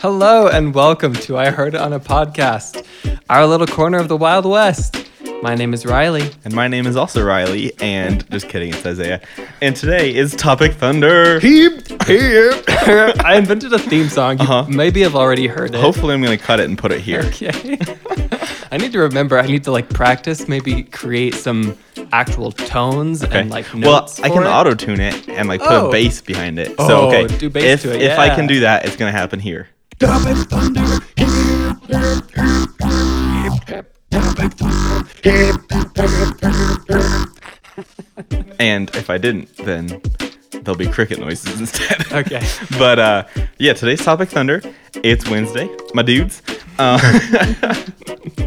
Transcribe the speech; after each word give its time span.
Hello 0.00 0.48
and 0.48 0.74
welcome 0.74 1.12
to 1.14 1.36
I 1.36 1.50
Heard 1.50 1.74
It 1.74 1.80
on 1.80 1.92
a 1.92 2.00
Podcast, 2.00 2.86
our 3.28 3.46
little 3.46 3.66
corner 3.66 3.98
of 3.98 4.08
the 4.08 4.16
Wild 4.16 4.46
West. 4.46 5.06
My 5.42 5.54
name 5.54 5.72
is 5.74 5.84
Riley. 5.86 6.30
And 6.44 6.54
my 6.54 6.68
name 6.68 6.86
is 6.86 6.96
also 6.96 7.22
Riley, 7.24 7.72
and 7.80 8.28
just 8.30 8.48
kidding, 8.48 8.70
it's 8.70 8.84
Isaiah. 8.84 9.20
And 9.60 9.74
today 9.76 10.14
is 10.14 10.34
Topic 10.36 10.72
Thunder. 10.72 11.40
I 11.44 13.34
invented 13.36 13.72
a 13.72 13.78
theme 13.78 14.08
song. 14.08 14.38
You 14.38 14.44
Uh-huh. 14.44 14.66
maybe 14.68 15.00
have 15.02 15.14
already 15.16 15.46
heard 15.46 15.74
it. 15.74 15.80
Hopefully, 15.80 16.14
I'm 16.14 16.22
gonna 16.22 16.36
cut 16.38 16.60
it 16.60 16.68
and 16.68 16.78
put 16.78 16.92
it 16.92 17.00
here. 17.00 17.20
Okay. 17.26 17.78
I 18.72 18.76
need 18.76 18.92
to 18.92 19.00
remember. 19.00 19.38
I 19.38 19.46
need 19.46 19.64
to 19.64 19.72
like 19.72 19.88
practice. 19.90 20.46
Maybe 20.48 20.82
create 20.84 21.34
some 21.34 21.76
actual 22.12 22.52
tones 22.52 23.22
Okay. 23.24 23.40
and 23.40 23.50
like 23.50 23.72
notes. 23.74 24.18
well. 24.20 24.30
I 24.30 24.34
can 24.34 24.46
auto 24.46 24.74
tune 24.74 25.00
it 25.00 25.28
and 25.28 25.48
like 25.48 25.60
put 25.60 25.70
Oh. 25.72 25.88
a 25.88 25.92
bass 25.92 26.20
behind 26.22 26.58
it. 26.58 26.74
Oh, 26.78 26.86
so 26.88 27.08
okay, 27.08 27.36
do 27.38 27.50
bass 27.50 27.64
if 27.64 27.82
to 27.82 27.94
it, 27.96 28.02
if 28.02 28.18
I 28.18 28.34
can 28.34 28.46
do 28.46 28.60
that, 28.60 28.84
it's 28.86 28.96
gonna 28.96 29.12
happen 29.12 29.40
here. 29.40 29.68
And 38.58 38.88
if 38.94 39.10
I 39.10 39.18
didn't, 39.18 39.54
then 39.58 40.00
there'll 40.62 40.78
be 40.78 40.86
cricket 40.86 41.18
noises 41.18 41.60
instead. 41.60 42.12
Okay. 42.12 42.46
but 42.78 42.98
uh, 42.98 43.26
yeah, 43.58 43.74
today's 43.74 44.02
topic 44.02 44.30
thunder. 44.30 44.62
It's 45.02 45.28
Wednesday, 45.28 45.68
my 45.92 46.02
dudes. 46.02 46.42
Uh, 46.78 46.98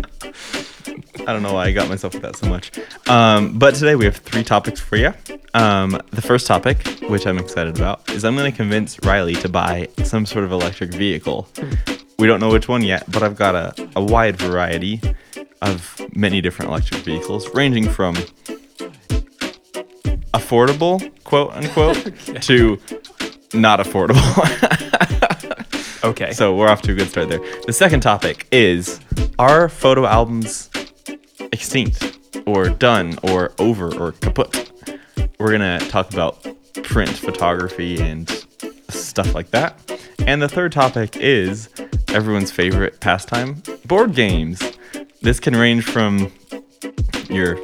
I 1.25 1.31
don't 1.31 1.41
know 1.41 1.53
why 1.53 1.65
I 1.65 1.71
got 1.71 1.87
myself 1.87 2.13
with 2.13 2.23
that 2.23 2.35
so 2.35 2.47
much. 2.49 2.71
Um, 3.07 3.57
but 3.57 3.75
today 3.75 3.95
we 3.95 4.03
have 4.03 4.17
three 4.17 4.43
topics 4.43 4.81
for 4.81 4.97
you. 4.97 5.13
Um, 5.53 5.97
the 6.11 6.21
first 6.21 6.47
topic, 6.47 6.85
which 7.03 7.25
I'm 7.25 7.38
excited 7.38 7.77
about, 7.77 8.09
is 8.09 8.25
I'm 8.25 8.35
going 8.35 8.52
to 8.52 8.55
convince 8.55 9.02
Riley 9.05 9.35
to 9.35 9.47
buy 9.47 9.88
some 10.03 10.25
sort 10.25 10.43
of 10.43 10.52
electric 10.52 10.93
vehicle. 10.93 11.47
We 12.19 12.27
don't 12.27 12.41
know 12.41 12.52
which 12.52 12.67
one 12.67 12.83
yet, 12.83 13.09
but 13.09 13.23
I've 13.23 13.38
got 13.38 13.55
a, 13.55 13.89
a 13.95 14.03
wide 14.03 14.35
variety 14.38 14.99
of 15.61 16.02
many 16.13 16.41
different 16.41 16.69
electric 16.69 17.02
vehicles, 17.02 17.47
ranging 17.53 17.87
from 17.87 18.15
affordable, 20.33 21.09
quote 21.23 21.53
unquote, 21.53 21.95
to 22.41 22.80
not 23.53 23.80
affordable. 23.80 24.19
Okay. 26.03 26.31
so 26.33 26.53
we're 26.53 26.67
off 26.67 26.81
to 26.83 26.91
a 26.91 26.95
good 26.95 27.08
start 27.08 27.30
there. 27.30 27.39
The 27.65 27.73
second 27.73 28.02
topic 28.02 28.45
is 28.52 28.99
are 29.39 29.69
photo 29.69 30.05
albums 30.05 30.69
extinct 31.39 32.20
or 32.45 32.70
done 32.70 33.17
or 33.23 33.53
over 33.59 33.94
or 33.95 34.14
kaput? 34.14 34.72
We're 35.39 35.58
going 35.58 35.80
to 35.80 35.86
talk 35.89 36.14
about 36.14 36.45
print 36.84 37.12
photography 37.12 38.00
and 38.00 38.30
stuff 38.89 39.34
like 39.34 39.52
that. 39.52 39.80
And 40.26 40.42
the 40.42 40.48
third 40.48 40.72
topic 40.72 41.17
is 41.17 41.70
everyone's 42.09 42.52
favorite 42.52 43.00
pastime 43.00 43.61
board 43.86 44.16
games. 44.16 44.61
This 45.22 45.39
can 45.39 45.56
range 45.56 45.84
from 45.84 46.31
your 47.30 47.58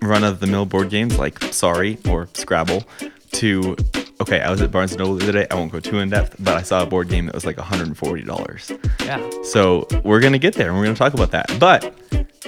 run 0.00 0.24
of 0.24 0.40
the 0.40 0.46
mill 0.46 0.66
board 0.66 0.90
games 0.90 1.18
like 1.18 1.42
Sorry 1.52 1.98
or 2.08 2.28
Scrabble 2.34 2.84
to 3.32 3.76
okay, 4.20 4.40
I 4.40 4.50
was 4.50 4.62
at 4.62 4.70
Barnes 4.70 4.92
and 4.92 5.00
Noble 5.00 5.16
the 5.16 5.24
other 5.24 5.32
day. 5.32 5.46
I 5.50 5.56
won't 5.56 5.72
go 5.72 5.80
too 5.80 5.98
in 5.98 6.08
depth, 6.10 6.36
but 6.38 6.54
I 6.54 6.62
saw 6.62 6.82
a 6.82 6.86
board 6.86 7.08
game 7.08 7.26
that 7.26 7.34
was 7.34 7.44
like 7.44 7.56
$140. 7.56 9.04
yeah. 9.04 9.30
So 9.42 9.86
we're 10.04 10.20
gonna 10.20 10.38
get 10.38 10.54
there 10.54 10.68
and 10.68 10.76
we're 10.78 10.84
gonna 10.84 10.96
talk 10.96 11.14
about 11.14 11.32
that. 11.32 11.54
But 11.58 11.94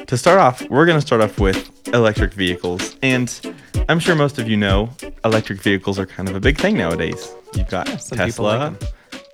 to 0.06 0.16
start 0.18 0.38
off, 0.38 0.68
we're 0.68 0.86
gonna 0.86 1.00
start 1.00 1.20
off 1.20 1.38
with 1.38 1.70
electric 1.94 2.32
vehicles. 2.32 2.96
And 3.02 3.54
I'm 3.88 3.98
sure 3.98 4.14
most 4.14 4.38
of 4.38 4.48
you 4.48 4.56
know 4.56 4.90
electric 5.24 5.60
vehicles 5.60 5.98
are 5.98 6.06
kind 6.06 6.28
of 6.28 6.34
a 6.34 6.40
big 6.40 6.58
thing 6.58 6.76
nowadays. 6.76 7.32
You've 7.54 7.68
got 7.68 8.00
some 8.00 8.18
people 8.18 8.44
like 8.44 8.78
Tesla, 8.78 8.92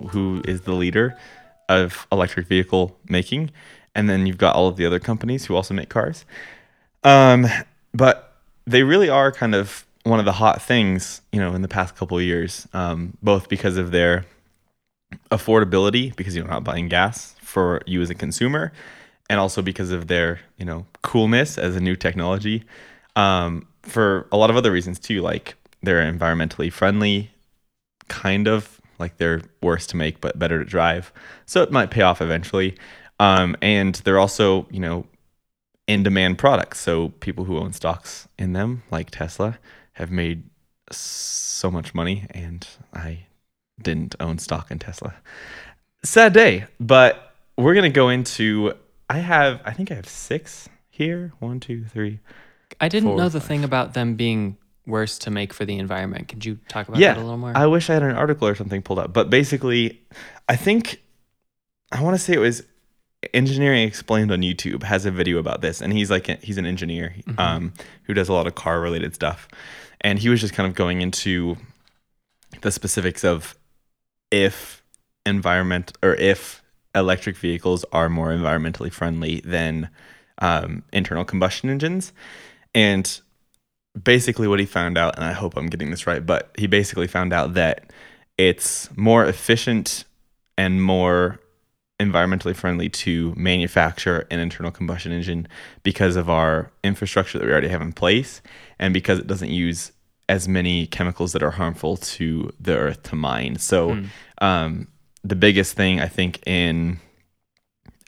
who 0.09 0.41
is 0.45 0.61
the 0.61 0.73
leader 0.73 1.17
of 1.69 2.07
electric 2.11 2.47
vehicle 2.47 2.97
making, 3.07 3.51
and 3.95 4.09
then 4.09 4.25
you've 4.25 4.37
got 4.37 4.55
all 4.55 4.67
of 4.67 4.77
the 4.77 4.85
other 4.85 4.99
companies 4.99 5.45
who 5.45 5.55
also 5.55 5.73
make 5.73 5.89
cars. 5.89 6.25
Um, 7.03 7.47
but 7.93 8.35
they 8.65 8.83
really 8.83 9.09
are 9.09 9.31
kind 9.31 9.55
of 9.55 9.85
one 10.03 10.19
of 10.19 10.25
the 10.25 10.33
hot 10.33 10.61
things, 10.61 11.21
you 11.31 11.39
know, 11.39 11.53
in 11.53 11.61
the 11.61 11.67
past 11.67 11.95
couple 11.95 12.17
of 12.17 12.23
years, 12.23 12.67
um, 12.73 13.17
both 13.21 13.49
because 13.49 13.77
of 13.77 13.91
their 13.91 14.25
affordability, 15.29 16.15
because 16.15 16.35
you're 16.35 16.47
not 16.47 16.63
buying 16.63 16.87
gas 16.87 17.35
for 17.41 17.81
you 17.85 18.01
as 18.01 18.09
a 18.09 18.15
consumer, 18.15 18.71
and 19.31 19.39
also 19.39 19.61
because 19.61 19.91
of 19.91 20.07
their, 20.07 20.41
you 20.57 20.65
know, 20.65 20.85
coolness 21.03 21.57
as 21.57 21.77
a 21.77 21.79
new 21.79 21.95
technology. 21.95 22.65
Um, 23.15 23.65
for 23.81 24.27
a 24.29 24.35
lot 24.35 24.49
of 24.49 24.57
other 24.57 24.73
reasons 24.73 24.99
too, 24.99 25.21
like 25.21 25.55
they're 25.81 26.03
environmentally 26.03 26.69
friendly, 26.69 27.31
kind 28.09 28.49
of 28.49 28.81
like 28.99 29.15
they're 29.15 29.41
worse 29.63 29.87
to 29.87 29.95
make 29.95 30.19
but 30.19 30.37
better 30.37 30.59
to 30.59 30.65
drive. 30.65 31.13
So 31.45 31.61
it 31.61 31.71
might 31.71 31.91
pay 31.91 32.01
off 32.01 32.21
eventually. 32.21 32.75
Um, 33.21 33.55
and 33.61 33.95
they're 34.03 34.19
also, 34.19 34.67
you 34.69 34.81
know, 34.81 35.07
in 35.87 36.03
demand 36.03 36.37
products. 36.37 36.81
So 36.81 37.13
people 37.21 37.45
who 37.45 37.57
own 37.57 37.71
stocks 37.71 38.27
in 38.37 38.51
them, 38.51 38.83
like 38.91 39.11
Tesla, 39.11 39.59
have 39.93 40.11
made 40.11 40.43
so 40.91 41.71
much 41.71 41.95
money. 41.95 42.25
And 42.31 42.67
I 42.93 43.27
didn't 43.81 44.13
own 44.19 44.39
stock 44.39 44.71
in 44.71 44.79
Tesla. 44.79 45.13
Sad 46.03 46.33
day, 46.33 46.65
but 46.81 47.33
we're 47.55 47.75
gonna 47.75 47.89
go 47.89 48.09
into. 48.09 48.73
I 49.11 49.17
have, 49.17 49.61
I 49.65 49.73
think 49.73 49.91
I 49.91 49.95
have 49.95 50.07
six 50.07 50.69
here. 50.89 51.33
One, 51.39 51.59
two, 51.59 51.83
three. 51.85 52.19
I 52.79 52.87
didn't 52.87 53.09
Four, 53.09 53.17
know 53.17 53.29
the 53.29 53.41
five. 53.41 53.47
thing 53.47 53.63
about 53.63 53.93
them 53.93 54.15
being 54.15 54.57
worse 54.85 55.17
to 55.19 55.31
make 55.31 55.53
for 55.53 55.65
the 55.65 55.77
environment. 55.77 56.29
Could 56.29 56.45
you 56.45 56.59
talk 56.69 56.87
about 56.87 56.99
yeah, 56.99 57.13
that 57.13 57.19
a 57.19 57.23
little 57.23 57.37
more? 57.37 57.51
I 57.55 57.65
wish 57.65 57.89
I 57.89 57.93
had 57.93 58.03
an 58.03 58.15
article 58.15 58.47
or 58.47 58.55
something 58.55 58.81
pulled 58.81 58.99
up, 58.99 59.11
but 59.11 59.29
basically, 59.29 60.01
I 60.47 60.55
think 60.55 61.01
I 61.91 62.01
want 62.01 62.15
to 62.15 62.19
say 62.19 62.33
it 62.33 62.39
was 62.39 62.63
Engineering 63.33 63.85
Explained 63.85 64.31
on 64.31 64.39
YouTube 64.41 64.83
has 64.83 65.05
a 65.05 65.11
video 65.11 65.37
about 65.37 65.61
this, 65.61 65.81
and 65.81 65.91
he's 65.91 66.09
like 66.09 66.41
he's 66.41 66.57
an 66.57 66.65
engineer 66.65 67.13
um, 67.37 67.73
who 68.03 68.13
does 68.13 68.29
a 68.29 68.33
lot 68.33 68.47
of 68.47 68.55
car 68.55 68.79
related 68.79 69.13
stuff, 69.13 69.47
and 69.99 70.19
he 70.19 70.29
was 70.29 70.39
just 70.39 70.53
kind 70.53 70.67
of 70.67 70.73
going 70.73 71.01
into 71.01 71.57
the 72.61 72.71
specifics 72.71 73.23
of 73.23 73.55
if 74.31 74.83
environment 75.25 75.91
or 76.01 76.15
if 76.15 76.60
electric 76.95 77.37
vehicles 77.37 77.85
are 77.91 78.09
more 78.09 78.29
environmentally 78.29 78.91
friendly 78.91 79.41
than 79.45 79.89
um, 80.39 80.83
internal 80.91 81.25
combustion 81.25 81.69
engines, 81.69 82.13
and 82.73 83.21
basically 84.01 84.47
what 84.47 84.59
he 84.59 84.65
found 84.65 84.97
out, 84.97 85.15
and 85.15 85.25
I 85.25 85.33
hope 85.33 85.55
I'm 85.57 85.67
getting 85.67 85.91
this 85.91 86.07
right, 86.07 86.25
but 86.25 86.51
he 86.57 86.67
basically 86.67 87.07
found 87.07 87.33
out 87.33 87.53
that 87.55 87.91
it's 88.37 88.89
more 88.97 89.25
efficient 89.25 90.05
and 90.57 90.81
more 90.81 91.39
environmentally 91.99 92.55
friendly 92.55 92.89
to 92.89 93.33
manufacture 93.35 94.25
an 94.31 94.39
internal 94.39 94.71
combustion 94.71 95.11
engine 95.11 95.47
because 95.83 96.15
of 96.15 96.29
our 96.29 96.71
infrastructure 96.83 97.37
that 97.37 97.45
we 97.45 97.51
already 97.51 97.67
have 97.67 97.81
in 97.81 97.93
place 97.93 98.41
and 98.79 98.93
because 98.93 99.19
it 99.19 99.27
doesn't 99.27 99.51
use 99.51 99.91
as 100.27 100.47
many 100.47 100.87
chemicals 100.87 101.33
that 101.33 101.43
are 101.43 101.51
harmful 101.51 101.97
to 101.97 102.51
the 102.59 102.75
earth 102.75 103.03
to 103.03 103.15
mine. 103.15 103.57
So 103.57 103.91
um, 104.39 104.87
the 105.23 105.35
biggest 105.35 105.75
thing 105.75 105.99
I 105.99 106.07
think 106.07 106.45
in 106.47 106.99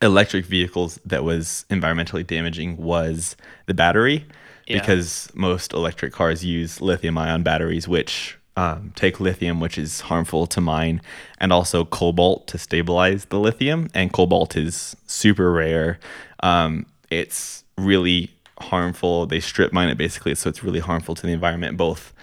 electric 0.02 0.46
vehicles 0.46 1.00
that 1.06 1.24
was 1.24 1.66
environmentally 1.70 2.26
damaging 2.26 2.78
was 2.78 3.36
the 3.68 3.74
battery. 3.74 4.26
Yeah. 4.68 4.80
because 4.80 5.30
most 5.34 5.74
electric 5.74 6.14
cars 6.14 6.46
use 6.46 6.80
lithium 6.80 7.18
ion 7.18 7.44
batteries 7.44 7.86
which 7.86 8.38
um, 8.56 8.94
take 8.96 9.20
lithium 9.20 9.60
which 9.60 9.78
is 9.78 10.02
harmful 10.02 10.48
to 10.48 10.62
mine 10.62 11.02
and 11.40 11.52
also 11.52 11.84
cobalt 11.84 12.48
to 12.48 12.58
stabilize 12.58 13.26
the 13.26 13.40
lithium. 13.40 13.90
And 13.94 14.14
cobalt 14.14 14.56
is 14.56 14.96
super 15.06 15.52
rare. 15.52 16.00
Um, 16.42 16.86
it's 17.10 17.64
really 17.78 18.32
harmful. 18.60 19.26
They 19.26 19.40
strip 19.40 19.74
mine 19.74 19.90
it 19.90 19.98
basically 19.98 20.36
so 20.36 20.50
it's 20.50 20.64
really 20.64 20.80
harmful 20.80 21.16
to 21.16 21.26
the 21.26 21.34
environment 21.34 21.76
both 21.76 22.14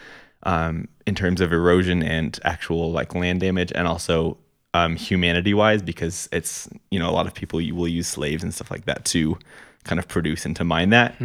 um, 0.45 0.89
in 1.07 1.15
terms 1.15 1.41
of 1.41 1.53
erosion 1.53 2.03
and 2.03 2.39
actual 2.43 2.91
like 2.91 3.15
land 3.15 3.41
damage 3.41 3.73
and 3.75 3.87
also 3.87 4.39
um, 4.75 4.97
humanity 4.97 5.55
wise 5.55 5.83
because 5.83 6.29
it's 6.33 6.69
you 6.91 6.99
know 6.99 7.09
a 7.09 7.13
lot 7.13 7.27
of 7.27 7.35
people 7.35 7.61
you 7.61 7.75
will 7.75 7.89
use 7.89 8.07
slaves 8.07 8.43
and 8.43 8.55
stuff 8.55 8.71
like 8.71 8.85
that 8.85 9.05
to 9.07 9.39
kind 9.85 9.99
of 9.99 10.07
produce 10.09 10.45
and 10.45 10.55
to 10.57 10.65
mine 10.65 10.91
that. 10.91 11.19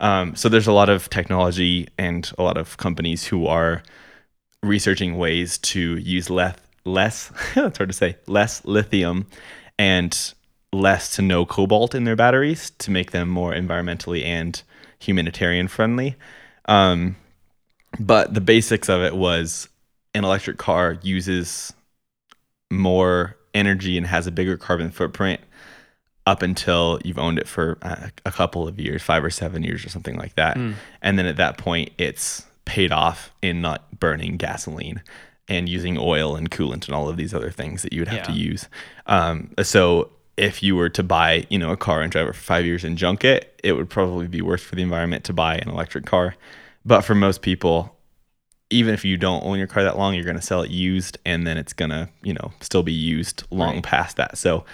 Um, 0.00 0.34
so 0.34 0.48
there's 0.48 0.66
a 0.66 0.72
lot 0.72 0.88
of 0.88 1.10
technology 1.10 1.88
and 1.98 2.30
a 2.38 2.42
lot 2.42 2.56
of 2.56 2.76
companies 2.76 3.24
who 3.26 3.46
are 3.46 3.82
researching 4.62 5.18
ways 5.18 5.58
to 5.58 5.96
use 5.98 6.30
less 6.30 6.56
less 6.84 7.30
it's 7.56 7.78
hard 7.78 7.90
to 7.90 7.92
say 7.92 8.16
less 8.26 8.64
lithium 8.64 9.26
and 9.78 10.34
less 10.72 11.14
to 11.16 11.22
no 11.22 11.46
cobalt 11.46 11.94
in 11.94 12.04
their 12.04 12.16
batteries 12.16 12.70
to 12.70 12.90
make 12.90 13.10
them 13.10 13.28
more 13.28 13.52
environmentally 13.52 14.24
and 14.24 14.62
humanitarian 14.98 15.68
friendly. 15.68 16.16
Um, 16.66 17.16
but 17.98 18.34
the 18.34 18.40
basics 18.40 18.88
of 18.88 19.00
it 19.02 19.16
was 19.16 19.68
an 20.14 20.24
electric 20.24 20.58
car 20.58 20.98
uses 21.02 21.72
more 22.70 23.36
energy 23.54 23.96
and 23.96 24.06
has 24.06 24.26
a 24.26 24.30
bigger 24.30 24.56
carbon 24.56 24.90
footprint 24.90 25.40
up 26.26 26.42
until 26.42 27.00
you've 27.04 27.18
owned 27.18 27.38
it 27.38 27.48
for 27.48 27.78
a, 27.82 28.10
a 28.26 28.30
couple 28.30 28.68
of 28.68 28.78
years, 28.78 29.02
five 29.02 29.24
or 29.24 29.30
seven 29.30 29.62
years 29.62 29.84
or 29.84 29.88
something 29.88 30.16
like 30.16 30.34
that. 30.34 30.56
And 31.00 31.18
then 31.18 31.24
at 31.26 31.36
that 31.36 31.56
point, 31.56 31.90
it's 31.98 32.44
paid 32.66 32.92
off 32.92 33.32
in 33.40 33.62
not 33.62 33.98
burning 33.98 34.36
gasoline. 34.36 35.02
and 35.50 35.66
using 35.66 35.96
oil 35.96 36.36
and 36.36 36.50
coolant 36.50 36.84
and 36.86 36.94
all 36.94 37.08
of 37.08 37.16
these 37.16 37.32
other 37.32 37.50
things 37.50 37.80
that 37.80 37.90
you 37.94 38.02
would 38.02 38.08
have 38.08 38.26
to 38.26 38.32
use. 38.32 38.68
Um, 39.06 39.50
so 39.62 40.10
if 40.36 40.62
you 40.62 40.76
were 40.76 40.90
to 40.90 41.02
buy, 41.02 41.46
you 41.48 41.58
know, 41.58 41.72
a 41.72 41.76
car 41.78 42.02
and 42.02 42.12
drive 42.12 42.28
it 42.28 42.34
for 42.34 42.42
five 42.42 42.66
years 42.66 42.84
and 42.84 42.98
junk 42.98 43.24
it, 43.24 43.58
it 43.64 43.72
would 43.72 43.88
probably 43.88 44.26
be 44.28 44.42
worse 44.42 44.62
for 44.62 44.74
the 44.76 44.82
environment 44.82 45.24
to 45.24 45.32
buy 45.32 45.54
an 45.56 45.70
electric 45.70 46.04
car. 46.04 46.36
But 46.84 47.00
for 47.00 47.14
most 47.14 47.40
people, 47.40 47.96
even 48.70 48.92
if 48.94 49.04
you 49.04 49.16
don't 49.16 49.44
own 49.44 49.58
your 49.58 49.66
car 49.66 49.82
that 49.82 49.96
long, 49.96 50.14
you're 50.14 50.24
going 50.24 50.36
to 50.36 50.42
sell 50.42 50.62
it 50.62 50.70
used, 50.70 51.18
and 51.24 51.46
then 51.46 51.56
it's 51.56 51.72
going 51.72 51.90
to, 51.90 52.08
you 52.22 52.34
know, 52.34 52.52
still 52.60 52.82
be 52.82 52.92
used 52.92 53.44
long 53.50 53.74
Right. 53.76 53.82
past 53.82 54.16
that. 54.16 54.36
So 54.38 54.64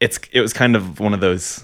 it's 0.00 0.18
it 0.32 0.40
was 0.40 0.52
kind 0.52 0.76
of 0.76 1.00
one 1.00 1.14
of 1.14 1.20
those 1.20 1.62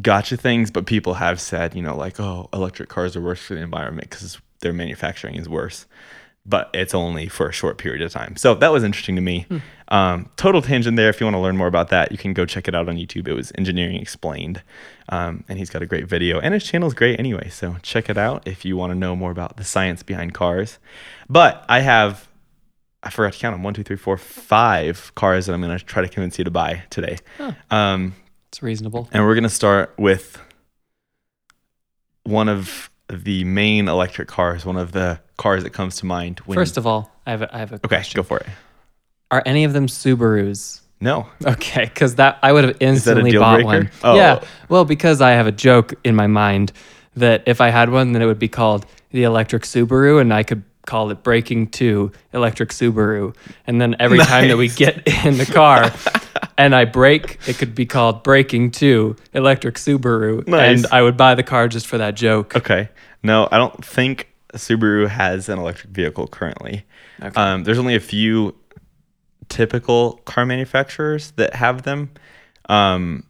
gotcha 0.00 0.36
things. 0.36 0.70
But 0.70 0.86
people 0.86 1.14
have 1.14 1.40
said, 1.40 1.74
you 1.74 1.82
know, 1.82 1.96
like, 1.96 2.18
oh, 2.20 2.48
electric 2.52 2.88
cars 2.88 3.16
are 3.16 3.20
worse 3.20 3.40
for 3.40 3.54
the 3.54 3.60
environment 3.60 4.08
because 4.10 4.38
their 4.60 4.72
manufacturing 4.72 5.36
is 5.36 5.48
worse. 5.48 5.86
But 6.46 6.70
it's 6.72 6.94
only 6.94 7.28
for 7.28 7.48
a 7.48 7.52
short 7.52 7.76
period 7.76 8.00
of 8.02 8.10
time. 8.12 8.34
So 8.36 8.54
that 8.54 8.72
was 8.72 8.82
interesting 8.82 9.14
to 9.16 9.20
me. 9.22 9.46
Um, 9.88 10.30
total 10.36 10.62
tangent 10.62 10.96
there. 10.96 11.10
If 11.10 11.20
you 11.20 11.26
want 11.26 11.34
to 11.34 11.38
learn 11.40 11.56
more 11.56 11.66
about 11.66 11.90
that, 11.90 12.10
you 12.12 12.18
can 12.18 12.32
go 12.32 12.46
check 12.46 12.66
it 12.66 12.74
out 12.74 12.88
on 12.88 12.96
YouTube. 12.96 13.28
It 13.28 13.34
was 13.34 13.52
Engineering 13.58 13.96
Explained. 13.96 14.62
Um, 15.10 15.44
and 15.48 15.58
he's 15.58 15.68
got 15.68 15.82
a 15.82 15.86
great 15.86 16.06
video. 16.06 16.40
And 16.40 16.54
his 16.54 16.64
channel 16.64 16.88
is 16.88 16.94
great 16.94 17.18
anyway. 17.20 17.50
So 17.50 17.76
check 17.82 18.08
it 18.08 18.16
out 18.16 18.48
if 18.48 18.64
you 18.64 18.76
want 18.76 18.90
to 18.92 18.98
know 18.98 19.14
more 19.14 19.30
about 19.30 19.58
the 19.58 19.64
science 19.64 20.02
behind 20.02 20.32
cars. 20.32 20.78
But 21.28 21.64
I 21.68 21.80
have, 21.80 22.26
I 23.02 23.10
forgot 23.10 23.34
to 23.34 23.38
count 23.38 23.54
them 23.54 23.62
one, 23.62 23.74
two, 23.74 23.82
three, 23.84 23.96
four, 23.96 24.16
five 24.16 25.12
cars 25.14 25.46
that 25.46 25.52
I'm 25.52 25.60
going 25.60 25.76
to 25.78 25.84
try 25.84 26.00
to 26.02 26.08
convince 26.08 26.38
you 26.38 26.44
to 26.44 26.50
buy 26.50 26.84
today. 26.88 27.18
Huh. 27.36 27.52
Um, 27.70 28.14
It's 28.48 28.62
reasonable. 28.62 29.08
and 29.12 29.24
we're 29.26 29.34
going 29.34 29.42
to 29.44 29.48
start 29.50 29.92
with 29.98 30.40
one 32.24 32.48
of 32.48 32.89
the 33.10 33.44
main 33.44 33.88
electric 33.88 34.28
cars, 34.28 34.64
one 34.64 34.76
of 34.76 34.92
the 34.92 35.20
cars 35.36 35.62
that 35.64 35.70
comes 35.70 35.96
to 35.96 36.06
mind. 36.06 36.40
When, 36.40 36.56
First 36.56 36.76
of 36.76 36.86
all, 36.86 37.10
I 37.26 37.30
have 37.30 37.42
a, 37.42 37.54
I 37.54 37.58
have 37.58 37.72
a 37.72 37.76
okay, 37.76 37.88
question. 37.88 38.18
go 38.18 38.22
for 38.22 38.38
it. 38.38 38.46
Are 39.30 39.42
any 39.46 39.64
of 39.64 39.72
them 39.72 39.86
Subarus? 39.86 40.80
No. 41.00 41.26
Okay, 41.44 41.84
because 41.84 42.16
that 42.16 42.38
I 42.42 42.52
would 42.52 42.64
have 42.64 42.76
instantly 42.80 43.36
bought 43.36 43.62
breaker? 43.62 43.66
one. 43.66 43.90
Oh. 44.02 44.16
Yeah, 44.16 44.44
well, 44.68 44.84
because 44.84 45.20
I 45.20 45.30
have 45.30 45.46
a 45.46 45.52
joke 45.52 45.94
in 46.04 46.14
my 46.14 46.26
mind 46.26 46.72
that 47.16 47.42
if 47.46 47.60
I 47.60 47.70
had 47.70 47.90
one, 47.90 48.12
then 48.12 48.22
it 48.22 48.26
would 48.26 48.38
be 48.38 48.48
called 48.48 48.86
the 49.10 49.24
electric 49.24 49.62
Subaru, 49.62 50.20
and 50.20 50.32
I 50.32 50.42
could 50.42 50.62
call 50.86 51.10
it 51.10 51.22
Breaking 51.22 51.68
Two 51.68 52.12
Electric 52.32 52.70
Subaru. 52.70 53.34
And 53.66 53.80
then 53.80 53.96
every 53.98 54.18
time 54.18 54.48
that 54.48 54.56
we 54.56 54.68
get 54.68 55.06
in 55.24 55.38
the 55.38 55.46
car 55.46 55.84
and 56.60 56.74
I 56.74 56.84
break, 56.84 57.38
it 57.48 57.56
could 57.58 57.74
be 57.74 57.86
called 57.86 58.22
Breaking 58.22 58.70
Two 58.70 59.16
Electric 59.32 59.76
Subaru, 59.76 60.46
Nice. 60.46 60.84
and 60.84 60.86
I 60.92 61.02
would 61.02 61.16
buy 61.16 61.34
the 61.34 61.42
car 61.42 61.68
just 61.68 61.86
for 61.86 61.98
that 61.98 62.14
joke. 62.14 62.54
Okay. 62.56 62.88
No, 63.22 63.48
I 63.50 63.56
don't 63.58 63.84
think 63.84 64.28
Subaru 64.54 65.08
has 65.08 65.48
an 65.48 65.58
electric 65.58 65.92
vehicle 65.92 66.26
currently. 66.26 66.84
Okay. 67.22 67.40
Um, 67.40 67.64
there's 67.64 67.78
only 67.78 67.94
a 67.94 68.00
few 68.00 68.54
typical 69.48 70.14
car 70.24 70.46
manufacturers 70.46 71.32
that 71.32 71.54
have 71.54 71.82
them. 71.82 72.10
Um, 72.68 73.24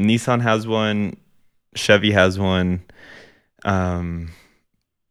Nissan 0.00 0.42
has 0.42 0.66
one, 0.66 1.16
Chevy 1.74 2.10
has 2.12 2.38
one, 2.38 2.82
um, 3.64 4.30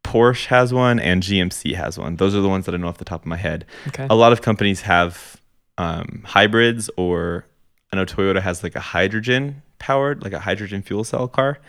Porsche 0.04 0.46
has 0.48 0.72
one, 0.74 1.00
and 1.00 1.24
GMC 1.24 1.76
has 1.76 1.98
one. 1.98 2.18
Those 2.18 2.36
are 2.36 2.42
the 2.42 2.50
ones 2.50 2.66
that 2.68 2.76
I 2.76 2.78
know 2.78 2.88
off 2.88 3.00
the 3.00 3.06
top 3.06 3.22
of 3.22 3.26
my 3.28 3.38
head. 3.38 3.66
Okay. 3.88 4.06
A 4.10 4.16
lot 4.16 4.32
of 4.32 4.42
companies 4.42 4.82
have 4.82 5.42
um, 5.78 6.24
hybrids, 6.26 6.90
or 6.98 7.46
I 7.92 7.98
know 7.98 8.06
Toyota 8.06 8.42
has 8.42 8.64
like 8.64 8.76
a 8.76 8.80
hydrogen 8.80 9.62
powered, 9.80 10.24
like 10.24 10.34
a 10.34 10.40
hydrogen 10.40 10.82
fuel 10.82 11.04
cell 11.04 11.28
car. 11.28 11.60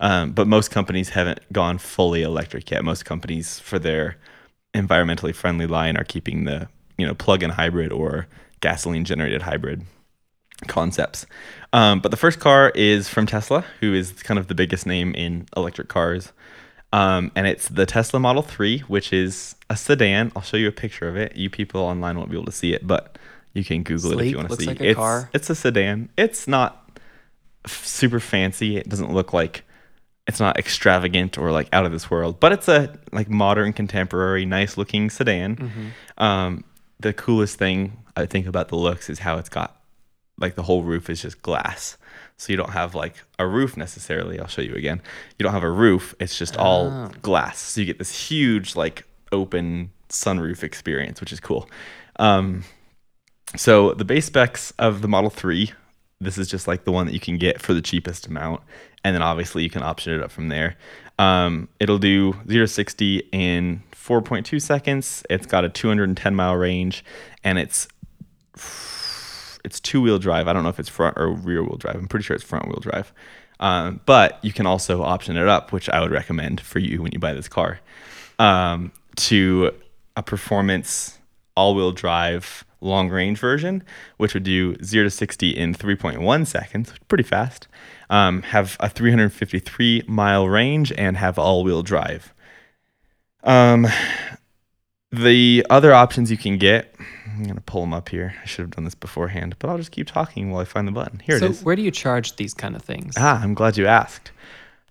Um, 0.00 0.32
but 0.32 0.46
most 0.46 0.70
companies 0.70 1.10
haven't 1.10 1.40
gone 1.52 1.78
fully 1.78 2.22
electric 2.22 2.70
yet. 2.70 2.84
Most 2.84 3.04
companies, 3.04 3.58
for 3.58 3.78
their 3.78 4.16
environmentally 4.74 5.34
friendly 5.34 5.66
line, 5.66 5.96
are 5.96 6.04
keeping 6.04 6.44
the 6.44 6.68
you 6.96 7.06
know 7.06 7.14
plug-in 7.14 7.50
hybrid 7.50 7.92
or 7.92 8.26
gasoline 8.60 9.04
generated 9.04 9.42
hybrid 9.42 9.84
concepts. 10.66 11.26
Um, 11.72 12.00
but 12.00 12.10
the 12.10 12.16
first 12.16 12.40
car 12.40 12.72
is 12.74 13.08
from 13.08 13.26
Tesla, 13.26 13.64
who 13.80 13.94
is 13.94 14.12
kind 14.22 14.38
of 14.38 14.48
the 14.48 14.54
biggest 14.54 14.86
name 14.86 15.14
in 15.14 15.46
electric 15.56 15.88
cars. 15.88 16.32
Um, 16.92 17.30
and 17.36 17.46
it's 17.46 17.68
the 17.68 17.86
Tesla 17.86 18.18
Model 18.18 18.42
3, 18.42 18.80
which 18.80 19.12
is 19.12 19.54
a 19.68 19.76
sedan. 19.76 20.32
I'll 20.34 20.42
show 20.42 20.56
you 20.56 20.68
a 20.68 20.72
picture 20.72 21.08
of 21.08 21.16
it. 21.16 21.36
You 21.36 21.48
people 21.48 21.82
online 21.82 22.18
won't 22.18 22.30
be 22.30 22.36
able 22.36 22.46
to 22.46 22.52
see 22.52 22.72
it, 22.72 22.86
but 22.86 23.16
you 23.52 23.64
can 23.64 23.82
Google 23.82 24.12
it 24.12 24.24
if 24.26 24.30
you 24.30 24.36
want 24.36 24.50
to 24.50 24.56
see. 24.56 24.66
like 24.66 24.80
a 24.80 24.88
it's, 24.90 24.96
car. 24.96 25.30
it's 25.32 25.50
a 25.50 25.54
sedan. 25.54 26.08
It's 26.16 26.46
not 26.46 26.90
f- 27.64 27.84
super 27.86 28.20
fancy. 28.20 28.76
It 28.76 28.88
doesn't 28.88 29.12
look 29.12 29.32
like 29.32 29.64
it's 30.26 30.38
not 30.40 30.56
extravagant 30.58 31.36
or 31.38 31.50
like 31.50 31.68
out 31.72 31.84
of 31.86 31.92
this 31.92 32.10
world, 32.10 32.38
but 32.40 32.52
it's 32.52 32.68
a 32.68 32.96
like 33.12 33.28
modern, 33.28 33.72
contemporary, 33.72 34.46
nice 34.46 34.76
looking 34.76 35.10
sedan. 35.10 35.56
Mm-hmm. 35.56 36.22
Um, 36.22 36.64
the 37.00 37.12
coolest 37.12 37.58
thing 37.58 37.96
I 38.16 38.26
think 38.26 38.46
about 38.46 38.68
the 38.68 38.76
looks 38.76 39.10
is 39.10 39.18
how 39.20 39.38
it's 39.38 39.48
got 39.48 39.76
like 40.38 40.54
the 40.54 40.62
whole 40.62 40.82
roof 40.84 41.10
is 41.10 41.20
just 41.22 41.42
glass. 41.42 41.96
So 42.36 42.52
you 42.52 42.56
don't 42.56 42.70
have 42.70 42.94
like 42.94 43.16
a 43.38 43.46
roof 43.46 43.76
necessarily. 43.76 44.38
I'll 44.40 44.46
show 44.46 44.62
you 44.62 44.74
again. 44.74 45.02
You 45.38 45.44
don't 45.44 45.52
have 45.52 45.62
a 45.64 45.70
roof. 45.70 46.14
It's 46.20 46.38
just 46.38 46.56
all 46.56 46.86
Oh. 46.86 47.10
glass. 47.22 47.58
So 47.58 47.80
you 47.80 47.86
get 47.86 47.98
this 47.98 48.28
huge 48.30 48.76
like 48.76 49.04
open 49.32 49.90
sunroof 50.08 50.62
experience, 50.62 51.20
which 51.20 51.32
is 51.32 51.40
cool. 51.40 51.68
Um, 52.16 52.64
so 53.56 53.94
the 53.94 54.04
base 54.04 54.26
specs 54.26 54.72
of 54.78 55.02
the 55.02 55.08
Model 55.08 55.30
3, 55.30 55.72
this 56.20 56.38
is 56.38 56.48
just 56.48 56.68
like 56.68 56.84
the 56.84 56.92
one 56.92 57.06
that 57.06 57.12
you 57.12 57.20
can 57.20 57.38
get 57.38 57.60
for 57.60 57.74
the 57.74 57.82
cheapest 57.82 58.26
amount. 58.26 58.62
And 59.04 59.14
then 59.14 59.22
obviously 59.22 59.62
you 59.62 59.70
can 59.70 59.82
option 59.82 60.12
it 60.12 60.22
up 60.22 60.30
from 60.30 60.48
there. 60.48 60.76
Um, 61.18 61.68
it'll 61.78 61.98
do 61.98 62.34
0 62.48 62.66
60 62.66 63.28
in 63.32 63.82
4.2 63.92 64.60
seconds. 64.60 65.22
It's 65.28 65.46
got 65.46 65.64
a 65.64 65.68
210 65.68 66.34
mile 66.34 66.56
range 66.56 67.04
and 67.44 67.58
it's 67.58 67.88
it's 69.64 69.80
two 69.80 70.00
wheel 70.00 70.18
drive. 70.18 70.48
I 70.48 70.52
don't 70.52 70.62
know 70.62 70.70
if 70.70 70.80
it's 70.80 70.88
front 70.88 71.18
or 71.18 71.30
rear 71.30 71.62
wheel 71.62 71.76
drive. 71.76 71.96
I'm 71.96 72.08
pretty 72.08 72.24
sure 72.24 72.34
it's 72.34 72.44
front 72.44 72.66
wheel 72.66 72.80
drive. 72.80 73.12
Um, 73.58 74.00
but 74.06 74.42
you 74.42 74.52
can 74.52 74.66
also 74.66 75.02
option 75.02 75.36
it 75.36 75.46
up, 75.46 75.72
which 75.72 75.88
I 75.90 76.00
would 76.00 76.10
recommend 76.10 76.60
for 76.60 76.78
you 76.78 77.02
when 77.02 77.12
you 77.12 77.18
buy 77.18 77.34
this 77.34 77.48
car, 77.48 77.80
um, 78.38 78.90
to 79.16 79.72
a 80.16 80.22
performance 80.22 81.18
all 81.56 81.74
wheel 81.74 81.92
drive 81.92 82.64
long 82.80 83.10
range 83.10 83.38
version, 83.38 83.82
which 84.16 84.34
would 84.34 84.42
do 84.42 84.76
0 84.82 85.04
to 85.04 85.10
60 85.10 85.50
in 85.50 85.74
3.1 85.74 86.46
seconds, 86.46 86.92
pretty 87.08 87.24
fast. 87.24 87.68
Um, 88.08 88.42
have 88.42 88.76
a 88.80 88.88
353 88.88 90.04
mile 90.06 90.48
range 90.48 90.92
and 90.96 91.16
have 91.16 91.38
all 91.38 91.62
wheel 91.62 91.82
drive. 91.82 92.34
Um, 93.44 93.86
the 95.12 95.66
other 95.70 95.92
options 95.92 96.30
you 96.30 96.36
can 96.36 96.58
get, 96.58 96.94
I'm 97.26 97.44
gonna 97.44 97.60
pull 97.60 97.80
them 97.82 97.94
up 97.94 98.08
here. 98.08 98.34
I 98.42 98.46
should 98.46 98.62
have 98.62 98.70
done 98.70 98.84
this 98.84 98.94
beforehand, 98.94 99.56
but 99.58 99.70
I'll 99.70 99.78
just 99.78 99.92
keep 99.92 100.06
talking 100.06 100.50
while 100.50 100.60
I 100.60 100.64
find 100.64 100.86
the 100.86 100.92
button. 100.92 101.20
Here 101.20 101.38
so 101.38 101.46
it 101.46 101.50
is. 101.52 101.58
So, 101.58 101.64
where 101.64 101.76
do 101.76 101.82
you 101.82 101.90
charge 101.90 102.36
these 102.36 102.54
kind 102.54 102.76
of 102.76 102.82
things? 102.82 103.14
Ah, 103.16 103.40
I'm 103.42 103.54
glad 103.54 103.76
you 103.76 103.86
asked. 103.86 104.32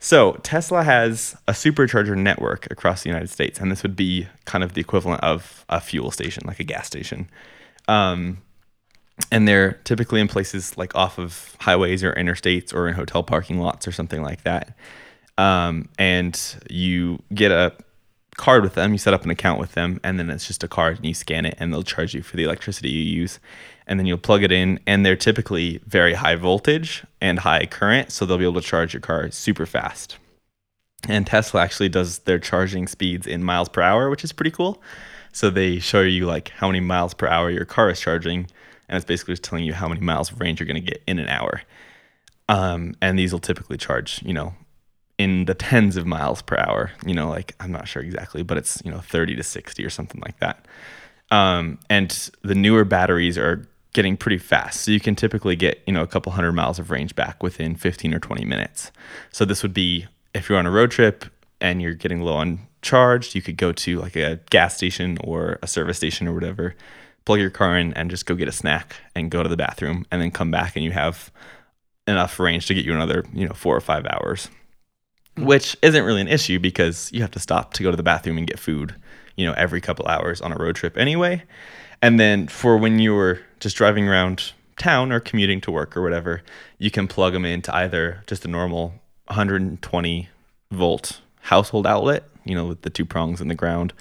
So, 0.02 0.34
Tesla 0.44 0.84
has 0.84 1.36
a 1.48 1.52
supercharger 1.52 2.18
network 2.18 2.72
across 2.72 3.04
the 3.04 3.10
United 3.10 3.30
States, 3.30 3.60
and 3.60 3.70
this 3.70 3.84
would 3.84 3.98
be 3.98 4.28
kind 4.46 4.64
of 4.64 4.74
the 4.74 4.80
equivalent 4.80 5.22
of 5.24 5.66
a 5.68 5.82
fuel 5.82 6.10
station, 6.10 6.44
like 6.48 6.60
a 6.62 6.64
gas 6.64 6.88
station. 6.88 7.30
Um, 7.90 8.42
and 9.32 9.48
they're 9.48 9.74
typically 9.84 10.22
in 10.22 10.30
places 10.30 10.78
like 10.78 10.96
off 10.96 11.18
of 11.18 11.58
highways 11.60 12.04
or 12.04 12.14
interstates 12.14 12.74
or 12.74 12.88
in 12.88 12.94
hotel 12.94 13.24
parking 13.24 13.60
lots 13.60 13.88
or 13.88 13.92
something 13.92 14.22
like 14.22 14.44
that. 14.44 14.74
Um, 15.38 15.90
and 15.98 16.40
you 16.70 17.22
get 17.34 17.52
a 17.52 17.74
card 18.38 18.64
with 18.64 18.76
them, 18.76 18.94
you 18.94 18.98
set 18.98 19.14
up 19.14 19.24
an 19.26 19.30
account 19.30 19.60
with 19.60 19.74
them, 19.74 20.00
and 20.04 20.18
then 20.18 20.30
it's 20.30 20.48
just 20.48 20.64
a 20.64 20.68
card 20.68 20.98
and 20.98 21.06
you 21.06 21.14
scan 21.14 21.46
it 21.46 21.56
and 21.60 21.74
they'll 21.74 21.84
charge 21.84 22.14
you 22.14 22.22
for 22.22 22.38
the 22.38 22.44
electricity 22.44 22.90
you 22.90 23.04
use. 23.04 23.40
And 23.90 24.00
then 24.00 24.06
you'll 24.06 24.20
plug 24.20 24.44
it 24.44 24.52
in, 24.52 24.80
and 24.88 25.06
they're 25.06 25.18
typically 25.18 25.82
very 25.86 26.14
high 26.14 26.36
voltage 26.36 27.04
and 27.20 27.40
high 27.40 27.66
current, 27.66 28.12
so 28.12 28.26
they'll 28.26 28.38
be 28.38 28.46
able 28.46 28.62
to 28.62 28.68
charge 28.68 28.94
your 28.94 29.02
car 29.02 29.30
super 29.32 29.66
fast. 29.66 30.18
And 31.08 31.26
Tesla 31.26 31.62
actually 31.62 31.90
does 31.90 32.20
their 32.20 32.40
charging 32.40 32.88
speeds 32.88 33.26
in 33.26 33.44
miles 33.44 33.68
per 33.68 33.82
hour, 33.82 34.10
which 34.10 34.24
is 34.24 34.32
pretty 34.32 34.52
cool. 34.52 34.82
So 35.32 35.50
they 35.50 35.80
show 35.80 36.02
you 36.02 36.26
like 36.26 36.50
how 36.50 36.68
many 36.68 36.80
miles 36.80 37.14
per 37.14 37.28
hour 37.28 37.50
your 37.50 37.66
car 37.66 37.90
is 37.90 38.00
charging, 38.00 38.48
and 38.88 38.96
it's 38.96 39.06
basically 39.06 39.34
just 39.34 39.44
telling 39.44 39.66
you 39.66 39.74
how 39.74 39.88
many 39.88 40.02
miles 40.02 40.32
of 40.32 40.40
range 40.40 40.60
you're 40.60 40.68
going 40.68 40.84
to 40.84 40.92
get 40.92 41.02
in 41.08 41.20
an 41.20 41.28
hour. 41.28 41.62
Um, 42.48 42.96
and 43.02 43.18
these 43.18 43.32
will 43.32 43.40
typically 43.40 43.78
charge, 43.78 44.22
you 44.24 44.34
know, 44.34 44.54
in 45.18 45.46
the 45.46 45.54
tens 45.54 45.98
of 45.98 46.06
miles 46.08 46.42
per 46.42 46.58
hour. 46.58 46.92
You 47.06 47.14
know, 47.14 47.30
like 47.30 47.56
I'm 47.60 47.72
not 47.72 47.88
sure 47.88 48.02
exactly, 48.02 48.44
but 48.44 48.58
it's 48.58 48.82
you 48.84 48.92
know 48.92 49.00
30 49.00 49.36
to 49.36 49.44
60 49.44 49.84
or 49.84 49.90
something 49.90 50.22
like 50.22 50.40
that. 50.40 50.68
Um, 51.32 51.80
and 51.90 52.30
the 52.42 52.56
newer 52.56 52.84
batteries 52.84 53.38
are 53.38 53.68
getting 53.94 54.18
pretty 54.18 54.38
fast, 54.38 54.82
so 54.82 54.92
you 54.92 55.00
can 55.00 55.16
typically 55.16 55.56
get 55.56 55.82
you 55.88 55.94
know 55.94 56.02
a 56.04 56.08
couple 56.08 56.32
hundred 56.32 56.54
miles 56.54 56.80
of 56.80 56.92
range 56.92 57.16
back 57.16 57.42
within 57.42 57.76
15 57.76 58.14
or 58.14 58.20
20 58.20 58.46
minutes. 58.46 58.92
So 59.32 59.46
this 59.46 59.64
would 59.64 59.74
be 59.74 60.08
if 60.34 60.50
you're 60.50 60.58
on 60.58 60.66
a 60.66 60.72
road 60.72 60.92
trip 60.92 61.26
and 61.62 61.82
you're 61.82 61.94
getting 61.94 62.22
low 62.22 62.36
on 62.36 62.60
charge, 62.82 63.36
you 63.36 63.42
could 63.42 63.58
go 63.58 63.72
to 63.72 64.00
like 64.00 64.16
a 64.16 64.40
gas 64.50 64.78
station 64.78 65.18
or 65.24 65.60
a 65.62 65.68
service 65.68 65.98
station 65.98 66.28
or 66.28 66.34
whatever, 66.34 66.76
plug 67.26 67.40
your 67.40 67.50
car 67.50 67.78
in 67.78 67.94
and 67.94 68.10
just 68.10 68.26
go 68.26 68.36
get 68.36 68.48
a 68.48 68.52
snack 68.52 68.96
and 69.16 69.32
go 69.32 69.44
to 69.44 69.50
the 69.50 69.58
bathroom 69.58 70.06
and 70.12 70.22
then 70.22 70.32
come 70.32 70.52
back 70.52 70.76
and 70.76 70.86
you 70.86 70.92
have 70.92 71.32
enough 72.08 72.40
range 72.40 72.68
to 72.68 72.74
get 72.74 72.86
you 72.86 72.94
another, 72.94 73.26
you 73.34 73.48
know, 73.48 73.54
4 73.54 73.76
or 73.76 73.82
5 73.82 74.06
hours. 74.08 74.50
Which 75.38 75.78
isn't 75.82 76.04
really 76.04 76.22
an 76.22 76.28
issue 76.28 76.60
because 76.60 77.12
you 77.14 77.22
have 77.22 77.32
to 77.32 77.40
stop 77.40 77.74
to 77.74 77.84
go 77.84 77.92
to 77.92 77.98
the 77.98 78.04
bathroom 78.04 78.38
and 78.38 78.48
get 78.48 78.60
food, 78.60 78.96
you 79.36 79.46
know, 79.46 79.54
every 79.54 79.80
couple 79.80 80.08
hours 80.08 80.42
on 80.42 80.52
a 80.52 80.58
road 80.58 80.76
trip 80.76 80.98
anyway. 80.98 81.44
And 82.02 82.20
then 82.20 82.48
for 82.48 82.78
when 82.78 83.00
you 83.00 83.14
were 83.14 83.40
just 83.60 83.78
driving 83.78 84.08
around 84.08 84.54
town 84.78 85.12
or 85.12 85.20
commuting 85.20 85.62
to 85.62 85.72
work 85.72 85.96
or 85.96 86.02
whatever, 86.02 86.42
you 86.78 86.90
can 86.90 87.08
plug 87.08 87.34
them 87.34 87.46
into 87.46 87.74
either 87.76 88.24
just 88.28 88.46
a 88.46 88.48
normal 88.48 88.94
120 89.28 90.30
volt 90.72 91.22
household 91.42 91.86
outlet, 91.86 92.24
you 92.46 92.56
know, 92.56 92.66
with 92.66 92.82
the 92.82 92.90
two 92.90 93.06
prongs 93.06 93.42
in 93.42 93.48
the 93.48 93.56
ground, 93.56 93.94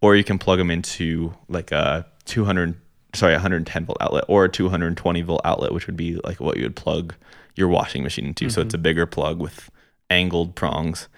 or 0.00 0.16
you 0.16 0.24
can 0.24 0.38
plug 0.38 0.58
them 0.58 0.70
into 0.70 1.34
like 1.48 1.72
a 1.72 2.06
200 2.26 2.74
sorry 3.14 3.32
110 3.32 3.86
volt 3.86 3.98
outlet 4.00 4.24
or 4.28 4.44
a 4.44 4.48
220 4.48 5.22
volt 5.22 5.40
outlet 5.44 5.72
which 5.72 5.86
would 5.86 5.96
be 5.96 6.16
like 6.24 6.40
what 6.40 6.56
you 6.56 6.64
would 6.64 6.74
plug 6.74 7.14
your 7.54 7.68
washing 7.68 8.02
machine 8.02 8.26
into. 8.26 8.50
So 8.50 8.60
it's 8.60 8.74
a 8.74 8.78
bigger 8.78 9.06
plug 9.06 9.40
with 9.40 9.70
angled 10.10 10.56
prongs. 10.56 11.08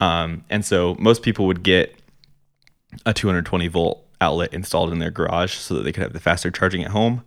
Um, 0.00 0.44
and 0.50 0.64
so 0.64 0.96
most 0.98 1.22
people 1.22 1.46
would 1.46 1.62
get 1.62 1.96
a 3.06 3.14
220 3.14 3.68
volt 3.68 4.03
outlet 4.20 4.52
installed 4.52 4.92
in 4.92 4.98
their 4.98 5.10
garage 5.10 5.54
so 5.54 5.74
that 5.74 5.82
they 5.82 5.92
could 5.92 6.02
have 6.02 6.12
the 6.12 6.20
faster 6.20 6.50
charging 6.50 6.84
at 6.84 6.90
home. 6.90 7.24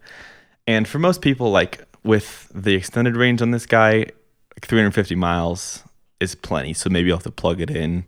And 0.65 0.87
for 0.87 0.99
most 0.99 1.21
people 1.21 1.51
like 1.51 1.83
with 2.03 2.51
the 2.53 2.73
extended 2.73 3.15
range 3.15 3.41
on 3.41 3.51
this 3.51 3.65
guy 3.65 3.97
like 3.97 4.65
350 4.65 5.15
miles 5.15 5.83
is 6.19 6.35
plenty. 6.35 6.73
So 6.73 6.89
maybe 6.89 7.07
you'll 7.07 7.17
have 7.17 7.23
to 7.23 7.31
plug 7.31 7.61
it 7.61 7.69
in 7.69 8.05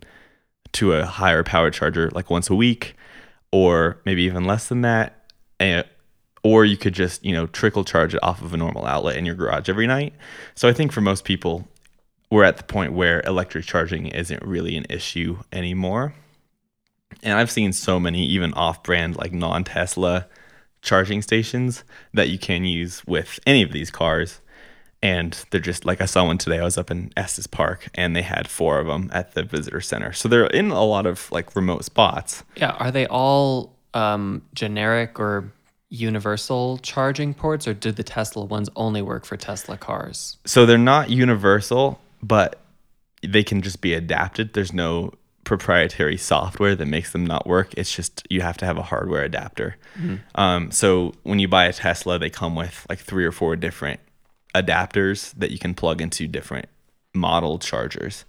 to 0.74 0.94
a 0.94 1.06
higher 1.06 1.44
power 1.44 1.72
charger 1.72 2.10
like 2.12 2.30
once 2.30 2.50
a 2.50 2.56
week 2.56 2.96
or 3.52 4.00
maybe 4.06 4.24
even 4.24 4.46
less 4.46 4.68
than 4.68 4.82
that. 4.82 5.26
And, 5.60 5.86
or 6.44 6.66
you 6.66 6.78
could 6.78 6.94
just 6.94 7.24
you 7.24 7.34
know 7.34 7.48
trickle 7.48 7.84
charge 7.84 8.14
it 8.14 8.24
off 8.24 8.42
of 8.42 8.54
a 8.54 8.58
normal 8.58 8.86
outlet 8.86 9.18
in 9.18 9.26
your 9.26 9.36
garage 9.36 9.70
every 9.70 9.88
night. 9.88 10.14
So 10.56 10.70
i 10.70 10.74
think 10.74 10.92
for 10.92 11.02
most 11.02 11.26
people 11.26 11.68
we're 12.32 12.44
at 12.44 12.58
the 12.58 12.64
point 12.64 12.94
where 12.94 13.22
electric 13.26 13.66
charging 13.66 14.08
isn't 14.08 14.44
really 14.44 14.78
an 14.78 14.86
issue 14.90 15.40
anymore 15.52 16.14
and 17.24 17.38
i've 17.38 17.52
seen 17.52 17.74
so 17.74 18.00
many 18.00 18.26
even 18.26 18.54
off-brand 18.54 19.16
like 19.16 19.32
non-tesla 19.32 20.28
charging 20.82 21.22
stations 21.22 21.84
that 22.14 22.30
you 22.30 22.38
can 22.40 22.64
use 22.64 23.06
with 23.06 23.40
any 23.46 23.62
of 23.62 23.72
these 23.72 23.92
cars 23.92 24.40
and 25.02 25.46
they're 25.50 25.62
just 25.62 25.86
like 25.86 26.02
I 26.02 26.06
saw 26.06 26.26
one 26.26 26.38
today. 26.38 26.60
I 26.60 26.64
was 26.64 26.78
up 26.78 26.92
in 26.92 27.12
Estes 27.16 27.48
Park, 27.48 27.88
and 27.96 28.16
they 28.16 28.22
had 28.22 28.48
four 28.48 28.80
of 28.80 28.88
them 28.88 29.10
at 29.14 29.34
the 29.34 29.44
visitor 29.44 29.82
center. 29.82 30.12
So 30.14 30.28
they're 30.28 30.48
in 30.48 30.72
a 30.72 30.84
lot 30.84 31.06
of 31.06 31.32
like 31.32 31.56
remote 31.56 31.86
spots. 31.86 32.44
Yeah, 32.56 32.72
are 32.72 32.92
they 32.92 33.08
all 33.08 33.76
um, 33.94 34.42
generic 34.54 35.20
or 35.20 35.52
universal 35.90 36.78
charging 36.80 37.34
ports, 37.34 37.68
or 37.68 37.74
did 37.74 37.96
the 37.96 38.04
Tesla 38.04 38.44
ones 38.46 38.70
only 38.76 39.02
work 39.02 39.26
for 39.26 39.38
Tesla 39.38 39.78
cars? 39.78 40.38
So 40.46 40.66
they're 40.66 40.78
not 40.78 41.10
universal, 41.10 42.00
but 42.22 42.60
they 43.24 43.44
can 43.44 43.62
just 43.62 43.82
be 43.82 43.94
adapted. 43.94 44.54
There's 44.54 44.74
no 44.74 45.14
proprietary 45.50 46.16
software 46.16 46.76
that 46.76 46.86
makes 46.86 47.12
them 47.12 47.26
not 47.26 47.48
work. 47.48 47.74
It's 47.76 47.92
just 47.92 48.22
you 48.30 48.42
have 48.42 48.56
to 48.58 48.66
have 48.66 48.78
a 48.78 48.84
hardware 48.84 49.24
adapter. 49.24 49.78
Um, 50.36 50.70
so 50.70 51.16
when 51.24 51.40
you 51.40 51.48
buy 51.48 51.66
a 51.66 51.74
Tesla, 51.74 52.20
they 52.20 52.30
come 52.30 52.54
with 52.56 52.86
like 52.88 53.00
three 53.00 53.26
or 53.26 53.32
four 53.32 53.56
different 53.56 54.00
adapters 54.54 55.34
that 55.40 55.50
you 55.50 55.58
can 55.58 55.74
plug 55.74 56.02
into 56.02 56.28
different 56.28 56.68
model 57.16 57.58
chargers. 57.58 58.26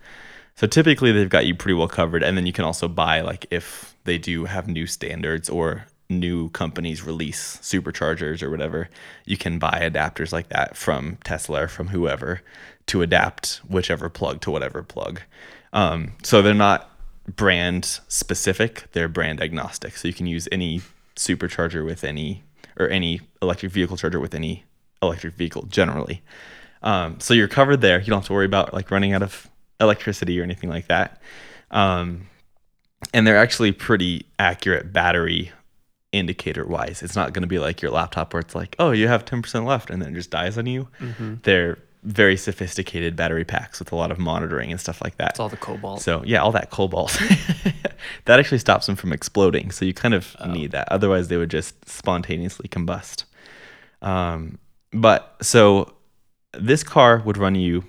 So 0.57 0.67
typically 0.67 1.13
they've 1.13 1.29
got 1.29 1.45
you 1.45 1.55
pretty 1.55 1.75
well 1.75 1.89
covered. 1.89 2.23
And 2.23 2.39
then 2.39 2.47
you 2.47 2.55
can 2.55 2.65
also 2.65 2.89
buy 2.89 3.21
like 3.21 3.45
if 3.51 3.95
they 4.05 4.17
do 4.17 4.47
have 4.47 4.67
new 4.67 4.87
standards 4.87 5.51
or 5.51 5.85
new 6.09 6.49
companies 6.49 7.05
release 7.05 7.59
superchargers 7.59 8.43
or 8.43 8.49
whatever, 8.49 8.89
you 9.27 9.37
can 9.37 9.59
buy 9.59 9.79
adapters 9.83 10.33
like 10.33 10.49
that 10.49 10.75
from 10.75 11.19
Tesla 11.23 11.65
or 11.65 11.69
from 11.69 11.89
whoever 11.89 12.41
to 12.87 13.03
adapt 13.03 13.61
whichever 13.69 14.09
plug 14.09 14.41
to 14.41 14.51
whatever 14.51 14.83
plug. 14.83 15.21
Um, 15.75 16.13
so 16.23 16.41
they're 16.41 16.55
not 16.55 16.90
brand 17.37 18.01
specific, 18.09 18.85
they're 18.93 19.09
brand 19.09 19.41
agnostic. 19.43 19.97
So 19.97 20.09
you 20.09 20.15
can 20.15 20.27
use 20.27 20.49
any 20.51 20.83
supercharger 21.17 21.85
with 21.85 22.05
any 22.05 22.43
or 22.79 22.89
any 22.89 23.21
electric 23.43 23.73
vehicle 23.73 23.97
charger 23.97 24.21
with 24.21 24.35
any 24.35 24.65
electric 25.03 25.35
vehicle 25.35 25.63
generally. 25.63 26.23
Um, 26.83 27.21
so 27.21 27.35
you're 27.35 27.49
covered 27.49 27.81
there. 27.81 28.01
You 28.01 28.07
don't 28.07 28.21
have 28.21 28.27
to 28.27 28.33
worry 28.33 28.47
about 28.47 28.73
like 28.73 28.91
running 28.91 29.13
out 29.13 29.23
of 29.23 29.51
electricity 29.81 30.41
or 30.41 30.43
anything 30.43 30.71
like 30.71 30.89
that. 30.89 31.21
Um, 31.71 32.27
and 33.13 33.27
they're 33.27 33.37
actually 33.39 33.73
pretty 33.73 34.27
accurate 34.39 34.93
battery 34.93 35.53
indicator 36.13 36.67
wise. 36.67 37.03
It's 37.03 37.17
not 37.17 37.33
going 37.33 37.43
to 37.43 37.49
be 37.49 37.59
like 37.59 37.83
your 37.83 37.91
laptop 37.91 38.33
where 38.33 38.41
it's 38.41 38.55
like, 38.55 38.77
oh, 38.79 38.91
you 38.91 39.09
have 39.09 39.25
10% 39.25 39.65
left 39.65 39.91
and 39.91 40.03
then 40.03 40.13
it 40.13 40.15
just 40.15 40.31
dies 40.31 40.59
on 40.59 40.67
you. 40.67 40.89
They're 41.43 41.79
very 42.03 42.37
sophisticated 42.37 43.15
battery 43.15 43.45
packs 43.45 43.79
with 43.79 43.93
a 43.93 43.97
lot 43.97 44.11
of 44.11 44.19
monitoring 44.19 44.71
and 44.71 44.81
stuff 44.81 45.03
like 45.03 45.17
that. 45.19 45.31
It's 45.31 45.41
all 45.41 45.49
the 45.49 45.57
cobalt. 45.57 46.01
So 46.01 46.23
yeah, 46.25 46.39
all 46.41 46.53
that 46.53 46.71
cobalt 46.71 47.11
that 48.25 48.39
actually 48.39 48.59
stops 48.59 48.87
them 48.87 48.97
from 48.97 49.13
exploding. 49.13 49.71
So 49.71 49.85
you 49.85 49.93
kind 49.93 50.15
of 50.15 50.35
need 50.49 50.71
that. 50.73 50.91
Otherwise, 50.91 51.29
they 51.29 51.37
would 51.37 51.51
just 51.51 51.89
spontaneously 51.89 52.69
combust. 52.69 53.25
Um, 54.03 54.59
but 54.93 55.37
so 55.43 55.93
this 56.53 56.83
car 56.83 57.19
would 57.25 57.37
run 57.37 57.55
you 57.55 57.85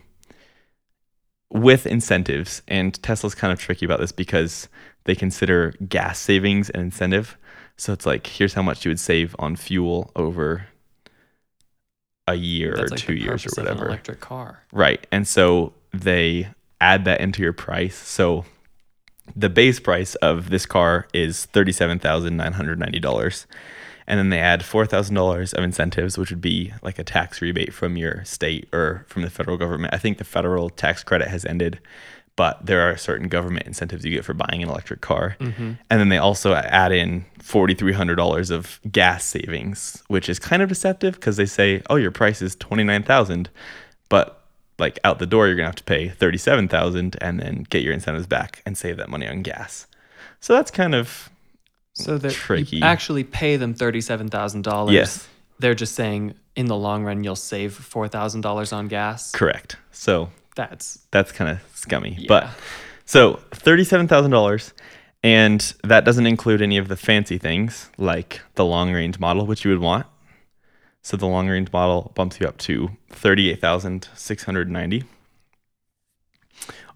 with 1.50 1.86
incentives, 1.86 2.62
and 2.68 3.02
Tesla's 3.04 3.36
kind 3.36 3.52
of 3.52 3.60
tricky 3.60 3.86
about 3.86 4.00
this 4.00 4.12
because 4.12 4.70
they 5.04 5.16
consider 5.16 5.74
gas 5.88 6.20
savings 6.20 6.70
an 6.70 6.82
incentive. 6.82 7.38
So 7.78 7.94
it's 7.94 8.06
like 8.06 8.28
here's 8.28 8.54
how 8.54 8.62
much 8.62 8.86
you 8.86 8.90
would 8.90 9.00
save 9.00 9.36
on 9.40 9.56
fuel 9.56 10.12
over 10.16 10.68
a 12.32 12.36
year 12.36 12.74
That's 12.76 12.92
or 12.92 12.96
like 12.96 13.00
two 13.00 13.14
years 13.14 13.46
or 13.46 13.50
purpose 13.50 13.58
of 13.58 13.66
an 13.66 13.66
whatever. 13.66 13.88
electric 13.88 14.20
car. 14.20 14.64
Right. 14.72 15.06
And 15.12 15.28
so 15.28 15.74
they 15.94 16.48
add 16.80 17.06
that 17.06 17.22
into 17.22 17.42
your 17.44 17.54
price. 17.54 17.96
So 17.96 18.46
the 19.36 19.50
base 19.50 19.80
price 19.80 20.16
of 20.16 20.50
this 20.50 20.66
car 20.66 21.08
is 21.14 21.48
$37,990. 21.54 23.46
And 24.08 24.18
then 24.20 24.30
they 24.30 24.40
add 24.40 24.62
$4,000 24.62 25.54
of 25.54 25.64
incentives, 25.64 26.18
which 26.18 26.32
would 26.32 26.42
be 26.42 26.74
like 26.82 27.00
a 27.00 27.04
tax 27.04 27.42
rebate 27.42 27.74
from 27.74 27.96
your 27.98 28.26
state 28.26 28.68
or 28.74 29.06
from 29.08 29.22
the 29.22 29.30
federal 29.30 29.58
government. 29.58 29.94
I 29.94 29.98
think 30.00 30.18
the 30.18 30.24
federal 30.24 30.70
tax 30.70 31.04
credit 31.04 31.28
has 31.30 31.46
ended, 31.46 31.80
but 32.36 32.66
there 32.66 32.82
are 32.82 32.98
certain 32.98 33.28
government 33.28 33.68
incentives 33.68 34.04
you 34.06 34.12
get 34.16 34.26
for 34.26 34.34
buying 34.34 34.64
an 34.64 34.70
electric 34.70 35.02
car. 35.02 35.36
Mm-hmm. 35.40 35.74
And 35.90 36.00
then 36.00 36.10
they 36.10 36.18
also 36.18 36.54
add 36.54 36.92
in 36.92 37.26
$4,300 37.40 38.52
of 38.52 38.80
gas 38.92 39.26
savings, 39.26 40.02
which 40.08 40.30
is 40.30 40.40
kind 40.40 40.62
of 40.62 40.70
deceptive 40.70 41.16
because 41.16 41.38
they 41.38 41.46
say, 41.46 41.82
oh, 41.90 41.96
your 41.98 42.12
price 42.12 42.42
is 42.42 42.56
29000 42.56 43.50
but 44.10 44.44
like 44.80 45.00
out 45.04 45.20
the 45.20 45.26
door 45.26 45.48
you're 45.48 45.56
gonna 45.56 45.68
have 45.68 45.76
to 45.76 45.84
pay 45.84 46.10
37000 46.10 47.16
and 47.22 47.40
then 47.40 47.66
get 47.70 47.82
your 47.84 47.94
incentives 47.94 48.26
back 48.28 48.62
and 48.66 48.78
save 48.78 48.98
that 48.98 49.10
money 49.10 49.28
on 49.28 49.42
gas 49.42 49.88
so 50.40 50.54
that's 50.54 50.72
kind 50.72 50.96
of 50.96 51.30
So 51.94 52.18
that 52.18 52.32
Tricky. 52.34 52.78
you 52.78 52.84
actually 52.84 53.24
pay 53.24 53.58
them 53.58 53.74
thirty-seven 53.76 54.30
thousand 54.30 54.64
dollars. 54.64 54.94
Yes. 54.94 55.28
They're 55.60 55.76
just 55.76 55.94
saying 55.94 56.34
in 56.56 56.66
the 56.66 56.76
long 56.76 57.04
run 57.04 57.24
you'll 57.24 57.36
save 57.36 57.74
four 57.74 58.08
thousand 58.08 58.42
dollars 58.42 58.74
on 58.74 58.88
gas. 58.88 59.32
correct 59.32 59.78
so 59.92 60.30
That's 60.56 61.00
that's 61.12 61.32
kind 61.32 61.50
of 61.50 61.60
scummy 61.74 62.16
Yeah. 62.20 62.26
but 62.28 62.50
so 63.06 63.40
$37000 63.52 64.74
and 65.24 65.74
that 65.84 66.04
doesn't 66.06 66.26
include 66.26 66.62
any 66.62 66.78
of 66.78 66.88
the 66.88 66.96
fancy 66.96 67.38
things 67.38 67.90
like 67.98 68.42
the 68.56 68.66
long 68.66 68.92
range 68.94 69.20
model 69.20 69.46
which 69.46 69.64
you 69.66 69.72
would 69.72 69.80
want. 69.82 70.06
So 71.04 71.18
the 71.18 71.26
long 71.28 71.48
range 71.50 71.72
model 71.74 72.12
bumps 72.16 72.40
you 72.40 72.48
up 72.48 72.58
to 72.60 72.92
38690 73.12 75.04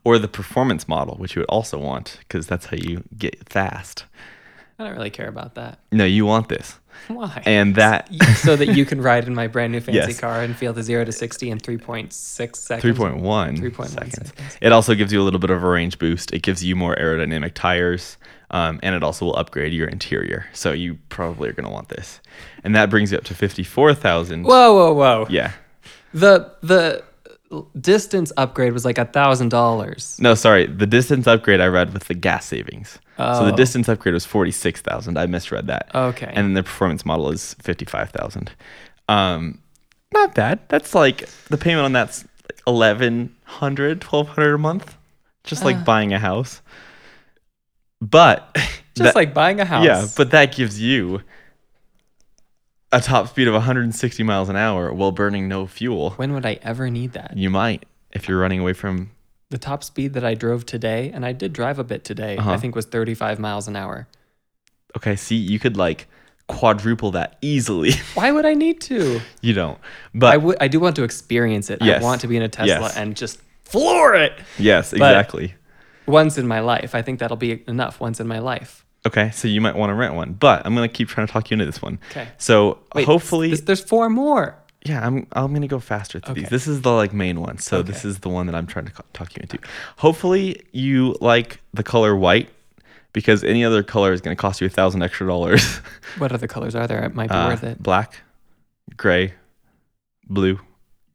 or 0.04 0.20
the 0.20 0.28
performance 0.28 0.88
model 0.88 1.16
which 1.18 1.36
you 1.36 1.42
would 1.42 1.50
also 1.50 1.78
want 1.80 2.18
because 2.20 2.46
that's 2.48 2.68
how 2.68 2.78
you 2.78 3.04
get 3.18 3.50
fast 3.50 4.06
I 4.78 4.84
don't 4.84 4.94
really 4.96 5.10
care 5.10 5.28
about 5.30 5.56
that. 5.56 5.80
no 5.92 6.04
you 6.06 6.26
want 6.26 6.50
this 6.50 6.80
Why? 7.08 7.42
and 7.46 7.76
that 7.76 8.10
so 8.38 8.56
that 8.56 8.76
you 8.76 8.86
can 8.86 9.00
ride 9.02 9.26
in 9.26 9.34
my 9.36 9.48
brand 9.48 9.72
new 9.74 9.80
fancy 9.82 9.98
Yes. 10.12 10.20
car 10.20 10.42
and 10.42 10.56
feel 10.56 10.74
the 10.74 10.84
zero 10.84 11.06
to 11.06 11.12
sixty 11.12 11.50
in 11.50 11.60
three 11.60 11.78
point 11.78 12.12
six 12.14 12.60
seconds. 12.60 12.98
3.1 12.98 13.22
3.1 13.58 13.88
seconds. 13.88 14.14
seconds. 14.30 14.58
It 14.62 14.72
also 14.72 14.96
gives 14.96 15.12
you 15.14 15.22
a 15.22 15.24
little 15.24 15.40
bit 15.40 15.50
of 15.50 15.64
a 15.64 15.68
range 15.70 15.98
boost. 16.00 16.34
It 16.34 16.42
gives 16.42 16.64
you 16.64 16.76
more 16.76 16.96
aerodynamic 16.96 17.54
tires, 17.54 18.18
um, 18.52 18.80
and 18.84 18.96
it 18.96 19.04
also 19.04 19.26
will 19.26 19.36
upgrade 19.36 19.72
your 19.74 19.88
interior. 19.88 20.46
So 20.54 20.72
you 20.72 20.96
probably 21.10 21.50
are 21.50 21.54
going 21.54 21.66
to 21.66 21.72
want 21.72 21.90
this. 21.90 22.20
And 22.64 22.76
that 22.76 22.90
brings 22.90 23.12
you 23.12 23.18
up 23.18 23.24
to 23.26 23.36
54,000. 23.36 24.44
Whoa, 24.44 24.74
whoa, 24.74 24.94
whoa! 24.94 25.28
Yeah. 25.30 25.52
The 26.14 26.52
the 26.62 27.04
distance 27.80 28.32
upgrade 28.38 28.74
was 28.74 28.86
like 28.86 28.98
a 28.98 29.06
thousand 29.06 29.50
dollars. 29.50 30.18
No, 30.20 30.34
sorry. 30.36 30.66
The 30.68 30.88
distance 30.88 31.28
upgrade 31.28 31.62
I 31.62 31.68
read 31.68 31.94
with 31.94 32.06
the 32.06 32.14
gas 32.14 32.46
savings. 32.46 33.00
So 33.18 33.46
the 33.46 33.54
Oh. 33.54 33.56
distance 33.56 33.88
upgrade 33.88 34.14
was 34.14 34.26
46,000. 34.26 35.18
I 35.18 35.26
misread 35.26 35.68
that. 35.68 35.90
Okay. 35.96 36.26
And 36.28 36.38
then 36.48 36.54
the 36.54 36.64
performance 36.64 37.06
model 37.06 37.30
is 37.32 37.56
55,000. 37.62 38.52
Um, 39.08 39.60
not 40.14 40.36
bad. 40.36 40.60
That's 40.68 40.94
like 40.94 41.30
the 41.50 41.58
payment 41.58 41.86
on 41.86 41.94
that's 41.94 42.26
like 42.50 42.62
1100, 42.66 44.04
1200 44.04 44.54
a 44.54 44.58
month. 44.58 44.98
Just 45.46 45.64
like 45.64 45.78
Uh. 45.78 45.84
buying 45.84 46.12
a 46.14 46.20
house. 46.20 46.62
But 48.02 48.54
Just 48.96 49.14
that- 49.14 49.16
like 49.16 49.34
buying 49.34 49.60
a 49.60 49.66
house. 49.66 49.86
Yeah, 49.86 50.06
but 50.18 50.32
that 50.32 50.56
gives 50.56 50.82
you 50.82 51.22
a 52.96 53.02
top 53.02 53.28
speed 53.28 53.48
of 53.48 53.54
160 53.54 54.24
miles 54.24 54.50
an 54.50 54.56
hour 54.56 54.92
while 54.94 55.12
burning 55.12 55.48
no 55.48 55.68
fuel. 55.68 56.12
when 56.12 56.34
would 56.34 56.46
I 56.46 56.60
ever 56.62 56.90
need 56.90 57.14
that? 57.14 57.36
You 57.38 57.50
might 57.50 57.86
if 58.12 58.28
you're 58.28 58.40
running 58.40 58.60
away 58.62 58.74
from. 58.74 59.12
The 59.50 59.58
top 59.58 59.84
speed 59.84 60.14
that 60.14 60.24
I 60.26 60.34
drove 60.34 60.66
today, 60.66 61.12
and 61.14 61.26
I 61.26 61.32
did 61.32 61.54
drive 61.54 61.78
a 61.78 61.84
bit 61.84 62.04
today, 62.04 62.38
Uh-huh. 62.38 62.52
I 62.52 62.58
think 62.58 62.76
was 62.76 62.86
35 62.86 63.38
miles 63.40 63.68
an 63.68 63.76
hour. 63.76 64.08
Okay, 64.98 65.16
see, 65.16 65.36
you 65.36 65.60
could 65.60 65.78
like 65.78 66.08
quadruple 66.48 67.12
that 67.12 67.38
easily. 67.42 67.92
Why 68.16 68.32
would 68.32 68.46
I 68.46 68.54
need 68.54 68.80
to? 68.82 69.20
you 69.42 69.54
don't. 69.54 69.78
But 70.14 70.34
I 70.34 70.38
would. 70.38 70.58
I 70.62 70.68
do 70.68 70.80
want 70.80 70.96
to 70.96 71.04
experience 71.04 71.70
it. 71.70 71.80
Yes. 71.82 72.02
I 72.02 72.04
want 72.04 72.22
to 72.22 72.28
be 72.28 72.38
in 72.38 72.44
a 72.44 72.50
Tesla 72.50 72.80
Yes. 72.88 72.98
and 72.98 73.16
just 73.16 73.40
floor 73.64 74.14
it 74.16 74.34
yes, 74.60 74.94
exactly. 74.94 75.56
once 76.06 76.38
in 76.38 76.48
my 76.48 76.60
life. 76.62 76.94
I 76.96 77.02
think 77.02 77.20
that'll 77.20 77.36
be 77.38 77.64
enough 77.68 78.00
once 78.00 78.20
in 78.20 78.28
my 78.28 78.40
life. 78.40 78.85
Okay, 79.06 79.30
so 79.32 79.48
you 79.48 79.62
might 79.62 79.76
want 79.76 79.90
to 79.92 79.94
rent 79.94 80.16
one, 80.16 80.34
but 80.34 80.66
I'm 80.66 80.74
gonna 80.76 80.88
keep 80.88 81.08
trying 81.10 81.28
to 81.28 81.34
talk 81.34 81.50
you 81.52 81.56
into 81.56 81.66
this 81.66 81.82
one. 81.82 82.00
Okay. 82.12 82.28
So 82.38 82.80
Wait, 82.96 83.06
hopefully, 83.06 83.52
this- 83.52 83.62
there's 83.62 83.82
four 83.84 84.10
more. 84.10 84.56
yeah, 84.86 85.06
I'm 85.06 85.28
I'm 85.34 85.54
gonna 85.54 85.68
go 85.68 85.80
faster 85.80 86.20
through 86.20 86.36
these. 86.36 86.50
This 86.50 86.68
is 86.68 86.82
the 86.82 86.92
like 86.92 87.14
main 87.14 87.40
one, 87.42 87.58
so 87.60 87.82
this 87.82 88.04
is 88.06 88.20
the 88.20 88.30
one 88.30 88.46
that 88.48 88.56
I'm 88.56 88.68
trying 88.68 88.86
to 88.86 88.92
talk 89.14 89.36
you 89.36 89.42
into. 89.42 89.60
Hopefully, 89.98 90.62
you 90.72 91.16
like 91.22 91.60
the 91.74 91.84
color 91.84 92.16
white 92.16 92.50
because 93.14 93.44
any 93.44 93.64
other 93.64 93.84
color 93.84 94.12
is 94.12 94.22
gonna 94.22 94.36
cost 94.36 94.60
you 94.62 94.68
a 94.68 94.70
thousand 94.70 95.02
extra 95.04 95.28
dollars. 95.28 95.80
What 96.18 96.32
other 96.32 96.48
colors 96.48 96.76
are 96.76 96.88
there? 96.88 97.04
It 97.04 97.14
might 97.14 97.30
be 97.30 97.36
Uh, 97.36 97.48
worth 97.50 97.64
it. 97.64 97.82
Black, 97.84 98.22
gray, 98.96 99.34
blue, 100.28 100.60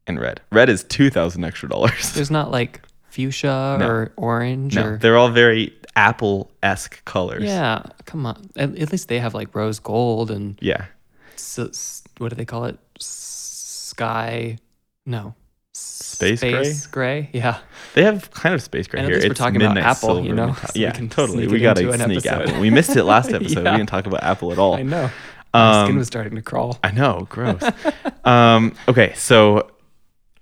and 0.07 0.21
red. 0.21 0.41
Red 0.53 0.69
is 0.69 0.85
two 0.85 1.11
thousand 1.11 1.45
extra 1.45 1.69
dollars. 1.69 2.13
There's 2.13 2.31
not 2.31 2.51
like 2.51 2.83
fuchsia 3.09 3.77
No. 3.81 3.87
or 3.89 4.13
orange 4.17 4.77
No, 4.77 4.85
or 4.87 4.99
they're 4.99 5.17
all 5.17 5.31
very 5.31 5.73
Apple 5.97 6.51
esque 6.63 7.05
colors. 7.05 7.43
yeah. 7.45 7.83
Come 8.07 8.27
on. 8.27 8.49
At, 8.57 8.77
at 8.79 8.91
least 8.93 9.09
they 9.09 9.19
have 9.19 9.35
like 9.35 9.55
rose 9.55 9.79
gold 9.79 10.31
and 10.31 10.57
Yeah. 10.61 10.87
s- 11.35 12.03
what 12.19 12.29
do 12.31 12.37
they 12.37 12.45
call 12.45 12.65
it? 12.67 12.79
S- 12.99 13.91
Sky? 13.91 14.59
No. 15.07 15.35
Space 15.73 16.41
gray? 16.41 16.53
Space 16.65 16.87
gray? 16.87 17.31
Yeah. 17.33 17.59
They 17.95 18.05
have 18.05 18.31
kind 18.31 18.55
of 18.55 18.63
space 18.63 18.87
gray 18.87 19.01
And 19.01 19.07
at 19.07 19.11
here. 19.11 19.17
least 19.17 19.27
we're 19.29 19.33
it's 19.33 19.39
talking 19.39 19.63
about 19.63 19.79
Apple, 19.79 20.25
you 20.25 20.35
know, 20.35 20.53
so 20.55 20.69
we 20.75 20.83
yeah, 20.83 20.91
can 20.93 21.09
totally. 21.09 21.47
We 21.49 21.61
got 21.61 21.77
to 21.77 21.93
sneak 21.93 22.25
episode. 22.27 22.49
Apple. 22.49 22.61
We 22.61 22.71
missed 22.71 22.95
it 22.97 23.05
last 23.05 23.31
episode. 23.33 23.65
Yeah. 23.65 23.73
We 23.73 23.79
didn't 23.79 23.89
talk 23.89 24.07
about 24.07 24.23
Apple 24.23 24.53
at 24.53 24.59
all. 24.59 24.75
I 24.75 24.83
know. 24.83 25.11
My 25.53 25.83
skin 25.85 25.93
Um, 25.95 25.99
was 25.99 26.07
starting 26.07 26.37
to 26.37 26.43
crawl. 26.43 26.79
I 26.85 26.93
know, 26.93 27.27
gross. 27.29 27.61
um, 28.25 28.75
okay, 28.87 29.13
so 29.17 29.71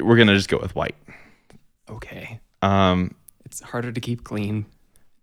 we're 0.01 0.17
gonna 0.19 0.35
just 0.35 0.49
go 0.51 0.59
with 0.61 0.75
white. 0.75 0.97
Okay. 1.89 2.41
Um, 2.61 3.15
It's 3.47 3.61
harder 3.63 3.91
to 3.93 4.01
keep 4.01 4.25
clean. 4.25 4.67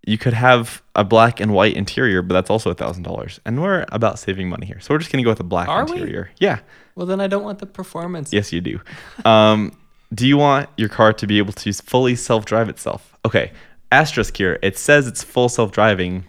You 0.06 0.18
could 0.18 0.34
have 0.34 0.82
a 0.96 1.04
black 1.04 1.40
and 1.40 1.52
white 1.54 1.76
interior, 1.76 2.22
but 2.22 2.34
that's 2.34 2.50
also 2.50 2.70
a 2.70 2.74
thousand 2.76 3.04
dollars. 3.04 3.40
And 3.46 3.62
we're 3.62 3.86
about 3.92 4.20
saving 4.20 4.50
money 4.50 4.66
here, 4.66 4.80
so 4.80 4.94
we're 4.94 5.00
just 5.00 5.12
gonna 5.12 5.24
go 5.24 5.32
with 5.32 5.40
a 5.40 5.44
black 5.44 5.68
Are 5.68 5.86
we? 5.86 5.94
interior. 5.94 6.30
Yeah, 6.40 6.60
Well, 6.96 7.06
then 7.08 7.20
I 7.20 7.28
don't 7.28 7.44
want 7.44 7.60
the 7.60 7.66
performance. 7.66 8.32
yes, 8.32 8.54
you 8.54 8.62
do. 8.62 8.80
Um, 9.26 9.78
do 10.14 10.28
you 10.28 10.38
want 10.38 10.70
your 10.78 10.90
car 10.90 11.12
to 11.14 11.28
be 11.28 11.40
able 11.40 11.54
to 11.54 11.74
fully 11.74 12.16
self-drive 12.16 12.70
itself? 12.70 13.18
Okay, 13.26 13.52
asterisk 13.92 14.38
here. 14.38 14.60
It 14.62 14.78
says 14.78 15.08
it's 15.08 15.24
full 15.24 15.50
self-driving, 15.50 16.26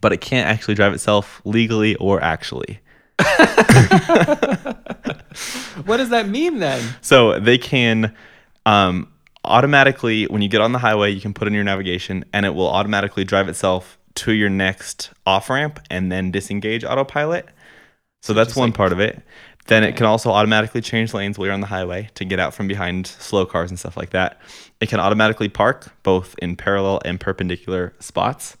but 0.00 0.12
it 0.12 0.20
can't 0.20 0.48
actually 0.48 0.74
drive 0.74 0.92
itself 0.92 1.40
legally 1.44 1.94
or 1.96 2.22
actually. 2.22 2.80
What 5.84 5.98
does 5.98 6.08
that 6.10 6.28
mean 6.28 6.58
then? 6.58 6.82
So 7.00 7.38
they 7.38 7.56
can 7.58 8.14
um, 8.66 9.12
automatically, 9.48 10.24
when 10.26 10.42
you 10.42 10.48
get 10.48 10.60
on 10.60 10.72
the 10.72 10.78
highway, 10.78 11.10
you 11.10 11.20
can 11.20 11.34
put 11.34 11.48
in 11.48 11.54
your 11.54 11.64
navigation 11.64 12.24
and 12.32 12.46
it 12.46 12.54
will 12.54 12.68
automatically 12.68 13.24
drive 13.24 13.48
itself 13.48 13.98
to 14.14 14.32
your 14.32 14.50
next 14.50 15.10
off 15.26 15.48
ramp 15.50 15.80
and 15.90 16.10
then 16.10 16.30
disengage 16.30 16.84
autopilot. 16.84 17.48
So 18.22 18.32
that's 18.34 18.56
one 18.56 18.68
like- 18.68 18.76
part 18.76 18.92
of 18.92 19.00
it. 19.00 19.22
Then 19.66 19.84
it 19.84 19.96
can 19.96 20.06
also 20.06 20.30
automatically 20.30 20.80
change 20.80 21.12
lanes 21.12 21.36
while 21.36 21.44
you're 21.44 21.54
on 21.54 21.60
the 21.60 21.66
highway 21.66 22.08
to 22.14 22.24
get 22.24 22.40
out 22.40 22.54
from 22.54 22.68
behind 22.68 23.06
slow 23.06 23.44
cars 23.44 23.70
and 23.70 23.78
stuff 23.78 23.98
like 23.98 24.10
that. 24.10 24.40
It 24.80 24.88
can 24.88 24.98
automatically 24.98 25.50
park 25.50 25.92
both 26.02 26.34
in 26.38 26.56
parallel 26.56 27.02
and 27.04 27.20
perpendicular 27.20 27.92
spots. 28.00 28.56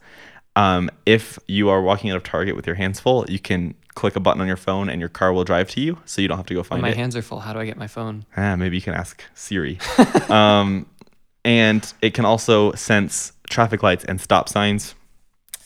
Um, 0.54 0.90
if 1.06 1.38
you 1.46 1.70
are 1.70 1.80
walking 1.80 2.10
out 2.10 2.18
of 2.18 2.24
Target 2.24 2.56
with 2.56 2.66
your 2.66 2.76
hands 2.76 3.00
full, 3.00 3.24
you 3.26 3.38
can 3.38 3.74
click 3.98 4.14
a 4.14 4.20
button 4.20 4.40
on 4.40 4.46
your 4.46 4.56
phone 4.56 4.88
and 4.88 5.00
your 5.00 5.08
car 5.08 5.32
will 5.32 5.42
drive 5.42 5.68
to 5.70 5.80
you, 5.80 5.98
so 6.04 6.22
you 6.22 6.28
don't 6.28 6.36
have 6.36 6.46
to 6.46 6.54
go 6.54 6.62
find 6.62 6.80
my 6.80 6.88
it. 6.88 6.92
My 6.92 6.96
hands 6.96 7.16
are 7.16 7.22
full, 7.22 7.40
how 7.40 7.52
do 7.52 7.58
I 7.58 7.66
get 7.66 7.76
my 7.76 7.88
phone? 7.88 8.24
Ah, 8.36 8.54
maybe 8.54 8.76
you 8.76 8.80
can 8.80 8.94
ask 8.94 9.24
Siri. 9.34 9.80
um, 10.28 10.86
and 11.44 11.92
it 12.00 12.14
can 12.14 12.24
also 12.24 12.72
sense 12.74 13.32
traffic 13.50 13.82
lights 13.82 14.04
and 14.04 14.20
stop 14.20 14.48
signs. 14.48 14.94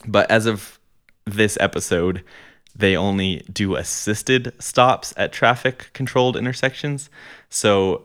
But 0.06 0.30
as 0.30 0.46
of 0.46 0.80
this 1.26 1.58
episode, 1.60 2.24
they 2.74 2.96
only 2.96 3.44
do 3.52 3.76
assisted 3.76 4.54
stops 4.58 5.12
at 5.18 5.30
traffic 5.30 5.90
controlled 5.92 6.38
intersections. 6.38 7.10
So 7.50 8.04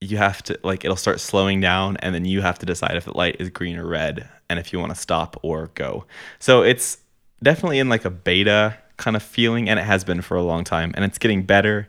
you 0.00 0.16
have 0.18 0.44
to, 0.44 0.60
like, 0.62 0.84
it'll 0.84 0.96
start 0.96 1.18
slowing 1.18 1.60
down, 1.60 1.96
and 1.96 2.14
then 2.14 2.24
you 2.24 2.40
have 2.40 2.60
to 2.60 2.66
decide 2.66 2.94
if 2.96 3.04
the 3.04 3.16
light 3.16 3.36
is 3.40 3.50
green 3.50 3.76
or 3.76 3.86
red 3.88 4.28
and 4.48 4.60
if 4.60 4.72
you 4.72 4.78
want 4.78 4.94
to 4.94 5.00
stop 5.00 5.36
or 5.42 5.72
go. 5.74 6.04
So 6.38 6.62
it's 6.62 6.98
definitely 7.42 7.80
in 7.80 7.88
like 7.88 8.04
a 8.04 8.10
beta 8.10 8.76
kind 8.96 9.16
of 9.16 9.22
feeling, 9.22 9.68
and 9.68 9.78
it 9.78 9.84
has 9.84 10.04
been 10.04 10.22
for 10.22 10.36
a 10.36 10.42
long 10.42 10.64
time, 10.64 10.92
and 10.94 11.04
it's 11.04 11.18
getting 11.18 11.42
better 11.42 11.88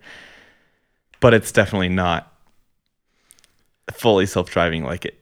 but 1.20 1.34
it's 1.34 1.52
definitely 1.52 1.90
not 1.90 2.34
fully 3.94 4.26
self-driving 4.26 4.84
like 4.84 5.06
it 5.06 5.20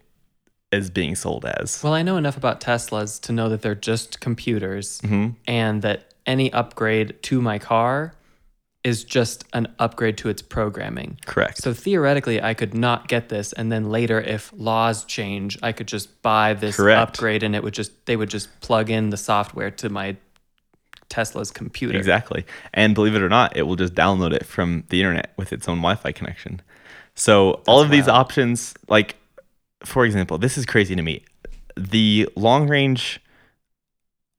is 0.71 0.89
being 0.89 1.15
sold 1.15 1.45
as. 1.45 1.81
Well, 1.83 1.93
I 1.93 2.01
know 2.01 2.17
enough 2.17 2.37
about 2.37 2.59
Teslas 2.59 3.21
to 3.21 3.31
know 3.31 3.49
that 3.49 3.61
they're 3.61 3.75
just 3.75 4.19
computers 4.19 5.01
hmm 5.01 5.29
and 5.47 5.81
that 5.83 6.13
any 6.25 6.51
upgrade 6.53 7.21
to 7.21 7.39
my 7.39 7.59
car 7.59 8.15
is 8.83 9.03
just 9.03 9.45
an 9.53 9.67
upgrade 9.77 10.17
to 10.17 10.29
its 10.29 10.41
programming. 10.41 11.19
Correct. 11.25 11.59
So 11.59 11.71
theoretically, 11.73 12.41
I 12.41 12.53
could 12.55 12.73
not 12.73 13.07
get 13.07 13.29
this, 13.29 13.53
and 13.53 13.71
then 13.71 13.89
later, 13.89 14.19
if 14.19 14.51
laws 14.55 15.05
change, 15.05 15.57
I 15.63 15.71
could 15.71 15.87
just 15.87 16.21
buy 16.21 16.53
this 16.55 16.77
Correct. 16.77 16.99
upgrade, 16.99 17.43
and 17.43 17.55
it 17.55 17.63
would 17.63 17.73
just 17.73 18.05
they 18.05 18.15
would 18.15 18.29
just 18.29 18.59
plug 18.61 18.89
in 18.89 19.11
the 19.11 19.17
software 19.17 19.71
to 19.71 19.89
my 19.89 20.17
Tesla's 21.15 21.49
computer. 21.49 21.97
Exactly. 21.97 22.45
And 22.73 22.93
believe 22.93 23.15
it 23.15 23.21
or 23.21 23.29
not, 23.29 23.55
it 23.55 23.61
will 23.63 23.77
just 23.77 23.93
download 23.95 24.33
it 24.33 24.45
from 24.45 24.83
the 24.89 24.99
internet 24.99 25.31
with 25.37 25.53
its 25.53 25.67
own 25.69 25.77
Wi-Fi 25.77 26.11
connection. 26.11 26.61
So 27.15 27.61
all 27.67 27.79
of 27.81 27.89
these 27.89 28.09
options, 28.09 28.73
like 28.89 29.15
for 29.85 30.03
example, 30.05 30.37
this 30.37 30.57
is 30.57 30.65
crazy 30.65 30.93
to 30.95 31.01
me. 31.01 31.23
The 31.77 32.27
long 32.35 32.67
range 32.67 33.21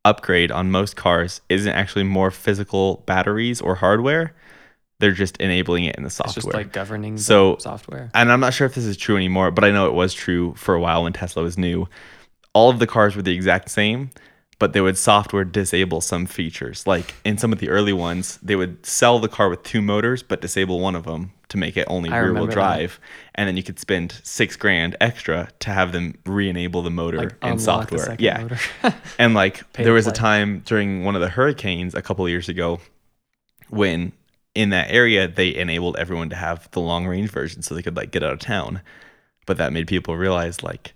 upgrade 0.04 0.50
on 0.52 0.70
most 0.70 0.96
cars 0.96 1.40
isn't 1.48 1.72
actually 1.72 2.04
more 2.04 2.30
physical 2.30 3.02
batteries 3.06 3.62
or 3.62 3.76
hardware. 3.76 4.34
They're 4.98 5.12
just 5.12 5.36
enabling 5.38 5.84
it 5.84 5.96
in 5.96 6.02
the 6.02 6.08
It's 6.08 6.16
software. 6.16 6.34
just 6.34 6.52
like 6.54 6.72
governing 6.72 7.16
the 7.16 7.22
So- 7.22 7.56
software. 7.58 8.10
and 8.14 8.30
I'm 8.30 8.40
not 8.40 8.52
sure 8.54 8.66
if 8.66 8.74
this 8.74 8.84
is 8.84 8.96
true 8.98 9.16
anymore, 9.16 9.50
but 9.50 9.64
I 9.64 9.70
know 9.70 9.86
it 9.86 9.94
was 9.94 10.12
true 10.14 10.54
for 10.56 10.74
a 10.74 10.80
while 10.80 11.02
when 11.04 11.12
Tesla 11.14 11.42
was 11.42 11.56
new. 11.56 11.88
All 12.52 12.68
of 12.70 12.78
the 12.78 12.86
cars 12.86 13.16
were 13.16 13.22
the 13.22 13.32
exact 13.34 13.70
same, 13.70 14.10
but 14.58 14.72
they 14.72 14.80
would 14.80 14.96
software 14.96 15.44
disable 15.44 16.00
some 16.00 16.26
features. 16.26 16.86
Like 16.86 17.14
in 17.24 17.38
some 17.38 17.52
of 17.52 17.58
the 17.58 17.68
early 17.68 17.92
ones, 17.92 18.38
they 18.42 18.56
would 18.56 18.84
sell 18.86 19.18
the 19.18 19.28
car 19.28 19.48
with 19.48 19.62
two 19.62 19.82
motors, 19.82 20.22
but 20.22 20.40
disable 20.40 20.80
one 20.80 20.94
of 20.94 21.04
them 21.04 21.32
to 21.48 21.58
make 21.58 21.76
it 21.76 21.86
only 21.88 22.10
I 22.10 22.18
rear 22.18 22.32
wheel 22.32 22.46
remember 22.46 22.46
that. 22.48 22.54
drive. 22.54 23.00
And 23.34 23.46
then 23.48 23.56
you 23.56 23.62
could 23.62 23.78
spend 23.78 24.20
six 24.24 24.56
grand 24.56 24.96
extra 25.00 25.48
to 25.60 25.70
have 25.70 25.92
them 25.92 26.14
re 26.24 26.48
enable 26.48 26.82
the 26.82 26.90
motor 26.90 27.18
Like 27.18 27.36
in 27.42 27.58
software. 27.58 28.16
Yeah. 28.18 28.42
motor. 28.42 28.58
And 29.18 29.34
like 29.34 29.70
there 29.74 29.92
was 29.92 30.06
a 30.06 30.12
time 30.12 30.62
during 30.64 31.04
one 31.04 31.14
of 31.14 31.20
the 31.20 31.28
hurricanes 31.28 31.94
a 31.94 32.02
couple 32.02 32.24
of 32.24 32.30
years 32.30 32.48
ago 32.48 32.80
when 33.68 34.12
in 34.54 34.70
that 34.70 34.90
area 34.90 35.28
they 35.28 35.54
enabled 35.54 35.96
everyone 35.96 36.30
to 36.30 36.36
have 36.36 36.70
the 36.70 36.80
long 36.80 37.06
range 37.06 37.30
version 37.30 37.62
so 37.62 37.74
they 37.74 37.82
could 37.82 37.96
like 37.96 38.10
get 38.10 38.22
out 38.22 38.32
of 38.32 38.38
town. 38.38 38.80
But 39.44 39.58
that 39.58 39.72
made 39.72 39.86
people 39.86 40.16
realize 40.16 40.62
like, 40.62 40.94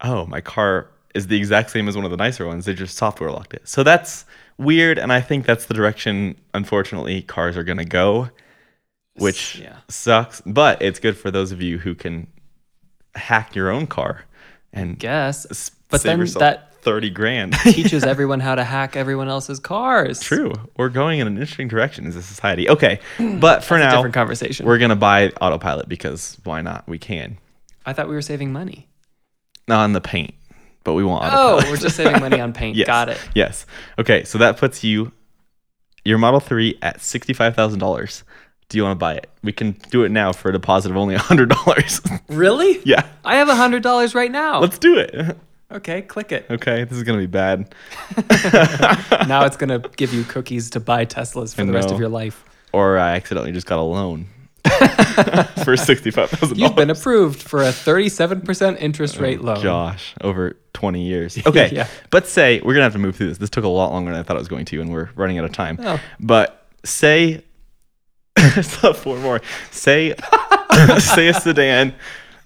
oh, 0.00 0.26
my 0.26 0.40
car 0.40 0.88
is 1.14 1.28
the 1.28 1.36
exact 1.36 1.70
same 1.70 1.88
as 1.88 1.96
one 1.96 2.04
of 2.04 2.10
the 2.10 2.16
nicer 2.16 2.46
ones. 2.46 2.64
They 2.64 2.74
just 2.74 2.96
software 2.96 3.30
locked 3.30 3.54
it. 3.54 3.66
So 3.68 3.82
that's 3.82 4.24
weird 4.58 4.98
and 4.98 5.12
I 5.12 5.20
think 5.20 5.46
that's 5.46 5.66
the 5.66 5.74
direction 5.74 6.36
unfortunately 6.52 7.22
cars 7.22 7.56
are 7.56 7.64
going 7.64 7.78
to 7.78 7.84
go, 7.84 8.30
which 9.14 9.58
yeah. 9.58 9.78
sucks, 9.88 10.40
but 10.46 10.80
it's 10.82 10.98
good 10.98 11.16
for 11.16 11.30
those 11.30 11.52
of 11.52 11.60
you 11.62 11.78
who 11.78 11.94
can 11.94 12.26
hack 13.14 13.54
your 13.54 13.70
own 13.70 13.86
car 13.86 14.24
and 14.72 14.98
Guess. 14.98 15.70
But 15.88 16.02
then 16.02 16.24
that 16.38 16.74
30 16.84 17.10
grand. 17.10 17.52
teaches 17.62 18.04
everyone 18.04 18.40
how 18.40 18.54
to 18.54 18.62
hack 18.62 18.94
everyone 18.94 19.28
else's 19.28 19.58
cars. 19.58 20.20
True. 20.20 20.52
We're 20.76 20.90
going 20.90 21.18
in 21.18 21.26
an 21.26 21.34
interesting 21.34 21.66
direction 21.66 22.06
as 22.06 22.14
a 22.14 22.22
society. 22.22 22.68
Okay. 22.68 23.00
But 23.18 23.64
for 23.64 23.78
now, 23.78 23.96
different 23.96 24.14
conversation. 24.14 24.66
we're 24.66 24.78
going 24.78 24.90
to 24.90 24.96
buy 24.96 25.30
autopilot 25.40 25.88
because 25.88 26.38
why 26.44 26.60
not? 26.60 26.86
We 26.86 26.98
can. 26.98 27.38
I 27.86 27.92
thought 27.92 28.08
we 28.08 28.14
were 28.14 28.22
saving 28.22 28.52
money. 28.52 28.88
On 29.68 29.94
the 29.94 30.00
paint, 30.00 30.34
but 30.84 30.92
we 30.94 31.02
want 31.04 31.24
Oh, 31.32 31.56
we're 31.70 31.76
just 31.76 31.96
saving 31.96 32.20
money 32.20 32.40
on 32.40 32.52
paint. 32.60 32.76
Yes. 32.76 32.86
Got 32.86 33.08
it. 33.08 33.20
Yes. 33.34 33.66
Okay. 33.98 34.24
So 34.24 34.38
that 34.38 34.56
puts 34.58 34.84
you, 34.84 35.12
your 36.04 36.18
Model 36.18 36.40
3 36.40 36.78
at 36.82 36.98
$65,000. 36.98 38.22
Do 38.68 38.78
you 38.78 38.84
want 38.84 38.92
to 38.92 38.98
buy 38.98 39.14
it? 39.14 39.28
We 39.42 39.52
can 39.52 39.72
do 39.90 40.04
it 40.04 40.10
now 40.10 40.32
for 40.32 40.48
a 40.48 40.52
deposit 40.52 40.90
of 40.90 40.96
only 40.96 41.14
$100. 41.16 42.20
Really? 42.28 42.80
yeah. 42.84 43.06
I 43.24 43.36
have 43.36 43.48
a 43.48 43.54
hundred 43.54 43.82
dollars 43.82 44.14
right 44.14 44.30
now. 44.30 44.60
Let's 44.60 44.78
do 44.78 44.98
it. 44.98 45.36
okay, 45.70 46.02
click 46.02 46.32
it. 46.32 46.46
Okay. 46.50 46.84
This 46.84 46.96
is 46.96 47.04
going 47.04 47.18
to 47.18 47.22
be 47.22 47.30
bad. 47.30 47.74
now 49.28 49.44
it's 49.44 49.56
gonna 49.56 49.80
give 49.96 50.12
you 50.14 50.24
cookies 50.24 50.70
to 50.70 50.80
buy 50.80 51.04
Teslas 51.04 51.54
for 51.54 51.62
I 51.62 51.64
the 51.66 51.72
rest 51.72 51.90
of 51.90 51.98
your 51.98 52.08
life. 52.08 52.44
Or 52.72 52.98
I 52.98 53.16
accidentally 53.16 53.52
just 53.52 53.66
got 53.66 53.78
a 53.78 53.82
loan. 53.82 54.26
for 55.64 55.76
sixty-five 55.76 56.30
thousand 56.30 56.58
You've 56.58 56.74
been 56.74 56.90
approved 56.90 57.40
for 57.42 57.60
a 57.62 57.66
37% 57.66 58.80
interest 58.80 59.18
rate 59.18 59.40
loan. 59.40 59.60
Josh, 59.60 60.14
over 60.22 60.56
twenty 60.72 61.02
years. 61.06 61.38
Okay, 61.46 61.70
Yeah. 61.72 61.86
but 62.10 62.26
say 62.26 62.60
we're 62.64 62.72
gonna 62.74 62.84
have 62.84 62.92
to 62.94 62.98
move 62.98 63.16
through 63.16 63.28
this. 63.28 63.38
This 63.38 63.50
took 63.50 63.64
a 63.64 63.68
lot 63.68 63.92
longer 63.92 64.10
than 64.10 64.20
I 64.20 64.22
thought 64.22 64.36
it 64.36 64.40
was 64.40 64.48
going 64.48 64.64
to, 64.66 64.80
and 64.80 64.90
we're 64.90 65.10
running 65.14 65.38
out 65.38 65.44
of 65.44 65.52
time. 65.52 65.78
Oh. 65.82 66.00
But 66.20 66.66
say, 66.84 67.42
four 68.96 69.18
more. 69.18 69.40
Say, 69.70 70.14
say 70.98 71.28
a 71.28 71.34
sedan 71.34 71.94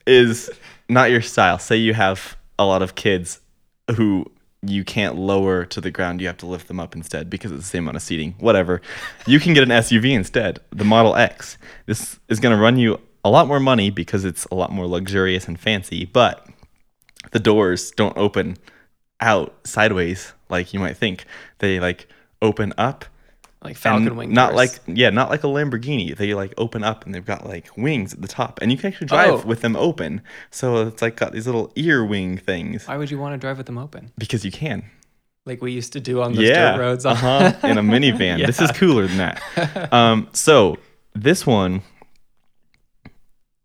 is 0.07 0.51
not 0.89 1.11
your 1.11 1.23
style. 1.23 1.59
Say 1.59 1.77
you 1.77 1.95
have 1.95 2.37
a 2.59 2.65
lot 2.65 2.83
of 2.83 2.95
kids 2.95 3.41
who 3.97 4.27
you 4.63 4.85
can't 4.85 5.17
lower 5.17 5.65
to 5.65 5.81
the 5.81 5.91
ground. 5.91 6.21
You 6.21 6.27
have 6.27 6.37
to 6.39 6.47
lift 6.47 6.69
them 6.69 6.81
up 6.81 6.95
instead 6.97 7.31
because 7.31 7.53
it's 7.53 7.63
the 7.63 7.69
same 7.69 7.85
amount 7.85 7.97
of 7.97 8.03
seating. 8.03 8.35
Whatever. 8.39 8.81
You 9.27 9.39
can 9.41 9.55
get 9.55 9.63
an 9.63 9.69
SUV 9.71 10.13
instead, 10.13 10.61
the 10.71 10.85
Model 10.85 11.15
X. 11.15 11.59
This 11.87 12.19
is 12.29 12.41
going 12.41 12.55
to 12.55 12.61
run 12.61 12.77
you 12.77 13.01
a 13.25 13.31
lot 13.31 13.47
more 13.47 13.61
money 13.61 13.91
because 13.91 14.25
it's 14.25 14.47
a 14.47 14.55
lot 14.55 14.73
more 14.73 14.87
luxurious 14.87 15.47
and 15.49 15.59
fancy, 15.59 16.05
but 16.05 16.47
the 17.33 17.41
doors 17.41 17.91
don't 17.93 18.17
open 18.17 18.57
out 19.21 19.55
sideways 19.65 20.33
like 20.49 20.73
you 20.73 20.81
might 20.81 20.97
think. 20.97 21.25
They 21.59 21.81
like 21.81 22.09
open 22.41 22.73
up 22.79 23.05
Like 23.63 23.77
Falcon 23.77 24.07
and 24.07 24.17
Wing. 24.17 24.33
not 24.33 24.55
like 24.55 24.71
yeah, 24.87 25.11
not 25.11 25.31
like 25.31 25.43
a 25.43 25.49
Lamborghini. 25.49 26.17
They 26.17 26.33
like 26.35 26.55
open 26.57 26.85
up 26.85 27.05
and 27.05 27.13
they've 27.15 27.25
got 27.25 27.45
like 27.45 27.69
wings 27.77 28.15
at 28.15 28.23
the 28.23 28.29
top, 28.29 28.61
and 28.63 28.71
you 28.71 28.79
can 28.79 28.87
actually 28.93 29.09
drive 29.09 29.31
Oh. 29.45 29.47
with 29.47 29.63
them 29.63 29.75
open. 29.75 30.21
So 30.51 30.87
it's 30.87 31.03
like 31.03 31.17
got 31.17 31.33
these 31.33 31.47
little 31.47 31.73
ear 31.75 32.05
wing 32.05 32.39
things 32.39 32.87
Why 32.87 32.97
would 32.97 33.11
you 33.11 33.19
want 33.19 33.35
to 33.35 33.39
drive 33.39 33.57
with 33.59 33.67
them 33.67 33.77
open? 33.79 34.13
because 34.17 34.45
you 34.45 34.53
can. 34.53 34.85
Like 35.45 35.61
we 35.61 35.73
used 35.73 35.93
to 35.95 36.01
do 36.01 36.23
on 36.23 36.35
those 36.35 36.45
yeah, 36.47 36.73
dirt 36.77 36.81
roads. 36.81 37.05
uh-huh, 37.07 37.53
in 37.65 37.79
a 37.79 37.83
minivan. 37.93 38.47
This 38.47 38.61
is 38.61 38.71
cooler 38.73 39.07
than 39.09 39.17
that. 39.19 39.93
Um, 39.93 40.29
so 40.33 40.77
this 41.15 41.45
one 41.47 41.83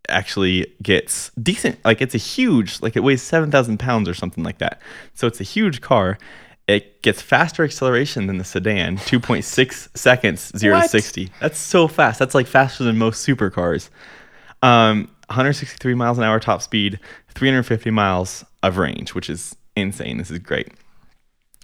actually 0.10 0.73
gets 0.82 1.32
decent. 1.41 1.79
Like 1.86 2.01
it's 2.01 2.15
a 2.15 2.19
huge, 2.19 2.82
like 2.82 2.95
it 2.95 3.01
weighs 3.03 3.21
seven 3.21 3.51
thousand 3.51 3.77
pounds 3.79 4.10
or 4.10 4.13
something 4.13 4.43
like 4.43 4.58
that. 4.60 4.82
So 5.13 5.27
it's 5.27 5.39
a 5.39 5.43
huge 5.45 5.82
car. 5.82 6.17
It 6.67 7.02
gets 7.02 7.21
faster 7.21 7.63
acceleration 7.63 8.28
than 8.28 8.38
the 8.38 8.43
sedan, 8.43 8.97
2.6 8.99 9.97
seconds, 9.97 10.52
0 10.58 10.80
to 10.82 10.88
60 10.88 11.30
That's 11.41 11.58
so 11.60 11.88
fast. 11.88 12.19
That's 12.19 12.34
like 12.34 12.47
faster 12.47 12.84
than 12.84 12.97
most 12.97 13.28
supercars. 13.28 13.89
Um, 14.62 15.10
163 15.28 15.93
miles 15.93 16.17
an 16.17 16.23
hour 16.23 16.39
top 16.39 16.62
speed, 16.62 16.99
350 17.34 17.91
miles 17.91 18.45
of 18.62 18.78
range, 18.78 19.13
which 19.13 19.30
is 19.30 19.56
insane. 19.76 20.17
This 20.17 20.32
is 20.32 20.39
great. 20.39 20.69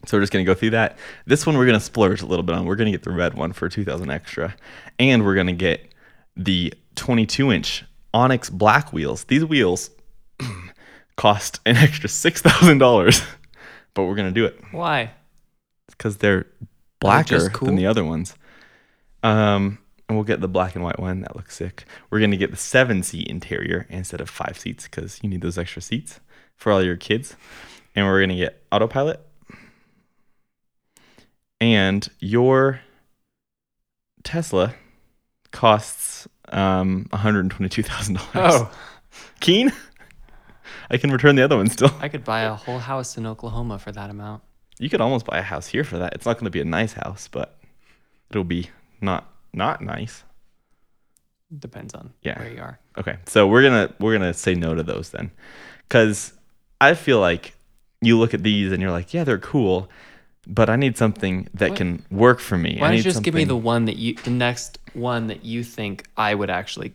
So 0.05 0.17
we're 0.17 0.21
just 0.21 0.31
gonna 0.33 0.45
go 0.45 0.53
through 0.53 0.71
that. 0.71 0.97
This 1.25 1.45
one 1.45 1.57
we're 1.57 1.65
gonna 1.65 1.79
splurge 1.79 2.21
a 2.21 2.25
little 2.25 2.43
bit 2.43 2.55
on. 2.55 2.65
We're 2.65 2.75
gonna 2.75 2.91
get 2.91 3.03
the 3.03 3.11
red 3.11 3.33
one 3.33 3.53
for 3.53 3.69
2,000 3.69 4.09
extra, 4.09 4.55
and 4.97 5.25
we're 5.25 5.35
gonna 5.35 5.53
get 5.53 5.93
the 6.35 6.73
22 6.95 7.51
inch 7.51 7.85
Onyx 8.13 8.49
black 8.49 8.91
wheels. 8.91 9.25
These 9.25 9.45
wheels 9.45 9.91
cost 11.15 11.59
an 11.65 11.77
extra 11.77 12.09
six 12.09 12.41
thousand 12.41 12.79
dollars, 12.79 13.21
but 13.93 14.03
we're 14.03 14.15
gonna 14.15 14.31
do 14.31 14.45
it 14.45 14.59
Why? 14.71 15.11
because 15.87 16.17
they're 16.17 16.45
blacker 16.99 17.49
cool? 17.49 17.67
than 17.67 17.75
the 17.75 17.85
other 17.85 18.03
ones. 18.03 18.35
Um, 19.23 19.79
and 20.07 20.17
we'll 20.17 20.25
get 20.25 20.41
the 20.41 20.47
black 20.47 20.75
and 20.75 20.83
white 20.83 20.99
one. 20.99 21.21
That 21.21 21.35
looks 21.35 21.55
sick. 21.55 21.85
We're 22.09 22.19
gonna 22.19 22.37
get 22.37 22.51
the 22.51 22.57
seven 22.57 23.03
seat 23.03 23.27
interior 23.27 23.85
instead 23.89 24.21
of 24.21 24.29
five 24.29 24.57
seats 24.57 24.85
because 24.85 25.19
you 25.21 25.29
need 25.29 25.41
those 25.41 25.57
extra 25.57 25.81
seats 25.81 26.19
for 26.55 26.71
all 26.71 26.83
your 26.83 26.95
kids. 26.97 27.35
And 27.95 28.05
we're 28.05 28.21
gonna 28.21 28.35
get 28.35 28.63
autopilot. 28.71 29.19
And 31.61 32.07
your 32.19 32.81
Tesla 34.23 34.73
costs 35.51 36.27
um 36.49 37.05
one 37.09 37.21
hundred 37.21 37.49
twenty-two 37.51 37.83
thousand 37.83 38.15
dollars. 38.15 38.29
Oh, 38.35 38.71
keen? 39.39 39.71
I 40.89 40.97
can 40.97 41.11
return 41.11 41.35
the 41.35 41.43
other 41.43 41.57
one 41.57 41.69
still. 41.69 41.91
I 41.99 42.09
could 42.09 42.23
buy 42.23 42.41
a 42.41 42.55
whole 42.55 42.79
house 42.79 43.17
in 43.17 43.25
Oklahoma 43.25 43.77
for 43.79 43.91
that 43.91 44.09
amount. 44.09 44.43
You 44.79 44.89
could 44.89 45.01
almost 45.01 45.25
buy 45.25 45.37
a 45.37 45.41
house 45.43 45.67
here 45.67 45.83
for 45.83 45.97
that. 45.97 46.13
It's 46.13 46.25
not 46.25 46.35
going 46.35 46.45
to 46.45 46.51
be 46.51 46.61
a 46.61 46.65
nice 46.65 46.93
house, 46.93 47.27
but 47.27 47.59
it'll 48.29 48.43
be 48.43 48.69
not 49.01 49.25
not 49.53 49.81
nice. 49.81 50.23
Depends 51.57 51.93
on 51.95 52.13
Yeah. 52.21 52.37
where 52.39 52.51
you 52.51 52.61
are. 52.61 52.79
Okay, 52.97 53.17
so 53.25 53.47
we're 53.47 53.63
gonna 53.63 53.93
we're 53.99 54.13
gonna 54.13 54.33
say 54.33 54.53
no 54.53 54.75
to 54.75 54.83
those 54.83 55.09
then, 55.09 55.31
because 55.87 56.33
I 56.79 56.93
feel 56.93 57.19
like 57.19 57.55
you 58.01 58.17
look 58.19 58.33
at 58.35 58.43
these 58.43 58.71
and 58.71 58.81
you're 58.81 58.91
like, 58.91 59.13
yeah, 59.13 59.23
they're 59.23 59.39
cool, 59.39 59.89
but 60.47 60.69
I 60.69 60.75
need 60.75 60.95
something 60.95 61.47
that 61.55 61.69
What? 61.71 61.77
can 61.77 62.05
work 62.11 62.39
for 62.39 62.57
me. 62.57 62.77
Why 62.79 62.89
don't 62.89 62.97
you 62.97 63.03
just 63.03 63.23
give 63.23 63.33
me 63.33 63.45
the 63.45 63.55
one 63.57 63.85
that 63.85 63.97
you, 63.97 64.13
the 64.15 64.29
next 64.29 64.77
one 64.93 65.27
that 65.27 65.43
you 65.43 65.63
think 65.63 66.05
I 66.15 66.35
would 66.35 66.49
actually, 66.51 66.93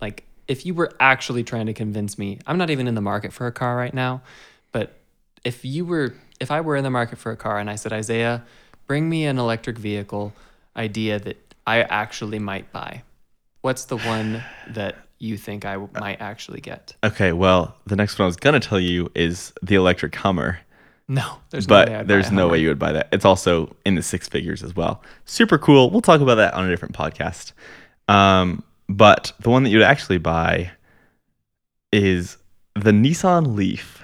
like, 0.00 0.24
if 0.50 0.66
you 0.66 0.74
were 0.74 0.90
actually 0.98 1.44
trying 1.44 1.66
to 1.66 1.72
convince 1.72 2.18
me, 2.18 2.40
I'm 2.44 2.58
not 2.58 2.70
even 2.70 2.88
in 2.88 2.96
the 2.96 3.00
market 3.00 3.32
for 3.32 3.46
a 3.46 3.52
car 3.52 3.76
right 3.76 3.94
now, 3.94 4.20
but 4.72 4.98
if 5.44 5.64
you 5.64 5.84
were, 5.84 6.12
if 6.40 6.50
I 6.50 6.60
were 6.60 6.74
in 6.74 6.82
the 6.82 6.90
market 6.90 7.18
for 7.18 7.30
a 7.30 7.36
car 7.36 7.60
and 7.60 7.70
I 7.70 7.76
said, 7.76 7.92
Isaiah, 7.92 8.42
bring 8.88 9.08
me 9.08 9.26
an 9.26 9.38
electric 9.38 9.78
vehicle 9.78 10.32
idea 10.76 11.20
that 11.20 11.54
I 11.68 11.82
actually 11.82 12.40
might 12.40 12.72
buy, 12.72 13.04
what's 13.60 13.84
the 13.84 13.98
one 13.98 14.42
that 14.70 14.96
you 15.20 15.36
think 15.36 15.64
I 15.64 15.76
might 15.76 16.20
actually 16.20 16.60
get? 16.60 16.96
Okay, 17.04 17.30
well, 17.30 17.76
the 17.86 17.94
next 17.94 18.18
one 18.18 18.24
I 18.24 18.26
was 18.26 18.36
gonna 18.36 18.58
tell 18.58 18.80
you 18.80 19.08
is 19.14 19.52
the 19.62 19.76
electric 19.76 20.16
Hummer, 20.16 20.58
No, 21.06 21.36
there's 21.50 21.68
no 21.68 21.76
way 21.76 21.84
but 21.84 21.92
buy 21.92 22.02
there's 22.02 22.32
no 22.32 22.48
way 22.48 22.58
you 22.58 22.66
would 22.66 22.78
buy 22.80 22.90
that. 22.90 23.08
It's 23.12 23.24
also 23.24 23.76
in 23.86 23.94
the 23.94 24.02
six 24.02 24.28
figures 24.28 24.64
as 24.64 24.74
well. 24.74 25.00
Super 25.26 25.58
cool. 25.58 25.90
We'll 25.90 26.00
talk 26.00 26.20
about 26.20 26.36
that 26.36 26.54
on 26.54 26.64
a 26.66 26.70
different 26.70 26.96
podcast. 26.96 27.52
Um, 28.08 28.64
but 28.96 29.32
the 29.40 29.50
one 29.50 29.62
that 29.62 29.70
you'd 29.70 29.82
actually 29.82 30.18
buy 30.18 30.70
is 31.92 32.36
the 32.74 32.90
Nissan 32.90 33.54
Leaf. 33.56 34.02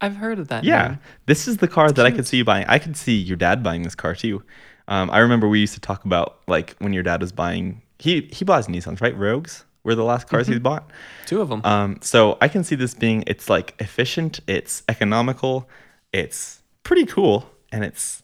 I've 0.00 0.16
heard 0.16 0.38
of 0.38 0.48
that. 0.48 0.64
Yeah, 0.64 0.88
name. 0.88 0.98
this 1.26 1.48
is 1.48 1.56
the 1.58 1.68
car 1.68 1.90
that 1.90 2.06
I 2.06 2.10
could 2.10 2.26
see 2.26 2.36
you 2.38 2.44
buying. 2.44 2.64
I 2.68 2.78
could 2.78 2.96
see 2.96 3.16
your 3.16 3.36
dad 3.36 3.62
buying 3.62 3.82
this 3.82 3.94
car 3.96 4.14
too. 4.14 4.42
Um, 4.86 5.10
I 5.10 5.18
remember 5.18 5.48
we 5.48 5.60
used 5.60 5.74
to 5.74 5.80
talk 5.80 6.04
about 6.04 6.38
like 6.46 6.76
when 6.78 6.92
your 6.92 7.02
dad 7.02 7.20
was 7.20 7.32
buying. 7.32 7.82
He 7.98 8.28
he 8.32 8.44
buys 8.44 8.68
Nissans, 8.68 9.00
right? 9.00 9.16
Rogues 9.16 9.64
were 9.82 9.94
the 9.96 10.04
last 10.04 10.28
cars 10.28 10.46
Mm-hmm. 10.46 10.52
he 10.54 10.58
bought. 10.60 10.90
two 11.26 11.40
of 11.40 11.48
them. 11.48 11.62
Um, 11.64 11.98
so 12.00 12.38
I 12.40 12.46
can 12.48 12.62
see 12.62 12.76
this 12.76 12.94
being 12.94 13.24
it's 13.26 13.50
like 13.50 13.74
efficient, 13.80 14.38
it's 14.46 14.82
economical, 14.88 15.68
it's 16.12 16.62
pretty 16.84 17.06
cool, 17.06 17.50
and 17.72 17.84
it's 17.84 18.22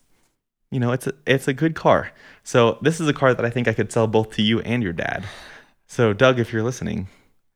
you 0.71 0.79
know 0.79 0.93
it's 0.93 1.09
a 1.09 1.13
it's 1.27 1.49
a 1.49 1.53
good 1.53 1.75
car. 1.75 2.13
So 2.45 2.79
this 2.83 3.01
is 3.01 3.09
a 3.09 3.13
car 3.13 3.35
that 3.35 3.45
I 3.45 3.51
think 3.51 3.67
I 3.67 3.73
could 3.75 3.91
sell 3.91 4.07
both 4.07 4.31
to 4.37 4.43
you 4.43 4.61
and 4.61 4.81
your 4.83 4.93
dad. 4.93 5.25
So 5.95 6.13
Doug, 6.13 6.41
if 6.41 6.53
you're 6.53 6.65
listening, 6.65 7.07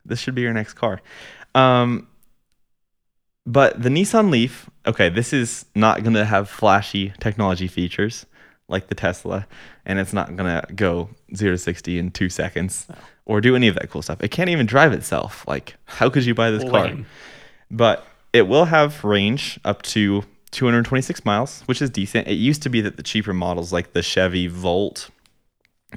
this 0.04 0.20
should 0.20 0.36
be 0.36 0.42
your 0.42 0.52
next 0.52 0.74
car. 0.74 1.02
Um, 1.56 2.06
but 3.44 3.82
the 3.82 3.88
Nissan 3.88 4.30
Leaf, 4.30 4.70
okay, 4.86 5.08
this 5.08 5.32
is 5.32 5.64
not 5.74 6.04
gonna 6.04 6.24
have 6.24 6.48
flashy 6.48 7.12
technology 7.18 7.66
features 7.66 8.26
like 8.68 8.86
the 8.86 8.94
Tesla, 8.94 9.44
and 9.84 9.98
it's 9.98 10.12
not 10.12 10.36
gonna 10.36 10.64
go 10.76 11.08
zero 11.34 11.54
to 11.54 11.58
sixty 11.58 11.98
in 11.98 12.12
two 12.12 12.28
seconds 12.28 12.86
or 13.26 13.40
do 13.40 13.56
any 13.56 13.66
of 13.66 13.74
that 13.74 13.90
cool 13.90 14.02
stuff. 14.02 14.22
It 14.22 14.30
can't 14.30 14.50
even 14.50 14.66
drive 14.66 14.92
itself. 14.92 15.44
Like, 15.48 15.74
how 15.86 16.08
could 16.08 16.24
you 16.24 16.34
buy 16.34 16.52
this 16.52 16.62
car? 16.62 16.96
But 17.72 18.06
it 18.32 18.42
will 18.42 18.66
have 18.66 19.02
range 19.02 19.58
up 19.64 19.82
to 19.82 20.22
226 20.52 21.24
miles, 21.24 21.62
which 21.62 21.82
is 21.82 21.90
decent. 21.90 22.28
It 22.28 22.34
used 22.34 22.62
to 22.62 22.70
be 22.70 22.82
that 22.82 22.96
the 22.96 23.02
cheaper 23.02 23.34
models, 23.34 23.72
like 23.72 23.94
the 23.94 24.02
Chevy 24.02 24.46
Volt 24.46 25.10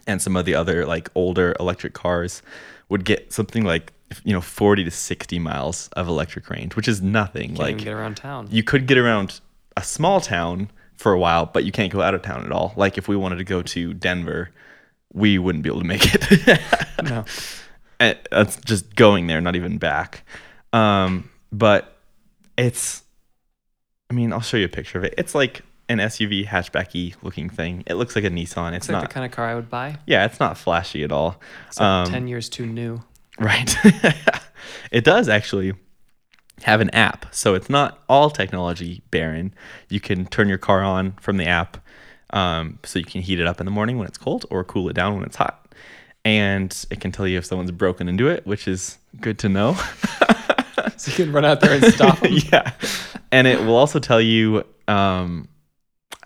and 0.07 0.21
some 0.21 0.35
of 0.35 0.45
the 0.45 0.55
other 0.55 0.85
like 0.85 1.09
older 1.15 1.55
electric 1.59 1.93
cars, 1.93 2.41
would 2.89 3.05
get 3.05 3.31
something 3.31 3.63
like 3.63 3.93
you 4.23 4.33
know 4.33 4.41
40 4.41 4.83
to 4.83 4.91
60 4.91 5.39
miles 5.39 5.89
of 5.93 6.07
electric 6.07 6.49
range, 6.49 6.75
which 6.75 6.87
is 6.87 7.01
nothing. 7.01 7.49
Can't 7.49 7.59
like 7.59 7.77
get 7.77 7.93
around 7.93 8.17
town. 8.17 8.47
you 8.51 8.63
could 8.63 8.87
get 8.87 8.97
around 8.97 9.39
a 9.77 9.83
small 9.83 10.19
town 10.21 10.69
for 10.97 11.11
a 11.11 11.19
while, 11.19 11.45
but 11.45 11.63
you 11.63 11.71
can't 11.71 11.91
go 11.91 12.01
out 12.01 12.13
of 12.13 12.21
town 12.21 12.45
at 12.45 12.51
all. 12.51 12.73
Like 12.75 12.97
if 12.97 13.07
we 13.07 13.15
wanted 13.15 13.37
to 13.37 13.43
go 13.43 13.61
to 13.61 13.93
Denver, 13.93 14.51
we 15.13 15.37
wouldn't 15.37 15.63
be 15.63 15.69
able 15.69 15.81
to 15.81 15.87
make 15.87 16.13
it. 16.13 16.61
no. 17.03 17.25
And 17.99 18.17
that's 18.31 18.57
just 18.57 18.95
going 18.95 19.27
there, 19.27 19.41
not 19.41 19.55
even 19.55 19.77
back. 19.77 20.23
Um, 20.73 21.29
but 21.51 21.97
it's, 22.57 23.03
I 24.09 24.13
mean, 24.13 24.33
I'll 24.33 24.41
show 24.41 24.57
you 24.57 24.65
a 24.65 24.69
picture 24.69 24.97
of 24.97 25.03
it. 25.03 25.13
It's 25.17 25.35
like 25.35 25.63
an 25.91 25.99
SUV 25.99 26.45
hatchbacky 26.47 27.15
looking 27.21 27.49
thing. 27.49 27.83
It 27.85 27.95
looks 27.95 28.15
like 28.15 28.25
a 28.25 28.29
Nissan. 28.29 28.69
It's 28.73 28.85
It's 28.85 28.89
like 28.89 28.93
not. 29.01 29.09
the 29.09 29.13
kind 29.13 29.25
of 29.25 29.31
car 29.31 29.45
I 29.45 29.55
would 29.55 29.69
buy. 29.69 29.97
yeah, 30.07 30.25
it's 30.25 30.39
not 30.39 30.57
flashy 30.57 31.03
at 31.03 31.11
all. 31.11 31.39
It's 31.67 31.79
like 31.79 31.85
Um, 31.87 32.11
10 32.11 32.27
years 32.27 32.49
too 32.49 32.65
new. 32.65 33.01
Right. 33.39 33.75
it 34.91 35.03
does 35.03 35.29
actually 35.29 35.73
have 36.63 36.81
an 36.81 36.89
app. 36.91 37.25
So 37.33 37.55
it's 37.55 37.69
not 37.69 37.99
all 38.07 38.29
technology 38.29 39.01
barren. 39.11 39.53
You 39.89 39.99
can 39.99 40.25
turn 40.27 40.47
your 40.49 40.57
car 40.59 40.81
on 40.83 41.13
from 41.13 41.37
the 41.37 41.47
app. 41.47 41.77
Um, 42.31 42.79
so 42.83 42.99
you 42.99 43.05
can 43.05 43.21
heat 43.21 43.39
it 43.39 43.47
up 43.47 43.59
in 43.59 43.65
the 43.65 43.71
morning 43.71 43.97
when 43.97 44.07
it's 44.07 44.17
cold 44.17 44.45
or 44.49 44.63
cool 44.63 44.87
it 44.89 44.93
down 44.93 45.15
when 45.15 45.23
it's 45.23 45.35
hot. 45.35 45.73
And 46.23 46.85
it 46.91 47.01
can 47.01 47.11
tell 47.11 47.25
you 47.27 47.39
if 47.39 47.45
someone's 47.45 47.71
broken 47.71 48.07
into 48.07 48.27
it, 48.27 48.45
which 48.45 48.67
is 48.67 48.97
good 49.19 49.39
to 49.39 49.49
know. 49.49 49.75
So 50.97 51.09
you 51.11 51.25
can 51.25 51.33
run 51.33 51.45
out 51.45 51.61
there 51.61 51.73
and 51.73 51.83
stop 51.93 52.19
them. 52.21 52.33
yeah. 52.51 52.73
And 53.31 53.47
it 53.47 53.59
will 53.61 53.75
also 53.75 53.99
tell 53.99 54.21
you 54.21 54.63
um, 54.87 55.47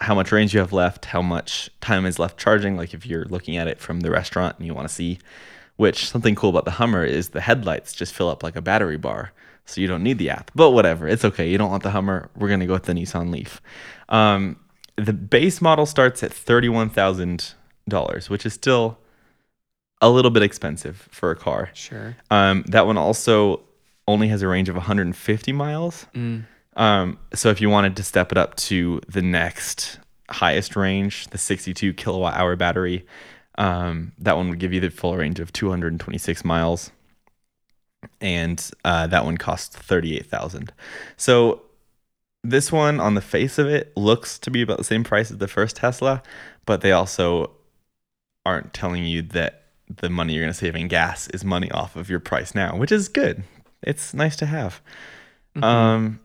how 0.01 0.13
much 0.15 0.31
range 0.31 0.53
you 0.53 0.59
have 0.59 0.73
left, 0.73 1.05
how 1.05 1.21
much 1.21 1.69
time 1.81 2.05
is 2.05 2.19
left 2.19 2.37
charging. 2.37 2.75
Like 2.75 2.93
if 2.93 3.05
you're 3.05 3.25
looking 3.25 3.57
at 3.57 3.67
it 3.67 3.79
from 3.79 4.01
the 4.01 4.11
restaurant 4.11 4.57
and 4.57 4.65
you 4.65 4.73
want 4.73 4.87
to 4.87 4.93
see 4.93 5.19
which 5.77 6.09
something 6.09 6.35
cool 6.35 6.49
about 6.49 6.65
the 6.65 6.71
Hummer 6.71 7.03
is 7.03 7.29
the 7.29 7.41
headlights 7.41 7.93
just 7.93 8.13
fill 8.13 8.29
up 8.29 8.43
like 8.43 8.55
a 8.55 8.61
battery 8.61 8.97
bar. 8.97 9.31
So 9.65 9.81
you 9.81 9.87
don't 9.87 10.03
need 10.03 10.19
the 10.19 10.29
app. 10.29 10.51
But 10.53 10.71
whatever, 10.71 11.07
it's 11.07 11.25
okay. 11.25 11.49
You 11.49 11.57
don't 11.57 11.71
want 11.71 11.83
the 11.83 11.91
Hummer. 11.91 12.29
We're 12.35 12.49
going 12.49 12.59
to 12.59 12.65
go 12.65 12.73
with 12.73 12.83
the 12.83 12.93
Nissan 12.93 13.31
Leaf. 13.31 13.61
Um, 14.09 14.57
the 14.95 15.13
base 15.13 15.61
model 15.61 15.85
starts 15.85 16.23
at 16.23 16.31
$31,000, 16.31 18.29
which 18.29 18.45
is 18.45 18.53
still 18.53 18.99
a 20.01 20.09
little 20.09 20.31
bit 20.31 20.43
expensive 20.43 21.07
for 21.11 21.31
a 21.31 21.35
car. 21.35 21.71
Sure. 21.73 22.15
Um, 22.29 22.63
that 22.67 22.85
one 22.85 22.97
also 22.97 23.61
only 24.07 24.27
has 24.27 24.41
a 24.43 24.47
range 24.47 24.69
of 24.69 24.75
150 24.75 25.51
miles. 25.51 26.05
Mm. 26.13 26.45
Um, 26.75 27.17
so 27.33 27.49
if 27.49 27.61
you 27.61 27.69
wanted 27.69 27.95
to 27.97 28.03
step 28.03 28.31
it 28.31 28.37
up 28.37 28.55
to 28.57 29.01
the 29.07 29.21
next 29.21 29.99
highest 30.29 30.75
range, 30.75 31.27
the 31.27 31.37
62 31.37 31.93
kilowatt 31.93 32.35
hour 32.35 32.55
battery, 32.55 33.05
um, 33.57 34.11
that 34.19 34.35
one 34.35 34.49
would 34.49 34.59
give 34.59 34.73
you 34.73 34.81
the 34.81 34.89
full 34.89 35.15
range 35.15 35.39
of 35.39 35.53
226 35.53 36.43
miles, 36.43 36.91
and 38.21 38.69
uh, 38.83 39.07
that 39.07 39.25
one 39.25 39.37
costs 39.37 39.75
38,000. 39.75 40.73
So 41.17 41.61
this 42.43 42.71
one, 42.71 42.99
on 42.99 43.15
the 43.15 43.21
face 43.21 43.57
of 43.57 43.67
it, 43.67 43.95
looks 43.95 44.37
to 44.39 44.51
be 44.51 44.61
about 44.61 44.77
the 44.77 44.83
same 44.83 45.03
price 45.03 45.31
as 45.31 45.37
the 45.37 45.47
first 45.47 45.77
Tesla, 45.77 46.21
but 46.65 46.81
they 46.81 46.91
also 46.91 47.51
aren't 48.45 48.73
telling 48.73 49.05
you 49.05 49.21
that 49.21 49.63
the 49.87 50.09
money 50.09 50.33
you're 50.33 50.43
going 50.43 50.53
to 50.53 50.57
save 50.57 50.75
in 50.75 50.87
gas 50.87 51.27
is 51.29 51.43
money 51.43 51.71
off 51.71 51.95
of 51.95 52.09
your 52.09 52.19
price 52.19 52.53
now, 52.53 52.75
which 52.75 52.91
is 52.91 53.07
good. 53.07 53.43
It's 53.81 54.13
nice 54.13 54.35
to 54.37 54.45
have. 54.45 54.81
Mhm. 55.55 55.63
Um, 55.63 56.19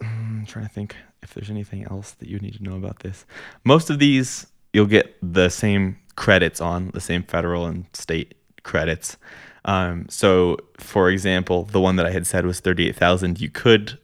I'm 0.00 0.44
trying 0.46 0.66
to 0.66 0.72
think 0.72 0.96
if 1.22 1.34
there's 1.34 1.50
anything 1.50 1.84
else 1.84 2.12
that 2.12 2.28
you 2.28 2.38
need 2.38 2.54
to 2.54 2.62
know 2.62 2.76
about 2.76 3.00
this. 3.00 3.24
Most 3.64 3.90
of 3.90 3.98
these 3.98 4.46
you'll 4.72 4.86
get 4.86 5.16
the 5.22 5.48
same 5.48 5.98
credits 6.16 6.60
on, 6.60 6.90
the 6.92 7.00
same 7.00 7.22
federal 7.22 7.66
and 7.66 7.86
state 7.94 8.34
credits. 8.62 9.16
Um, 9.64 10.06
so, 10.08 10.58
for 10.78 11.10
example, 11.10 11.64
the 11.64 11.80
one 11.80 11.96
that 11.96 12.06
I 12.06 12.10
had 12.10 12.26
said 12.26 12.44
was 12.46 12.60
thirty-eight 12.60 12.96
thousand. 12.96 13.40
You 13.40 13.48
could 13.50 13.98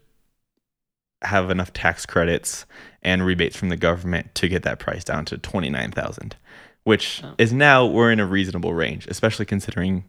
have 1.23 1.51
enough 1.51 1.73
tax 1.73 2.05
credits 2.07 2.67
and 3.03 3.25
rebates 3.25 3.57
from 3.57 3.69
the 3.69 3.77
government 3.77 4.35
to 4.37 4.49
get 4.49 4.63
that 4.65 4.79
price 4.79 5.05
down 5.05 5.25
to 5.27 5.39
twenty-nine 5.39 5.93
thousand, 5.93 6.37
which 6.85 7.21
Oh. 7.23 7.35
is 7.39 7.53
now 7.53 7.87
we're 7.87 8.11
in 8.11 8.19
a 8.21 8.27
reasonable 8.27 8.75
range, 8.75 9.07
especially 9.07 9.45
considering 9.45 10.05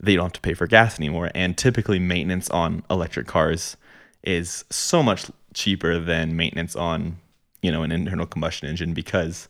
that 0.00 0.10
you 0.10 0.16
don't 0.18 0.26
have 0.26 0.32
to 0.34 0.40
pay 0.40 0.54
for 0.54 0.66
gas 0.66 0.98
anymore. 0.98 1.30
And 1.34 1.56
typically, 1.56 1.98
maintenance 1.98 2.50
on 2.50 2.82
electric 2.90 3.26
cars 3.26 3.76
is 4.22 4.64
so 4.70 5.02
much 5.02 5.30
cheaper 5.54 5.98
than 5.98 6.36
maintenance 6.36 6.76
on, 6.76 7.18
you 7.62 7.70
know, 7.70 7.82
an 7.82 7.92
internal 7.92 8.26
combustion 8.26 8.68
engine 8.68 8.94
because 8.94 9.48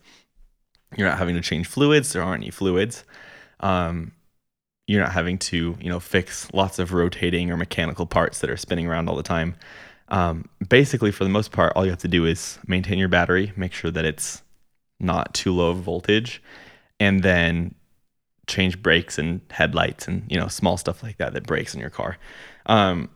you're 0.96 1.09
not 1.09 1.18
having 1.18 1.35
to 1.35 1.40
change 1.40 1.66
fluids. 1.66 2.12
There 2.12 2.22
aren't 2.22 2.42
any 2.42 2.50
fluids. 2.50 3.04
Um, 3.61 4.12
you're 4.87 5.02
not 5.02 5.12
having 5.12 5.38
to, 5.38 5.76
you 5.81 5.88
know, 5.88 6.00
fix 6.00 6.52
lots 6.54 6.78
of 6.78 6.92
rotating 6.92 7.50
or 7.50 7.57
mechanical 7.57 8.07
parts 8.07 8.38
that 8.40 8.48
are 8.48 8.57
spinning 8.57 8.87
around 8.87 9.09
all 9.09 9.16
the 9.16 9.22
time. 9.22 9.54
Um, 10.09 10.48
basically, 10.66 11.11
for 11.11 11.24
the 11.24 11.31
most 11.31 11.52
part, 11.52 11.74
all 11.76 11.85
you 11.85 11.90
have 11.90 12.00
to 12.00 12.09
do 12.09 12.24
is 12.24 12.59
maintain 12.66 12.98
your 12.98 13.09
battery, 13.09 13.52
make 13.57 13.74
sure 13.74 13.90
that 13.90 14.07
it's 14.07 14.42
not 14.98 15.35
too 15.35 15.52
low 15.52 15.70
of 15.70 15.78
voltage, 15.78 16.42
and 16.98 17.22
then 17.22 17.74
change 18.46 18.83
brakes 18.83 19.18
and 19.18 19.42
headlights 19.50 20.09
and 20.09 20.24
you 20.31 20.40
know 20.40 20.48
small 20.48 20.78
stuff 20.78 21.02
like 21.02 21.18
that 21.18 21.35
that 21.35 21.46
breaks 21.46 21.74
in 21.74 21.81
your 21.81 21.90
car. 21.90 22.16
Um, 22.64 23.11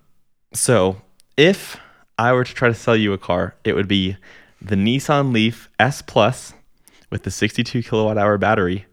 so 0.53 1.01
if 1.37 1.79
I 2.19 2.33
were 2.33 2.45
to 2.45 2.55
try 2.55 2.69
to 2.69 2.75
sell 2.75 2.97
you 2.97 3.13
a 3.13 3.19
car, 3.19 3.55
it 3.65 3.75
would 3.75 3.89
be 3.89 4.17
the 4.61 4.77
Nissan 4.77 5.33
Leaf 5.33 5.69
S 5.79 6.03
Plus 6.03 6.55
with 7.11 7.25
the 7.25 7.31
62 7.31 7.83
kilowatt 7.83 8.17
hour 8.19 8.39
battery, 8.39 8.87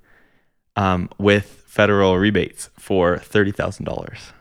um, 0.75 1.09
with 1.17 1.63
federal 1.67 2.17
rebates 2.17 2.69
for 2.77 3.17
thirty 3.19 3.51
thousand 3.51 3.85
dollars. 3.85 4.33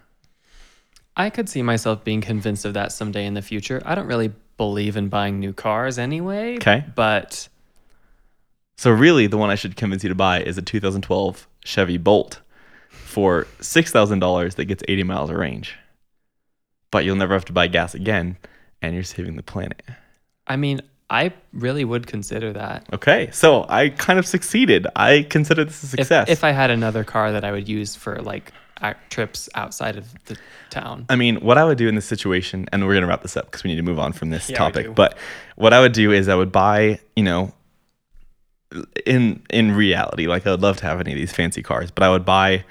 I 1.16 1.30
could 1.30 1.48
see 1.48 1.62
myself 1.62 2.04
being 2.04 2.20
convinced 2.20 2.64
of 2.64 2.74
that 2.74 2.92
someday 2.92 3.26
in 3.26 3.34
the 3.34 3.42
future. 3.42 3.82
I 3.84 3.94
don't 3.94 4.06
really 4.06 4.32
believe 4.56 4.96
in 4.96 5.08
buying 5.08 5.40
new 5.40 5.52
cars 5.52 5.98
anyway. 5.98 6.56
Okay. 6.56 6.84
But 6.94 7.48
So 8.76 8.90
really, 8.90 9.26
the 9.26 9.37
one 9.37 9.50
I 9.50 9.54
should 9.56 9.76
convince 9.76 10.02
you 10.04 10.08
to 10.08 10.14
buy 10.14 10.40
is 10.42 10.56
a 10.58 10.62
2012 10.62 11.46
Chevy 11.64 11.98
Bolt 11.98 12.40
for 12.88 13.46
six 13.61 13.90
thousand 13.90 14.20
dollars 14.20 14.54
that 14.54 14.66
gets 14.66 14.82
80 14.88 15.02
miles 15.02 15.30
of 15.30 15.37
range. 15.37 15.76
But 16.90 17.05
you'll 17.05 17.16
never 17.16 17.35
have 17.35 17.44
to 17.46 17.53
buy 17.53 17.66
gas 17.66 17.94
again, 17.94 18.38
and 18.81 18.94
you're 18.94 19.05
saving 19.05 19.37
the 19.37 19.42
planet. 19.42 19.83
I 20.46 20.57
mean, 20.57 20.81
I 21.11 21.33
really 21.53 21.85
would 21.85 22.07
consider 22.07 22.53
that. 22.53 22.87
Okay, 22.92 23.31
so 23.33 23.66
I 23.68 23.90
kind 23.90 24.18
of 24.18 24.27
succeeded. 24.27 24.87
I 24.96 25.27
consider 25.29 25.64
this 25.64 25.83
a 25.83 25.87
success. 25.87 26.29
if 26.29 26.44
I 26.44 26.53
had 26.53 26.70
another 26.70 27.05
car 27.05 27.33
that 27.33 27.44
I 27.44 27.53
would 27.53 27.68
use 27.68 27.94
for 27.94 28.20
like 28.22 28.53
trips 29.11 29.48
outside 29.55 29.96
of 29.96 30.07
the 30.27 30.37
town. 30.70 31.07
I 31.09 31.16
mean, 31.16 31.37
what 31.37 31.59
I 31.59 31.64
would 31.64 31.79
do 31.79 31.88
in 31.88 31.94
this 31.94 32.07
situation, 32.07 32.66
and 32.72 32.87
we're 32.87 32.94
gonna 32.94 33.07
wrap 33.07 33.22
this 33.22 33.37
up 33.37 33.46
because 33.46 33.64
we 33.64 33.70
need 33.70 33.77
to 33.77 33.83
move 33.83 33.98
on 33.98 34.12
from 34.12 34.31
this 34.31 34.48
Yeah, 34.48 34.59
topic. 34.59 34.94
But 34.94 35.16
what 35.57 35.72
I 35.72 35.81
would 35.81 35.92
do 35.92 36.12
is 36.12 36.29
I 36.29 36.35
would 36.35 36.53
buy, 36.53 37.01
you 37.16 37.24
know, 37.24 37.53
in 39.07 39.42
in 39.51 39.74
reality, 39.74 40.27
like 40.27 40.46
I 40.46 40.51
would 40.51 40.62
love 40.62 40.77
to 40.79 40.87
have 40.87 41.01
any 41.01 41.12
of 41.12 41.16
these 41.16 41.33
fancy 41.33 41.62
cars, 41.62 41.90
but 41.90 42.03
I 42.05 42.11
would 42.11 42.24
buy, 42.24 42.64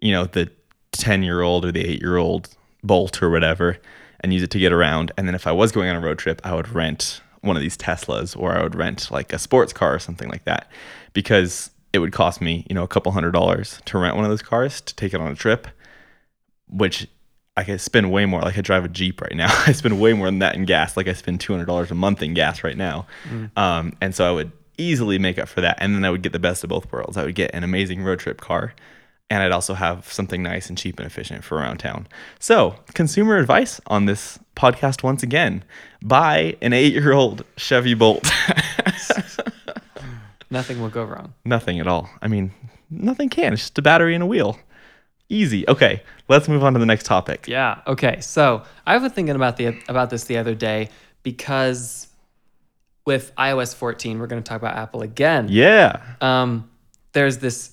you 0.00 0.12
know, 0.12 0.26
the 0.26 0.50
ten 0.92 1.22
year 1.22 1.40
old 1.40 1.64
or 1.64 1.72
the 1.72 1.84
eight 1.84 2.00
year 2.00 2.16
old 2.18 2.54
Bolt 2.82 3.22
or 3.22 3.30
whatever, 3.30 3.78
and 4.20 4.32
use 4.32 4.42
it 4.42 4.50
to 4.50 4.58
get 4.58 4.72
around. 4.72 5.12
And 5.16 5.26
then 5.26 5.34
if 5.34 5.46
I 5.46 5.52
was 5.52 5.72
going 5.72 5.88
on 5.88 5.96
a 5.96 6.00
road 6.00 6.18
trip, 6.18 6.40
I 6.44 6.54
would 6.54 6.68
rent 6.70 7.20
one 7.40 7.56
of 7.56 7.62
these 7.62 7.76
Teslas 7.76 8.36
or 8.36 8.56
I 8.56 8.62
would 8.62 8.74
rent 8.74 9.10
like 9.10 9.32
a 9.32 9.38
sports 9.38 9.72
car 9.72 9.94
or 9.94 9.98
something 9.98 10.28
like 10.28 10.44
that, 10.44 10.70
because 11.12 11.70
it 11.92 12.00
would 12.00 12.12
cost 12.12 12.40
me, 12.40 12.66
you 12.68 12.74
know, 12.74 12.82
a 12.82 12.88
couple 12.88 13.12
hundred 13.12 13.32
dollars 13.32 13.80
to 13.86 13.98
rent 13.98 14.16
one 14.16 14.24
of 14.24 14.30
those 14.30 14.42
cars 14.42 14.80
to 14.82 14.94
take 14.94 15.14
it 15.14 15.20
on 15.20 15.30
a 15.30 15.34
trip, 15.34 15.68
which 16.68 17.06
I 17.56 17.64
could 17.64 17.80
spend 17.80 18.12
way 18.12 18.24
more. 18.26 18.40
Like 18.42 18.58
I 18.58 18.60
drive 18.60 18.84
a 18.84 18.88
Jeep 18.88 19.20
right 19.20 19.34
now. 19.34 19.48
I 19.66 19.72
spend 19.72 20.00
way 20.00 20.12
more 20.12 20.26
than 20.26 20.38
that 20.40 20.54
in 20.54 20.64
gas. 20.64 20.96
Like 20.96 21.08
I 21.08 21.12
spend 21.12 21.40
two 21.40 21.52
hundred 21.52 21.66
dollars 21.66 21.90
a 21.90 21.94
month 21.94 22.22
in 22.22 22.34
gas 22.34 22.62
right 22.62 22.76
now. 22.76 23.06
Um, 23.56 23.94
and 24.00 24.14
so 24.14 24.28
I 24.28 24.32
would 24.32 24.52
easily 24.76 25.18
make 25.18 25.38
up 25.38 25.48
for 25.48 25.60
that. 25.60 25.76
And 25.80 25.94
then 25.94 26.04
I 26.04 26.10
would 26.10 26.22
get 26.22 26.32
the 26.32 26.38
best 26.38 26.62
of 26.62 26.70
both 26.70 26.90
worlds. 26.92 27.16
I 27.16 27.24
would 27.24 27.34
get 27.34 27.52
an 27.54 27.64
amazing 27.64 28.02
road 28.02 28.20
trip 28.20 28.40
car, 28.40 28.74
and 29.30 29.42
I'd 29.42 29.52
also 29.52 29.74
have 29.74 30.10
something 30.12 30.42
nice 30.42 30.68
and 30.68 30.78
cheap 30.78 30.98
and 30.98 31.06
efficient 31.06 31.44
for 31.44 31.56
around 31.58 31.78
town. 31.78 32.06
So 32.38 32.76
consumer 32.94 33.36
advice 33.36 33.80
on 33.86 34.06
this 34.06 34.38
podcast 34.56 35.02
once 35.02 35.22
again: 35.22 35.64
buy 36.02 36.56
an 36.62 36.72
eight-year-old 36.72 37.44
Chevy 37.56 37.94
Bolt. 37.94 38.28
Nothing 40.50 40.80
will 40.80 40.88
go 40.88 41.04
wrong. 41.04 41.34
nothing 41.44 41.78
at 41.78 41.86
all. 41.86 42.08
I 42.22 42.28
mean, 42.28 42.52
nothing 42.90 43.28
can. 43.28 43.52
It's 43.52 43.62
just 43.62 43.78
a 43.78 43.82
battery 43.82 44.14
and 44.14 44.22
a 44.22 44.26
wheel. 44.26 44.58
Easy. 45.28 45.68
Okay, 45.68 46.02
let's 46.28 46.48
move 46.48 46.64
on 46.64 46.72
to 46.72 46.78
the 46.78 46.86
next 46.86 47.04
topic. 47.04 47.46
Yeah. 47.46 47.82
Okay. 47.86 48.20
So 48.22 48.62
I 48.86 48.96
was 48.96 49.12
thinking 49.12 49.34
about 49.36 49.58
the 49.58 49.78
about 49.88 50.08
this 50.08 50.24
the 50.24 50.38
other 50.38 50.54
day 50.54 50.88
because 51.22 52.06
with 53.04 53.34
iOS 53.36 53.74
14, 53.74 54.18
we're 54.18 54.26
going 54.26 54.42
to 54.42 54.48
talk 54.48 54.58
about 54.58 54.74
Apple 54.76 55.02
again. 55.02 55.48
Yeah. 55.50 56.00
Um, 56.22 56.70
there's 57.12 57.38
this 57.38 57.72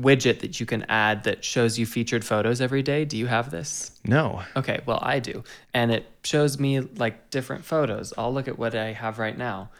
widget 0.00 0.40
that 0.40 0.58
you 0.58 0.66
can 0.66 0.84
add 0.88 1.24
that 1.24 1.44
shows 1.44 1.78
you 1.78 1.86
featured 1.86 2.24
photos 2.24 2.60
every 2.60 2.82
day. 2.82 3.04
Do 3.04 3.16
you 3.16 3.26
have 3.26 3.50
this? 3.50 3.92
No. 4.04 4.42
Okay, 4.56 4.80
well, 4.86 4.98
I 5.00 5.20
do. 5.20 5.44
And 5.72 5.92
it 5.92 6.06
shows 6.24 6.58
me 6.58 6.80
like 6.80 7.30
different 7.30 7.64
photos. 7.64 8.12
I'll 8.18 8.34
look 8.34 8.48
at 8.48 8.58
what 8.58 8.74
I 8.74 8.92
have 8.92 9.18
right 9.18 9.36
now. 9.36 9.70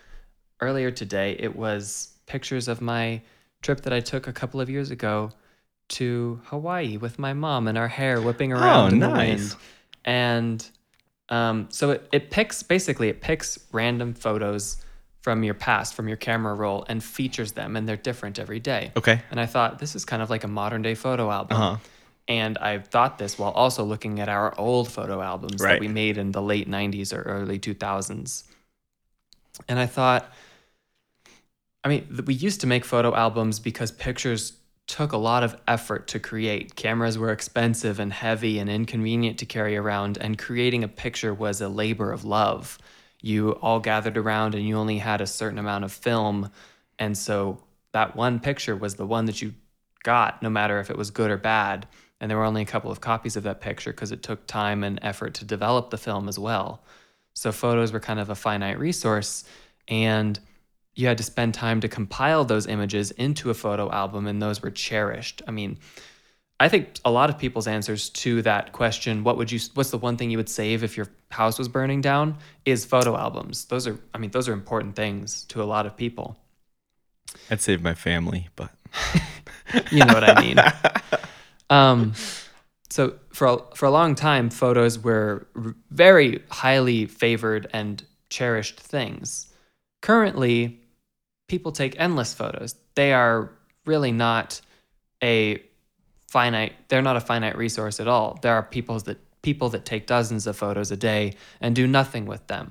Earlier 0.61 0.91
today, 0.91 1.37
it 1.39 1.57
was 1.57 2.13
pictures 2.27 2.69
of 2.69 2.81
my 2.81 3.23
trip 3.63 3.81
that 3.83 3.93
I 3.93 4.01
took 4.01 4.27
a 4.27 4.33
couple 4.33 4.61
of 4.61 4.71
years 4.71 4.91
ago 4.91 5.33
to 5.89 6.41
Hawaii 6.45 6.97
with 6.97 7.19
my 7.19 7.33
mom 7.33 7.67
and 7.67 7.77
our 7.77 7.89
hair 7.89 8.21
whipping 8.21 8.53
around 8.53 8.95
in 8.95 8.99
the 9.01 9.09
nice. 9.09 9.57
And 10.05 10.67
um, 11.29 11.67
so 11.71 11.91
it, 11.91 12.09
it 12.13 12.31
picks 12.31 12.63
basically 12.63 13.09
it 13.09 13.21
picks 13.21 13.59
random 13.73 14.15
photos 14.15 14.77
from 15.25 15.43
your 15.43 15.55
past, 15.55 15.95
from 15.95 16.07
your 16.07 16.19
camera 16.19 16.53
roll, 16.55 16.85
and 16.87 17.03
features 17.03 17.53
them, 17.53 17.77
and 17.77 17.89
they're 17.89 17.97
different 17.97 18.39
every 18.39 18.61
day. 18.61 18.93
Okay. 18.95 19.23
And 19.31 19.41
I 19.41 19.47
thought 19.47 19.79
this 19.79 19.95
is 19.97 20.05
kind 20.05 20.21
of 20.21 20.29
like 20.29 20.45
a 20.45 20.49
modern 20.49 20.83
day 20.83 20.95
photo 20.95 21.31
album. 21.31 21.57
Uh-huh. 21.57 21.77
And 22.29 22.59
I 22.59 22.81
thought 22.81 23.17
this 23.17 23.39
while 23.39 23.53
also 23.53 23.85
looking 23.85 24.21
at 24.21 24.29
our 24.29 24.53
old 24.61 24.93
photo 24.93 25.23
albums 25.23 25.63
Right. 25.63 25.73
that 25.73 25.81
we 25.81 25.89
made 25.89 26.19
in 26.19 26.33
the 26.33 26.43
late 26.43 26.69
90s 26.69 27.15
or 27.15 27.23
early 27.23 27.59
2000s. 27.59 28.45
And 29.67 29.79
I 29.79 29.87
thought, 29.87 30.31
I 31.83 31.89
mean, 31.89 32.07
we 32.27 32.35
used 32.35 32.61
to 32.61 32.67
make 32.67 32.85
photo 32.85 33.15
albums 33.15 33.61
because 33.61 33.93
pictures 33.93 34.53
took 34.87 35.13
a 35.13 35.17
lot 35.17 35.43
of 35.43 35.57
effort 35.67 36.07
to 36.09 36.21
create. 36.21 36.77
Cameras 36.77 37.17
were 37.17 37.33
expensive 37.33 37.99
and 37.99 38.13
heavy 38.13 38.59
and 38.59 38.69
inconvenient 38.69 39.39
to 39.39 39.47
carry 39.47 39.75
around, 39.75 40.19
and 40.19 40.37
creating 40.37 40.85
a 40.85 40.89
picture 40.89 41.33
was 41.33 41.63
a 41.63 41.69
labor 41.71 42.13
of 42.13 42.27
love. 42.27 42.77
You 43.25 43.53
all 43.53 43.81
gathered 43.81 44.19
around 44.19 44.55
and 44.55 44.69
you 44.69 44.77
only 44.77 44.99
had 44.99 45.23
a 45.23 45.27
certain 45.27 45.59
amount 45.59 45.85
of 45.85 45.93
film. 45.93 46.51
And 46.99 47.17
so 47.17 47.59
that 47.93 48.15
one 48.15 48.39
picture 48.39 48.77
was 48.77 48.97
the 48.97 49.07
one 49.07 49.25
that 49.25 49.41
you 49.41 49.55
got, 50.03 50.43
no 50.43 50.51
matter 50.51 50.79
if 50.79 50.91
it 50.91 50.99
was 50.99 51.11
good 51.11 51.31
or 51.31 51.39
bad. 51.39 51.89
And 52.21 52.31
there 52.31 52.37
were 52.37 52.45
only 52.45 52.61
a 52.61 52.67
couple 52.67 52.91
of 52.91 53.01
copies 53.01 53.35
of 53.35 53.43
that 53.45 53.63
picture 53.63 53.93
because 53.93 54.13
it 54.13 54.23
took 54.23 54.47
time 54.47 54.85
and 54.85 54.99
effort 55.01 55.33
to 55.35 55.47
develop 55.47 55.89
the 55.89 55.97
film 55.97 56.29
as 56.29 56.39
well. 56.39 56.85
So 57.33 57.51
photos 57.51 57.93
were 57.93 58.01
kind 58.01 58.21
of 58.21 58.29
a 58.29 58.35
finite 58.35 58.79
resource. 58.79 59.45
And 59.89 60.39
you 60.95 61.07
had 61.07 61.17
to 61.17 61.25
spend 61.25 61.55
time 61.55 61.81
to 61.81 61.89
compile 61.89 62.45
those 62.45 62.67
images 62.67 63.11
into 63.13 63.49
a 63.49 63.55
photo 63.55 63.91
album, 63.91 64.27
and 64.27 64.41
those 64.41 64.63
were 64.63 64.71
cherished. 64.71 65.41
I 65.49 65.51
mean, 65.51 65.79
I 66.61 66.69
think 66.69 67.01
a 67.05 67.11
lot 67.11 67.31
of 67.31 67.39
people's 67.39 67.67
answers 67.67 68.11
to 68.11 68.41
that 68.43 68.73
question, 68.73 69.25
what 69.25 69.37
would 69.37 69.51
you 69.51 69.59
what's 69.75 69.91
the 69.91 69.99
one 69.99 70.17
thing 70.17 70.31
you 70.31 70.39
would 70.39 70.49
save 70.49 70.85
if 70.85 70.97
your 70.97 71.09
house 71.31 71.59
was 71.59 71.69
burning 71.69 72.01
down 72.01 72.37
is 72.65 72.85
photo 72.85 73.17
albums. 73.17 73.67
Those 73.67 73.87
are 73.87 73.99
I 74.15 74.19
mean 74.19 74.31
those 74.31 74.49
are 74.49 74.53
important 74.53 74.97
things 74.97 75.45
to 75.47 75.63
a 75.63 75.65
lot 75.65 75.85
of 75.87 75.97
people. 75.97 76.39
I'd 77.51 77.61
save 77.61 77.83
my 77.83 77.95
family, 77.95 78.49
but 78.57 78.71
you 79.91 80.05
know 80.05 80.15
what 80.15 80.25
I 80.25 80.41
mean. 80.41 80.59
um 81.71 82.15
so 82.89 83.15
for 83.33 83.49
a, 83.49 83.59
for 83.75 83.87
a 83.87 83.91
long 83.91 84.15
time 84.15 84.49
photos 84.49 84.99
were 84.99 85.49
r- 85.57 85.75
very 85.91 86.43
highly 86.51 87.07
favored 87.07 87.69
and 87.73 88.05
cherished 88.31 88.79
things. 88.79 89.53
Currently, 90.03 90.81
people 91.49 91.73
take 91.73 91.99
endless 91.99 92.33
photos. 92.35 92.77
They 92.95 93.13
are 93.13 93.51
really 93.85 94.13
not 94.13 94.61
a 95.23 95.63
finite 96.35 96.73
they're 96.89 97.09
not 97.11 97.17
a 97.17 97.21
finite 97.31 97.57
resource 97.57 97.97
at 98.01 98.09
all. 98.09 98.29
There 98.43 98.55
are 98.59 98.63
people 98.77 98.99
that 99.09 99.19
people 99.43 99.69
that 99.75 99.85
take 99.85 100.07
dozens 100.07 100.47
of 100.47 100.57
photos 100.57 100.91
a 100.91 100.97
day 100.97 101.23
and 101.61 101.77
do 101.77 101.87
nothing 101.87 102.25
with 102.33 102.45
them. 102.53 102.67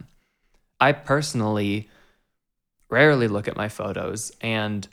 I 0.87 0.91
personally 0.91 1.87
rarely 2.89 3.27
look 3.27 3.47
at 3.47 3.55
my 3.55 3.69
photos 3.69 4.31
and 4.41 4.87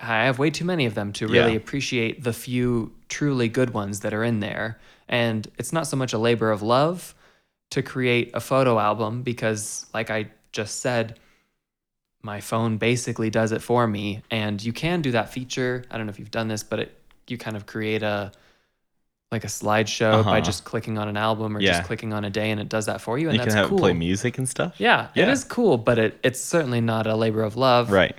I 0.00 0.24
have 0.24 0.38
way 0.38 0.50
too 0.50 0.64
many 0.64 0.86
of 0.86 0.94
them 0.94 1.12
to 1.18 1.26
really 1.26 1.52
Yeah. 1.52 1.62
appreciate 1.62 2.24
the 2.24 2.32
few 2.32 2.92
truly 3.08 3.48
good 3.48 3.70
ones 3.82 4.00
that 4.00 4.14
are 4.14 4.24
in 4.24 4.40
there. 4.40 4.78
And 5.08 5.46
it's 5.58 5.72
not 5.72 5.86
so 5.86 5.96
much 5.96 6.12
a 6.14 6.18
labor 6.18 6.50
of 6.50 6.62
love 6.62 7.14
to 7.70 7.82
create 7.82 8.30
a 8.34 8.40
photo 8.40 8.78
album 8.78 9.22
because, 9.22 9.86
like 9.92 10.10
I 10.10 10.30
just 10.52 10.80
said, 10.80 11.18
my 12.22 12.40
phone 12.40 12.78
basically 12.78 13.30
does 13.30 13.52
it 13.52 13.62
for 13.62 13.86
me. 13.86 14.22
And 14.30 14.62
you 14.62 14.72
can 14.72 15.02
do 15.02 15.10
that 15.12 15.32
feature. 15.32 15.84
I 15.90 15.96
don't 15.96 16.06
know 16.06 16.10
if 16.10 16.18
you've 16.18 16.38
done 16.40 16.48
this, 16.48 16.62
but 16.62 16.78
it 16.78 16.99
you 17.30 17.38
kind 17.38 17.56
of 17.56 17.66
create 17.66 18.02
a 18.02 18.32
like 19.32 19.44
a 19.44 19.48
slideshow 19.48 20.24
by 20.24 20.38
Uh-huh. 20.38 20.40
just 20.40 20.64
clicking 20.64 20.98
on 20.98 21.06
an 21.06 21.16
album 21.16 21.56
or 21.56 21.60
Yeah. 21.60 21.72
just 21.74 21.84
clicking 21.84 22.12
on 22.12 22.24
a 22.24 22.30
day 22.30 22.50
and 22.50 22.60
it 22.60 22.68
does 22.68 22.86
that 22.86 23.00
for 23.00 23.16
you. 23.16 23.28
And 23.28 23.34
you 23.36 23.40
can 23.40 23.48
that's 23.50 23.54
have 23.54 23.68
cool. 23.68 23.78
it 23.78 23.80
play 23.82 23.92
music 23.92 24.38
and 24.38 24.48
stuff. 24.48 24.74
Yeah, 24.78 25.08
it 25.14 25.20
Yeah. 25.20 25.30
is 25.30 25.44
cool, 25.44 25.76
but 25.78 25.98
it, 26.00 26.18
it's 26.24 26.40
certainly 26.40 26.80
not 26.80 27.06
a 27.06 27.14
labor 27.14 27.42
of 27.44 27.56
love. 27.56 27.92
Right. 27.92 28.16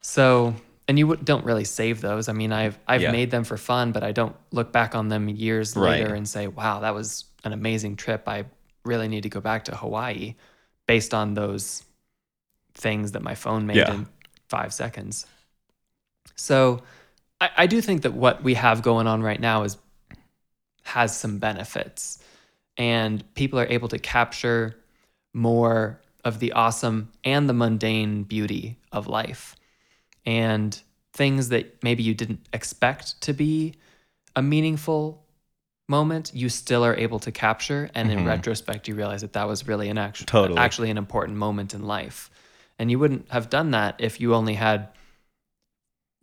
So, 0.00 0.54
and 0.88 0.98
you 0.98 1.16
don't 1.16 1.44
really 1.44 1.64
save 1.64 2.00
those. 2.00 2.28
I 2.30 2.32
mean, 2.32 2.50
I've 2.52 2.78
I've 2.88 3.02
Yeah. 3.02 3.12
made 3.12 3.30
them 3.30 3.44
for 3.44 3.58
fun, 3.58 3.92
but 3.92 4.02
I 4.02 4.12
don't 4.12 4.34
look 4.52 4.72
back 4.72 4.94
on 4.94 5.08
them 5.08 5.28
years 5.28 5.76
Right. 5.76 6.00
later 6.00 6.14
and 6.14 6.26
say, 6.26 6.46
"Wow, 6.46 6.80
that 6.80 6.94
was 6.94 7.24
an 7.44 7.52
amazing 7.52 7.96
trip. 7.96 8.26
I 8.26 8.44
really 8.84 9.08
need 9.08 9.24
to 9.24 9.28
go 9.28 9.40
back 9.40 9.64
to 9.66 9.76
Hawaii," 9.76 10.34
based 10.86 11.12
on 11.12 11.34
those 11.34 11.82
things 12.72 13.12
that 13.12 13.22
my 13.22 13.34
phone 13.34 13.66
made 13.66 13.76
Yeah. 13.78 13.92
in 13.92 14.06
five 14.48 14.72
seconds. 14.72 15.26
So, 16.36 16.82
I, 17.40 17.50
I 17.56 17.66
do 17.66 17.80
think 17.80 18.02
that 18.02 18.14
what 18.14 18.42
we 18.42 18.54
have 18.54 18.82
going 18.82 19.06
on 19.06 19.22
right 19.22 19.40
now 19.40 19.62
is 19.62 19.78
has 20.84 21.16
some 21.16 21.38
benefits, 21.38 22.18
and 22.76 23.24
people 23.34 23.58
are 23.58 23.66
able 23.66 23.88
to 23.88 23.98
capture 23.98 24.76
more 25.34 26.00
of 26.24 26.38
the 26.38 26.52
awesome 26.52 27.10
and 27.24 27.48
the 27.48 27.52
mundane 27.52 28.22
beauty 28.22 28.78
of 28.92 29.06
life 29.06 29.56
and 30.24 30.80
things 31.12 31.50
that 31.50 31.82
maybe 31.82 32.02
you 32.02 32.14
didn't 32.14 32.40
expect 32.52 33.20
to 33.22 33.32
be 33.32 33.74
a 34.34 34.42
meaningful 34.42 35.24
moment 35.88 36.32
you 36.34 36.48
still 36.48 36.84
are 36.84 36.96
able 36.96 37.18
to 37.20 37.30
capture 37.30 37.88
and 37.94 38.10
in 38.10 38.18
Mhm. 38.20 38.26
retrospect 38.26 38.88
you 38.88 38.94
realize 38.96 39.20
that 39.20 39.34
that 39.34 39.46
was 39.46 39.68
really 39.68 39.88
an 39.88 39.98
actual 39.98 40.26
Totally. 40.26 40.58
actually 40.58 40.90
an 40.90 40.98
important 40.98 41.38
moment 41.38 41.74
in 41.74 41.84
life 41.84 42.28
and 42.78 42.90
you 42.90 42.98
wouldn't 42.98 43.30
have 43.30 43.48
done 43.48 43.70
that 43.70 43.94
if 43.98 44.20
you 44.20 44.34
only 44.34 44.54
had 44.54 44.88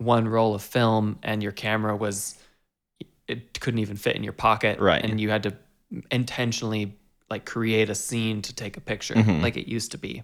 one 0.03 0.27
roll 0.27 0.53
of 0.55 0.61
film 0.61 1.19
and 1.23 1.41
your 1.43 1.51
camera 1.51 1.95
was 1.95 2.37
it 3.27 3.59
couldn't 3.59 3.79
even 3.79 3.95
fit 3.97 4.15
in 4.15 4.23
your 4.23 4.33
pocket 4.33 4.79
Right. 4.79 5.03
and 5.03 5.19
you 5.19 5.29
had 5.29 5.43
to 5.43 5.55
intentionally 6.11 6.95
like 7.29 7.45
create 7.45 7.89
a 7.89 7.95
scene 7.95 8.41
to 8.43 8.53
take 8.53 8.77
a 8.77 8.81
picture 8.81 9.15
Mhm. 9.15 9.41
like 9.41 9.57
it 9.57 9.67
used 9.67 9.91
to 9.91 9.97
be 9.97 10.23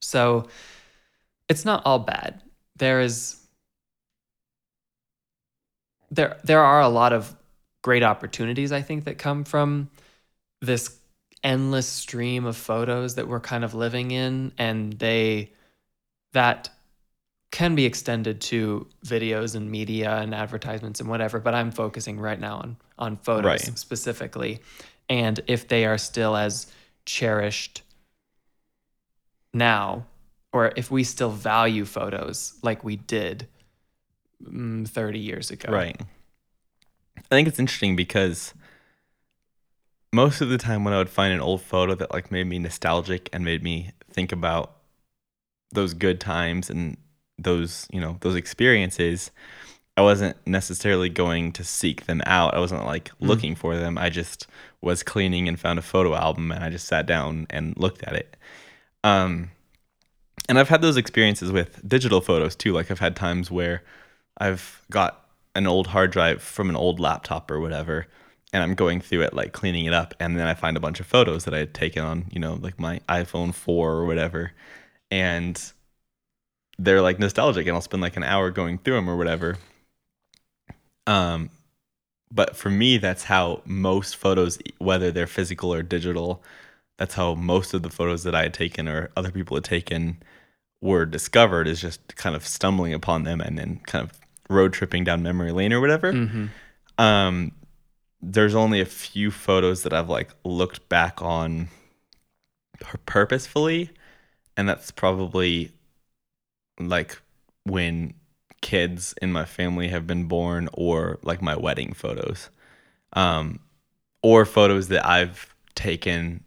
so 0.00 0.48
it's 1.48 1.64
not 1.64 1.82
all 1.84 1.98
bad 1.98 2.42
there 2.76 3.00
is 3.00 3.36
there 6.10 6.38
there 6.44 6.62
are 6.62 6.80
a 6.80 6.88
lot 6.88 7.12
of 7.12 7.34
great 7.82 8.02
opportunities 8.02 8.72
i 8.72 8.82
think 8.82 9.04
that 9.04 9.18
come 9.18 9.44
from 9.44 9.90
this 10.60 10.96
endless 11.42 11.86
stream 11.86 12.44
of 12.44 12.56
photos 12.56 13.14
that 13.14 13.26
we're 13.28 13.40
kind 13.40 13.64
of 13.64 13.74
living 13.74 14.10
in 14.10 14.52
and 14.58 14.92
they 14.94 15.50
that 16.32 16.68
can 17.50 17.74
be 17.74 17.84
extended 17.84 18.40
to 18.40 18.86
videos 19.04 19.56
and 19.56 19.70
media 19.70 20.18
and 20.18 20.34
advertisements 20.34 21.00
and 21.00 21.08
whatever 21.08 21.40
but 21.40 21.54
i'm 21.54 21.70
focusing 21.70 22.18
right 22.18 22.40
now 22.40 22.56
on 22.56 22.76
on 22.98 23.16
photos 23.16 23.44
Right. 23.44 23.78
specifically 23.78 24.60
and 25.08 25.40
if 25.46 25.66
they 25.68 25.84
are 25.84 25.98
still 25.98 26.36
as 26.36 26.66
cherished 27.06 27.82
now 29.52 30.06
or 30.52 30.72
if 30.76 30.90
we 30.90 31.02
still 31.04 31.30
value 31.30 31.84
photos 31.84 32.54
like 32.62 32.84
we 32.84 32.96
did 32.96 33.46
mm, 34.42 34.86
30 34.88 35.18
years 35.18 35.50
ago 35.50 35.72
Right. 35.72 36.00
I 37.18 37.34
think 37.34 37.46
it's 37.48 37.58
interesting 37.58 37.94
because 37.96 38.54
most 40.12 40.40
of 40.40 40.48
the 40.48 40.58
time 40.58 40.82
when 40.84 40.92
I 40.92 40.98
would 40.98 41.10
find 41.10 41.32
an 41.32 41.40
old 41.40 41.62
photo 41.62 41.94
that 41.94 42.12
like 42.12 42.30
made 42.32 42.46
me 42.46 42.58
nostalgic 42.58 43.28
and 43.32 43.44
made 43.44 43.62
me 43.62 43.92
think 44.10 44.32
about 44.32 44.76
those 45.72 45.94
good 45.94 46.20
times 46.20 46.68
and 46.68 46.96
those, 47.42 47.86
you 47.92 48.00
know, 48.00 48.16
those 48.20 48.36
experiences, 48.36 49.30
I 49.96 50.02
wasn't 50.02 50.36
necessarily 50.46 51.08
going 51.08 51.52
to 51.52 51.64
seek 51.64 52.06
them 52.06 52.22
out. 52.26 52.54
I 52.54 52.60
wasn't 52.60 52.86
like 52.86 53.08
Mm. 53.20 53.28
looking 53.28 53.54
for 53.54 53.76
them. 53.76 53.98
I 53.98 54.08
just 54.10 54.46
was 54.80 55.02
cleaning 55.02 55.48
and 55.48 55.58
found 55.60 55.78
a 55.78 55.82
photo 55.82 56.14
album 56.14 56.50
and 56.52 56.64
I 56.64 56.70
just 56.70 56.86
sat 56.86 57.06
down 57.06 57.46
and 57.50 57.76
looked 57.76 58.02
at 58.04 58.14
it. 58.14 58.36
Um 59.04 59.50
and 60.48 60.58
I've 60.58 60.68
had 60.68 60.82
those 60.82 60.96
experiences 60.96 61.52
with 61.52 61.86
digital 61.86 62.20
photos 62.20 62.56
too. 62.56 62.72
Like 62.72 62.90
I've 62.90 62.98
had 62.98 63.14
times 63.14 63.50
where 63.50 63.82
I've 64.38 64.82
got 64.90 65.24
an 65.54 65.66
old 65.66 65.88
hard 65.88 66.10
drive 66.10 66.42
from 66.42 66.70
an 66.70 66.76
old 66.76 66.98
laptop 66.98 67.50
or 67.50 67.60
whatever, 67.60 68.06
and 68.52 68.62
I'm 68.62 68.74
going 68.74 69.00
through 69.00 69.22
it, 69.22 69.34
like 69.34 69.52
cleaning 69.52 69.84
it 69.84 69.92
up, 69.92 70.14
and 70.18 70.38
then 70.38 70.46
I 70.46 70.54
find 70.54 70.76
a 70.76 70.80
bunch 70.80 70.98
of 70.98 71.06
photos 71.06 71.44
that 71.44 71.54
I 71.54 71.58
had 71.58 71.74
taken 71.74 72.02
on, 72.02 72.26
you 72.32 72.40
know, 72.40 72.54
like 72.54 72.80
my 72.80 73.00
iPhone 73.08 73.54
4 73.54 73.92
or 73.92 74.06
whatever, 74.06 74.52
and 75.10 75.60
they're 76.82 77.02
like 77.02 77.18
nostalgic, 77.18 77.66
and 77.66 77.74
I'll 77.74 77.82
spend 77.82 78.02
like 78.02 78.16
an 78.16 78.24
hour 78.24 78.50
going 78.50 78.78
through 78.78 78.94
them 78.94 79.08
or 79.08 79.16
whatever. 79.16 79.58
Um, 81.06 81.50
but 82.32 82.56
for 82.56 82.70
me, 82.70 82.98
that's 82.98 83.24
how 83.24 83.62
most 83.64 84.16
photos, 84.16 84.58
whether 84.78 85.10
they're 85.10 85.26
physical 85.26 85.74
or 85.74 85.82
digital, 85.82 86.42
that's 86.98 87.14
how 87.14 87.34
most 87.34 87.74
of 87.74 87.82
the 87.82 87.90
photos 87.90 88.22
that 88.24 88.34
I 88.34 88.42
had 88.42 88.54
taken 88.54 88.88
or 88.88 89.10
other 89.16 89.30
people 89.30 89.56
had 89.56 89.64
taken 89.64 90.22
were 90.80 91.04
discovered 91.04 91.68
is 91.68 91.80
just 91.80 92.16
kind 92.16 92.34
of 92.34 92.46
stumbling 92.46 92.94
upon 92.94 93.24
them 93.24 93.40
and 93.40 93.58
then 93.58 93.80
kind 93.86 94.02
of 94.04 94.18
road 94.48 94.72
tripping 94.72 95.04
down 95.04 95.22
memory 95.22 95.52
lane 95.52 95.72
or 95.72 95.80
whatever. 95.80 96.12
hmm 96.12 96.46
Um, 96.98 97.52
there's 98.22 98.54
only 98.54 98.80
a 98.80 98.86
few 98.86 99.30
photos 99.30 99.82
that 99.82 99.92
I've 99.92 100.08
like 100.08 100.30
looked 100.44 100.88
back 100.88 101.22
on 101.22 101.68
purposefully, 103.06 103.90
and 104.56 104.68
that's 104.68 104.90
probably 104.90 105.72
like 106.88 107.20
when 107.64 108.14
kids 108.60 109.14
in 109.22 109.32
my 109.32 109.44
family 109.44 109.88
have 109.88 110.06
been 110.06 110.24
born 110.24 110.68
or 110.72 111.18
like 111.22 111.40
my 111.42 111.56
wedding 111.56 111.92
photos. 111.92 112.50
Um, 113.12 113.60
or 114.22 114.44
photos 114.44 114.88
that 114.88 115.06
I've 115.06 115.54
taken 115.74 116.44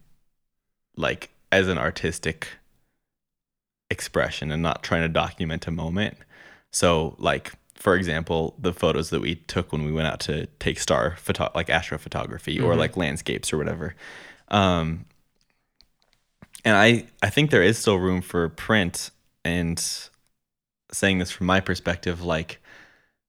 like 0.96 1.30
as 1.52 1.68
an 1.68 1.78
artistic 1.78 2.48
expression 3.90 4.52
and 4.52 4.62
not 4.62 4.84
trying 4.84 5.02
to 5.02 5.10
document 5.10 5.68
a 5.68 5.72
moment. 5.72 6.18
So, 6.72 7.16
like 7.18 7.54
for 7.76 7.96
example, 7.96 8.56
the 8.60 8.74
photos 8.74 9.10
that 9.10 9.22
we 9.22 9.36
took 9.36 9.72
when 9.72 9.84
we 9.84 9.92
went 9.92 10.08
out 10.08 10.20
to 10.22 10.46
take 10.60 10.80
star 10.80 11.16
photo, 11.18 11.52
like 11.54 11.68
astrophotography 11.68 12.60
or 12.64 12.74
Mhm. 12.74 12.78
like 12.78 12.96
landscapes 12.96 13.52
or 13.52 13.58
whatever. 13.58 13.96
Um, 14.48 15.06
and 16.64 16.78
I 16.78 17.08
I 17.22 17.30
think 17.30 17.52
there 17.52 17.64
is 17.64 17.78
still 17.78 17.98
room 17.98 18.22
for 18.22 18.48
print. 18.50 19.12
And 19.44 19.84
saying 20.94 21.20
this 21.20 21.32
from 21.32 21.48
my 21.48 21.60
perspective, 21.60 22.22
like 22.24 22.60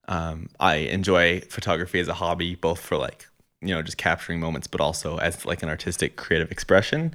um, 0.07 0.49
I 0.61 0.77
enjoy 0.77 1.41
photography 1.49 1.99
as 1.99 2.09
a 2.09 2.15
hobby, 2.15 2.55
both 2.55 2.81
for 2.81 2.97
like 2.97 3.27
you 3.61 3.75
know 3.75 3.83
just 3.83 3.97
capturing 3.97 4.39
moments, 4.41 4.67
but 4.67 4.81
also 4.81 5.17
as 5.19 5.45
like 5.47 5.63
an 5.63 5.69
artistic 5.69 6.17
creative 6.17 6.51
expression. 6.53 7.15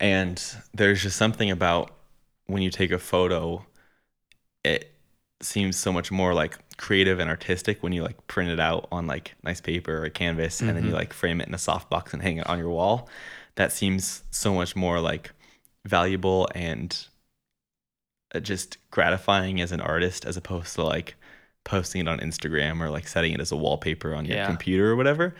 And 0.00 0.42
there's 0.74 1.02
just 1.02 1.16
something 1.16 1.50
about 1.50 1.92
when 2.46 2.62
you 2.62 2.70
take 2.70 2.90
a 2.90 2.98
photo, 2.98 3.64
it 4.64 4.90
seems 5.40 5.76
so 5.76 5.92
much 5.92 6.10
more 6.10 6.34
like 6.34 6.58
creative 6.76 7.20
and 7.20 7.30
artistic 7.30 7.82
when 7.82 7.92
you 7.92 8.02
like 8.02 8.26
print 8.26 8.50
it 8.50 8.58
out 8.58 8.88
on 8.90 9.06
like 9.06 9.34
nice 9.44 9.60
paper 9.60 9.98
or 9.98 10.04
a 10.04 10.10
canvas 10.10 10.60
and 10.60 10.70
then 10.76 10.84
you 10.84 10.90
Mhm. 10.90 10.94
like 10.94 11.12
frame 11.12 11.40
it 11.40 11.46
in 11.48 11.54
a 11.54 11.58
soft 11.58 11.90
box 11.90 12.12
and 12.12 12.22
hang 12.22 12.38
it 12.38 12.46
on 12.48 12.58
your 12.58 12.70
wall. 12.70 13.08
That 13.56 13.70
seems 13.72 14.24
so 14.30 14.54
much 14.54 14.74
more 14.74 15.00
like 15.00 15.30
valuable 15.84 16.48
and 16.54 17.06
just 18.42 18.78
gratifying 18.90 19.60
as 19.60 19.72
an 19.72 19.80
artist 19.80 20.24
as 20.24 20.36
opposed 20.36 20.74
to 20.74 20.82
like 20.84 21.14
posting 21.64 22.00
it 22.02 22.08
on 22.08 22.18
Instagram 22.20 22.80
or 22.80 22.90
like 22.90 23.06
setting 23.08 23.32
it 23.32 23.40
as 23.40 23.52
a 23.52 23.56
wallpaper 23.56 24.14
on 24.14 24.24
your 24.24 24.36
Yeah. 24.36 24.46
computer 24.46 24.90
or 24.90 24.96
whatever. 24.96 25.34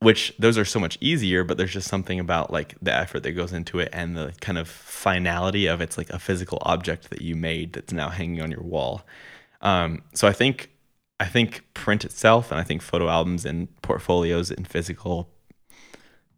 Which 0.00 0.34
those 0.38 0.58
are 0.58 0.64
so 0.66 0.78
much 0.78 0.98
easier, 1.00 1.42
but 1.42 1.56
there's 1.56 1.72
just 1.72 1.88
something 1.88 2.20
about 2.20 2.52
like 2.52 2.74
the 2.82 2.92
effort 2.94 3.22
that 3.22 3.32
goes 3.32 3.54
into 3.54 3.78
it 3.78 3.88
and 3.94 4.14
the 4.14 4.34
kind 4.42 4.58
of 4.58 4.68
finality 4.68 5.66
of 5.66 5.80
it's 5.80 5.96
like 5.96 6.10
a 6.10 6.18
physical 6.18 6.58
object 6.62 7.08
that 7.08 7.22
you 7.22 7.34
made 7.34 7.72
that's 7.72 7.94
now 7.94 8.10
hanging 8.10 8.42
on 8.42 8.50
your 8.50 8.62
wall. 8.62 9.06
Um, 9.62 10.02
so 10.12 10.28
I 10.28 10.32
think 10.32 10.70
I 11.18 11.24
think 11.24 11.64
print 11.72 12.04
itself 12.04 12.50
and 12.50 12.60
I 12.60 12.62
think 12.62 12.82
photo 12.82 13.08
albums 13.08 13.46
and 13.46 13.68
portfolios 13.80 14.50
and 14.50 14.68
physical 14.68 15.30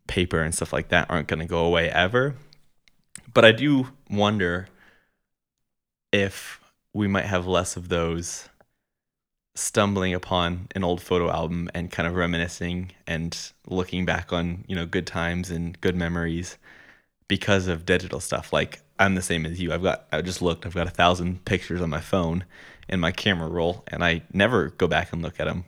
paper 0.06 0.40
and 0.40 0.54
stuff 0.54 0.72
like 0.72 0.88
that 0.90 1.10
aren't 1.10 1.26
going 1.26 1.40
to 1.40 1.46
go 1.46 1.64
away 1.64 1.90
ever. 1.90 2.36
But 3.34 3.44
I 3.44 3.50
do 3.50 3.88
wonder 4.08 4.68
if 6.12 6.60
we 6.92 7.06
might 7.06 7.26
have 7.26 7.46
less 7.46 7.76
of 7.76 7.88
those 7.88 8.48
stumbling 9.54 10.14
upon 10.14 10.68
an 10.74 10.84
old 10.84 11.02
photo 11.02 11.30
album 11.30 11.68
and 11.74 11.90
kind 11.90 12.06
of 12.06 12.14
reminiscing 12.14 12.92
and 13.06 13.52
looking 13.66 14.04
back 14.04 14.32
on, 14.32 14.64
you 14.68 14.76
know, 14.76 14.86
good 14.86 15.06
times 15.06 15.50
and 15.50 15.80
good 15.80 15.96
memories 15.96 16.56
because 17.26 17.66
of 17.66 17.84
digital 17.84 18.20
stuff. 18.20 18.52
Like 18.52 18.80
I'm 18.98 19.14
the 19.14 19.22
same 19.22 19.44
as 19.44 19.60
you. 19.60 19.72
I've 19.72 19.82
got 19.82 20.06
I 20.12 20.22
just 20.22 20.40
looked, 20.40 20.64
I've 20.64 20.74
got 20.74 20.86
a 20.86 20.90
thousand 20.90 21.44
pictures 21.44 21.82
on 21.82 21.90
my 21.90 22.00
phone 22.00 22.44
in 22.88 23.00
my 23.00 23.12
camera 23.12 23.48
roll 23.48 23.84
and 23.88 24.04
I 24.04 24.22
never 24.32 24.70
go 24.70 24.86
back 24.86 25.12
and 25.12 25.22
look 25.22 25.40
at 25.40 25.46
them. 25.46 25.64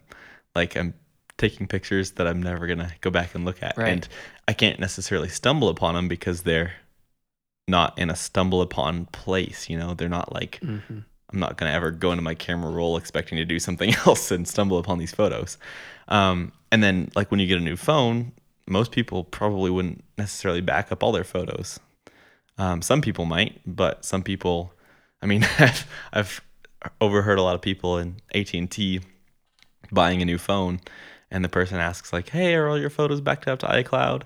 Like 0.54 0.76
I'm 0.76 0.94
taking 1.36 1.66
pictures 1.66 2.12
that 2.12 2.26
I'm 2.26 2.42
never 2.42 2.66
going 2.66 2.78
to 2.78 2.92
go 3.00 3.10
back 3.10 3.34
and 3.34 3.44
look 3.44 3.62
at. 3.62 3.76
Right. 3.76 3.88
And 3.88 4.08
I 4.46 4.52
can't 4.52 4.78
necessarily 4.78 5.28
stumble 5.28 5.68
upon 5.68 5.94
them 5.94 6.06
because 6.06 6.42
they're 6.42 6.74
not 7.70 7.98
in 7.98 8.10
a 8.10 8.16
stumble 8.16 8.60
upon 8.60 9.06
place, 9.06 9.70
you 9.70 9.78
know. 9.78 9.94
They're 9.94 10.08
not 10.08 10.32
like 10.32 10.60
Mhm. 10.62 11.04
I'm 11.32 11.38
not 11.38 11.56
gonna 11.56 11.70
ever 11.72 11.90
go 11.92 12.10
into 12.10 12.22
my 12.22 12.34
camera 12.34 12.70
roll 12.70 12.96
expecting 12.96 13.38
to 13.38 13.44
do 13.44 13.58
something 13.58 13.94
else 14.06 14.30
and 14.30 14.46
stumble 14.46 14.78
upon 14.78 14.98
these 14.98 15.12
photos. 15.12 15.56
Um, 16.08 16.52
and 16.72 16.82
then 16.82 17.10
like 17.14 17.30
when 17.30 17.40
you 17.40 17.46
get 17.46 17.58
a 17.58 17.62
new 17.62 17.76
phone, 17.76 18.32
most 18.66 18.90
people 18.90 19.24
probably 19.24 19.70
wouldn't 19.70 20.04
necessarily 20.18 20.60
back 20.60 20.90
up 20.92 21.02
all 21.02 21.12
their 21.12 21.24
photos. 21.24 21.78
Um, 22.58 22.82
some 22.82 23.00
people 23.00 23.24
might, 23.24 23.60
but 23.64 24.04
some 24.04 24.22
people, 24.22 24.72
I 25.22 25.26
mean, 25.26 25.46
I've, 25.58 25.86
I've 26.12 26.40
overheard 27.00 27.38
a 27.38 27.42
lot 27.42 27.54
of 27.54 27.62
people 27.62 27.96
in 27.98 28.16
AT 28.34 28.52
and 28.54 28.70
T 28.70 29.00
buying 29.92 30.20
a 30.20 30.24
new 30.24 30.38
phone, 30.38 30.80
and 31.30 31.44
the 31.44 31.48
person 31.48 31.78
asks 31.78 32.12
like, 32.12 32.28
"Hey, 32.30 32.54
are 32.54 32.68
all 32.68 32.78
your 32.78 32.90
photos 32.90 33.20
backed 33.20 33.48
up 33.48 33.60
to 33.60 33.66
iCloud?" 33.66 34.22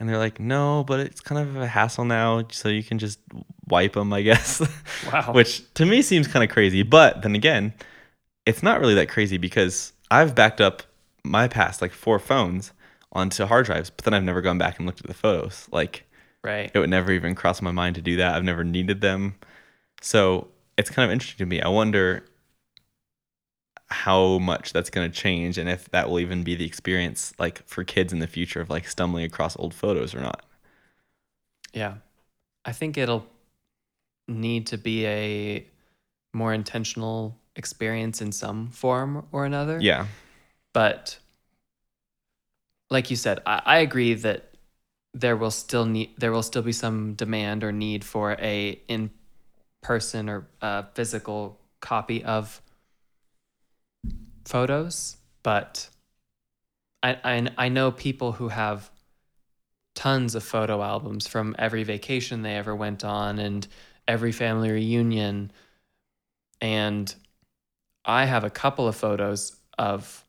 And 0.00 0.08
they're 0.08 0.18
like, 0.18 0.40
"No, 0.40 0.84
but 0.84 1.00
it's 1.00 1.20
kind 1.20 1.40
of 1.40 1.56
a 1.56 1.66
hassle 1.66 2.04
now, 2.04 2.44
so 2.50 2.68
you 2.68 2.82
can 2.82 2.98
just 2.98 3.20
wipe 3.68 3.94
them, 3.94 4.12
I 4.12 4.22
guess." 4.22 4.60
Wow. 5.12 5.32
Which 5.32 5.62
to 5.74 5.84
me 5.84 6.00
seems 6.02 6.26
kind 6.26 6.42
of 6.42 6.50
crazy, 6.50 6.82
but 6.82 7.22
then 7.22 7.34
again, 7.34 7.74
it's 8.46 8.62
not 8.62 8.80
really 8.80 8.94
that 8.94 9.08
crazy 9.08 9.36
because 9.36 9.92
I've 10.10 10.34
backed 10.34 10.60
up 10.60 10.82
my 11.24 11.46
past 11.46 11.82
like 11.82 11.92
four 11.92 12.18
phones 12.18 12.72
onto 13.12 13.44
hard 13.46 13.66
drives, 13.66 13.90
but 13.90 14.04
then 14.04 14.14
I've 14.14 14.22
never 14.22 14.40
gone 14.40 14.58
back 14.58 14.78
and 14.78 14.86
looked 14.86 15.00
at 15.00 15.06
the 15.06 15.14
photos. 15.14 15.68
Like 15.70 16.04
right. 16.42 16.70
it 16.72 16.78
would 16.78 16.90
never 16.90 17.12
even 17.12 17.34
cross 17.34 17.62
my 17.62 17.70
mind 17.70 17.94
to 17.96 18.02
do 18.02 18.16
that. 18.16 18.34
I've 18.34 18.44
never 18.44 18.64
needed 18.64 19.00
them. 19.00 19.36
So 20.00 20.48
it's 20.76 20.90
kind 20.90 21.04
of 21.04 21.12
interesting 21.12 21.46
to 21.46 21.48
me. 21.48 21.60
I 21.60 21.68
wonder 21.68 22.24
how 23.94 24.38
much 24.38 24.72
that's 24.72 24.90
going 24.90 25.10
to 25.10 25.16
change 25.16 25.56
and 25.56 25.68
if 25.68 25.88
that 25.90 26.10
will 26.10 26.18
even 26.18 26.42
be 26.42 26.54
the 26.56 26.66
experience 26.66 27.32
like 27.38 27.66
for 27.66 27.84
kids 27.84 28.12
in 28.12 28.18
the 28.18 28.26
future 28.26 28.60
of 28.60 28.68
like 28.68 28.88
stumbling 28.88 29.24
across 29.24 29.56
old 29.58 29.72
photos 29.72 30.14
or 30.14 30.20
not. 30.20 30.44
Yeah. 31.72 31.94
I 32.64 32.72
think 32.72 32.98
it'll 32.98 33.26
need 34.26 34.66
to 34.68 34.78
be 34.78 35.06
a 35.06 35.66
more 36.32 36.52
intentional 36.52 37.38
experience 37.56 38.20
in 38.20 38.32
some 38.32 38.68
form 38.68 39.26
or 39.30 39.44
another. 39.44 39.78
Yeah. 39.80 40.06
But 40.72 41.18
like 42.90 43.10
you 43.10 43.16
said, 43.16 43.40
I, 43.46 43.62
I 43.64 43.78
agree 43.78 44.14
that 44.14 44.50
there 45.12 45.36
will 45.36 45.52
still 45.52 45.86
need 45.86 46.10
there 46.18 46.32
will 46.32 46.42
still 46.42 46.62
be 46.62 46.72
some 46.72 47.14
demand 47.14 47.62
or 47.62 47.70
need 47.70 48.04
for 48.04 48.32
a 48.32 48.80
in 48.88 49.10
person 49.80 50.28
or 50.28 50.48
uh, 50.60 50.82
physical 50.94 51.60
copy 51.80 52.24
of 52.24 52.60
photos. 54.44 55.16
But 55.42 55.88
I, 57.02 57.18
I 57.24 57.48
I 57.58 57.68
know 57.68 57.90
people 57.90 58.32
who 58.32 58.48
have 58.48 58.90
tons 59.94 60.34
of 60.34 60.42
photo 60.42 60.82
albums 60.82 61.26
from 61.26 61.54
every 61.58 61.84
vacation 61.84 62.42
they 62.42 62.56
ever 62.56 62.74
went 62.74 63.04
on 63.04 63.38
and 63.38 63.66
every 64.08 64.32
family 64.32 64.70
reunion. 64.70 65.52
And 66.60 67.14
I 68.04 68.24
have 68.24 68.44
a 68.44 68.50
couple 68.50 68.88
of 68.88 68.96
photos 68.96 69.56
of 69.78 70.24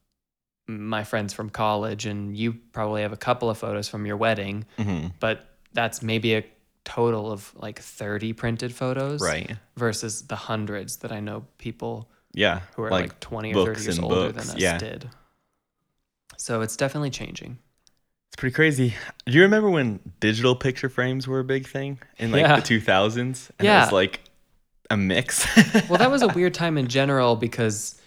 my 0.67 1.03
friends 1.03 1.33
from 1.33 1.49
college, 1.49 2.05
and 2.05 2.35
you 2.35 2.53
probably 2.53 3.03
have 3.03 3.13
a 3.13 3.17
couple 3.17 3.49
of 3.49 3.57
photos 3.57 3.87
from 3.87 4.05
your 4.05 4.17
wedding, 4.17 4.65
hmm 4.77 5.07
but 5.19 5.47
that's 5.73 6.01
maybe 6.01 6.35
a 6.35 6.43
total 6.83 7.31
of 7.31 7.51
like 7.55 7.79
30 7.79 8.33
printed 8.33 8.73
photos 8.73 9.21
Right. 9.21 9.51
versus 9.75 10.23
the 10.27 10.35
hundreds 10.35 10.97
that 10.97 11.11
I 11.11 11.19
know 11.19 11.45
people 11.57 12.09
Yeah. 12.35 12.61
who 12.75 12.83
are 12.83 12.89
like, 12.91 13.19
20 13.19 13.53
or 13.55 13.65
30 13.65 13.81
years 13.83 13.99
older 13.99 14.31
books, 14.31 14.47
than 14.47 14.55
us 14.57 14.61
yeah. 14.61 14.77
did. 14.77 15.09
So 16.37 16.61
it's 16.61 16.75
definitely 16.77 17.09
changing. 17.09 17.57
It's 18.29 18.35
pretty 18.37 18.53
crazy. 18.53 18.93
Do 19.25 19.31
you 19.31 19.41
remember 19.41 19.69
when 19.69 19.99
digital 20.19 20.55
picture 20.55 20.89
frames 20.89 21.27
were 21.27 21.39
a 21.39 21.43
big 21.43 21.67
thing 21.67 21.99
in 22.17 22.31
like 22.31 22.41
Yeah. 22.41 22.57
the 22.57 22.61
2000s? 22.61 23.49
And 23.57 23.65
it 23.65 23.71
Yeah. 23.71 23.85
was 23.85 23.91
like 23.93 24.19
a 24.89 24.97
mix. 24.97 25.45
well, 25.89 25.97
that 25.97 26.11
was 26.11 26.21
a 26.21 26.27
weird 26.27 26.53
time 26.63 26.77
in 26.77 26.87
general 26.87 27.35
because 27.35 27.99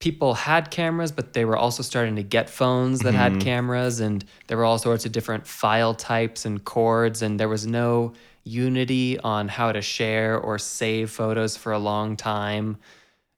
people 0.00 0.34
had 0.34 0.70
cameras, 0.70 1.10
but 1.12 1.32
they 1.32 1.44
were 1.44 1.56
also 1.56 1.82
starting 1.82 2.16
to 2.16 2.22
get 2.22 2.50
phones 2.50 3.00
that 3.00 3.14
had 3.14 3.32
Mhm. 3.34 3.40
cameras, 3.40 3.98
and 4.00 4.24
there 4.46 4.56
were 4.56 4.64
all 4.64 4.78
sorts 4.78 5.04
of 5.06 5.12
different 5.12 5.46
file 5.46 5.94
types 5.94 6.44
and 6.44 6.64
cords, 6.64 7.22
and 7.22 7.38
there 7.40 7.48
was 7.48 7.66
no 7.66 8.12
unity 8.44 9.18
on 9.20 9.48
how 9.48 9.72
to 9.72 9.82
share 9.82 10.38
or 10.38 10.58
save 10.58 11.10
photos 11.10 11.56
for 11.56 11.72
a 11.72 11.78
long 11.78 12.16
time. 12.16 12.76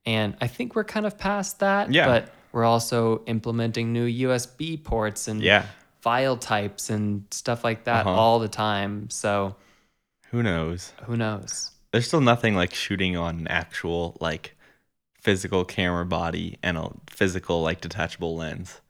And 0.06 0.36
I 0.40 0.46
think 0.46 0.74
we're 0.74 0.84
kind 0.84 1.06
of 1.06 1.18
past 1.18 1.60
that, 1.60 1.92
Yeah. 1.92 2.06
but 2.06 2.32
we're 2.52 2.64
also 2.64 3.22
implementing 3.26 3.92
new 3.92 4.06
USB 4.28 4.82
ports 4.82 5.28
and 5.28 5.42
yeah. 5.42 5.66
file 6.00 6.36
types 6.36 6.90
and 6.90 7.24
stuff 7.30 7.62
like 7.64 7.84
that 7.84 8.06
Uh-huh. 8.06 8.10
all 8.18 8.38
the 8.38 8.48
time. 8.48 9.10
So 9.10 9.56
Who 10.30 10.42
knows? 10.42 10.92
who 11.04 11.16
knows? 11.16 11.70
There's 11.92 12.06
still 12.06 12.20
nothing 12.20 12.54
like 12.54 12.72
shooting 12.74 13.16
on 13.16 13.38
an 13.40 13.48
actual 13.48 14.16
like 14.20 14.56
physical 15.18 15.64
camera 15.64 16.06
body 16.06 16.56
and 16.62 16.78
a 16.78 16.90
physical 17.08 17.62
like 17.62 17.80
detachable 17.80 18.36
lens. 18.36 18.80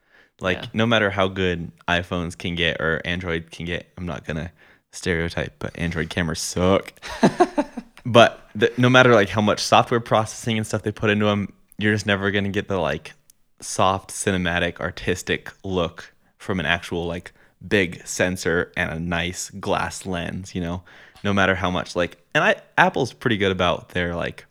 Like 0.40 0.58
Yeah. 0.58 0.66
no 0.72 0.86
matter 0.86 1.10
how 1.10 1.26
good 1.28 1.72
iPhones 1.88 2.38
can 2.38 2.54
get 2.54 2.80
or 2.80 3.02
Android 3.04 3.50
can 3.50 3.66
get, 3.66 3.90
I'm 3.98 4.06
not 4.06 4.24
gonna 4.24 4.52
stereotype, 4.92 5.54
but 5.58 5.76
Android 5.78 6.08
cameras 6.10 6.40
suck. 6.40 6.92
but 8.04 8.48
the, 8.54 8.72
no 8.76 8.88
matter 8.88 9.14
like 9.14 9.28
how 9.28 9.40
much 9.40 9.60
software 9.60 10.00
processing 10.00 10.56
and 10.56 10.66
stuff 10.66 10.82
they 10.82 10.92
put 10.92 11.10
into 11.10 11.26
them, 11.26 11.52
you're 11.78 11.94
just 11.94 12.06
never 12.06 12.30
gonna 12.30 12.48
get 12.48 12.68
the 12.68 12.78
like 12.78 13.12
soft 13.60 14.10
cinematic 14.10 14.80
artistic 14.80 15.52
look 15.64 16.14
from 16.38 16.60
an 16.60 16.66
actual 16.66 17.06
like 17.06 17.32
big 17.66 18.04
sensor 18.06 18.72
and 18.76 18.90
a 18.90 18.98
nice 18.98 19.50
glass 19.50 20.06
lens. 20.06 20.54
You 20.54 20.60
know, 20.60 20.82
no 21.22 21.32
matter 21.32 21.54
how 21.54 21.70
much 21.70 21.94
like, 21.94 22.18
and 22.34 22.42
I 22.42 22.56
Apple's 22.78 23.12
pretty 23.12 23.36
good 23.36 23.52
about 23.52 23.90
their 23.90 24.14
like 24.14 24.46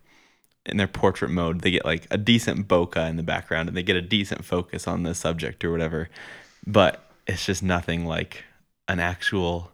in 0.66 0.78
their 0.78 0.88
portrait 0.88 1.32
mode, 1.32 1.62
they 1.62 1.72
get 1.72 1.86
like 1.86 2.08
a 2.12 2.18
decent 2.18 2.68
bokeh 2.68 3.10
in 3.10 3.18
the 3.18 3.24
background 3.24 3.70
and 3.70 3.78
they 3.78 3.84
get 3.84 3.95
a 3.95 4.02
decent 4.02 4.45
focus 4.45 4.88
on 4.88 5.04
the 5.04 5.16
subject 5.16 5.64
or 5.64 5.72
whatever. 5.72 6.10
But 6.66 7.04
it's 7.28 7.45
just 7.45 7.64
nothing 7.64 8.06
like 8.06 8.43
an 8.88 9.00
actual 9.00 9.72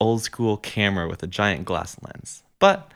old 0.00 0.22
school 0.22 0.56
camera 0.56 1.08
with 1.08 1.22
a 1.22 1.26
giant 1.26 1.64
glass 1.64 1.96
lens. 2.02 2.42
But 2.60 2.92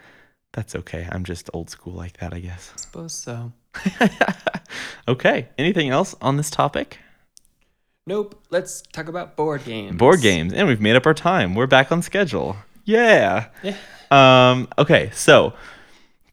that's 0.52 0.76
okay. 0.76 1.08
I'm 1.10 1.24
just 1.24 1.50
old 1.52 1.68
school 1.68 1.94
like 1.94 2.18
that, 2.18 2.32
I 2.32 2.38
guess. 2.38 2.70
I 2.74 2.80
suppose 2.80 3.12
so. 3.12 3.52
okay. 5.08 5.48
Anything 5.58 5.90
else 5.90 6.14
on 6.22 6.36
this 6.36 6.48
topic? 6.48 6.98
Nope. 8.06 8.40
Let's 8.50 8.82
talk 8.82 9.08
about 9.08 9.34
board 9.34 9.64
games. 9.64 9.96
Board 9.96 10.20
games. 10.20 10.52
And 10.52 10.68
we've 10.68 10.80
made 10.80 10.94
up 10.94 11.06
our 11.06 11.14
time. 11.14 11.56
We're 11.56 11.66
back 11.66 11.90
on 11.90 12.02
schedule. 12.02 12.56
Yeah. 12.84 13.48
Yeah. 13.62 13.76
Um, 14.10 14.68
okay, 14.78 15.10
so 15.12 15.54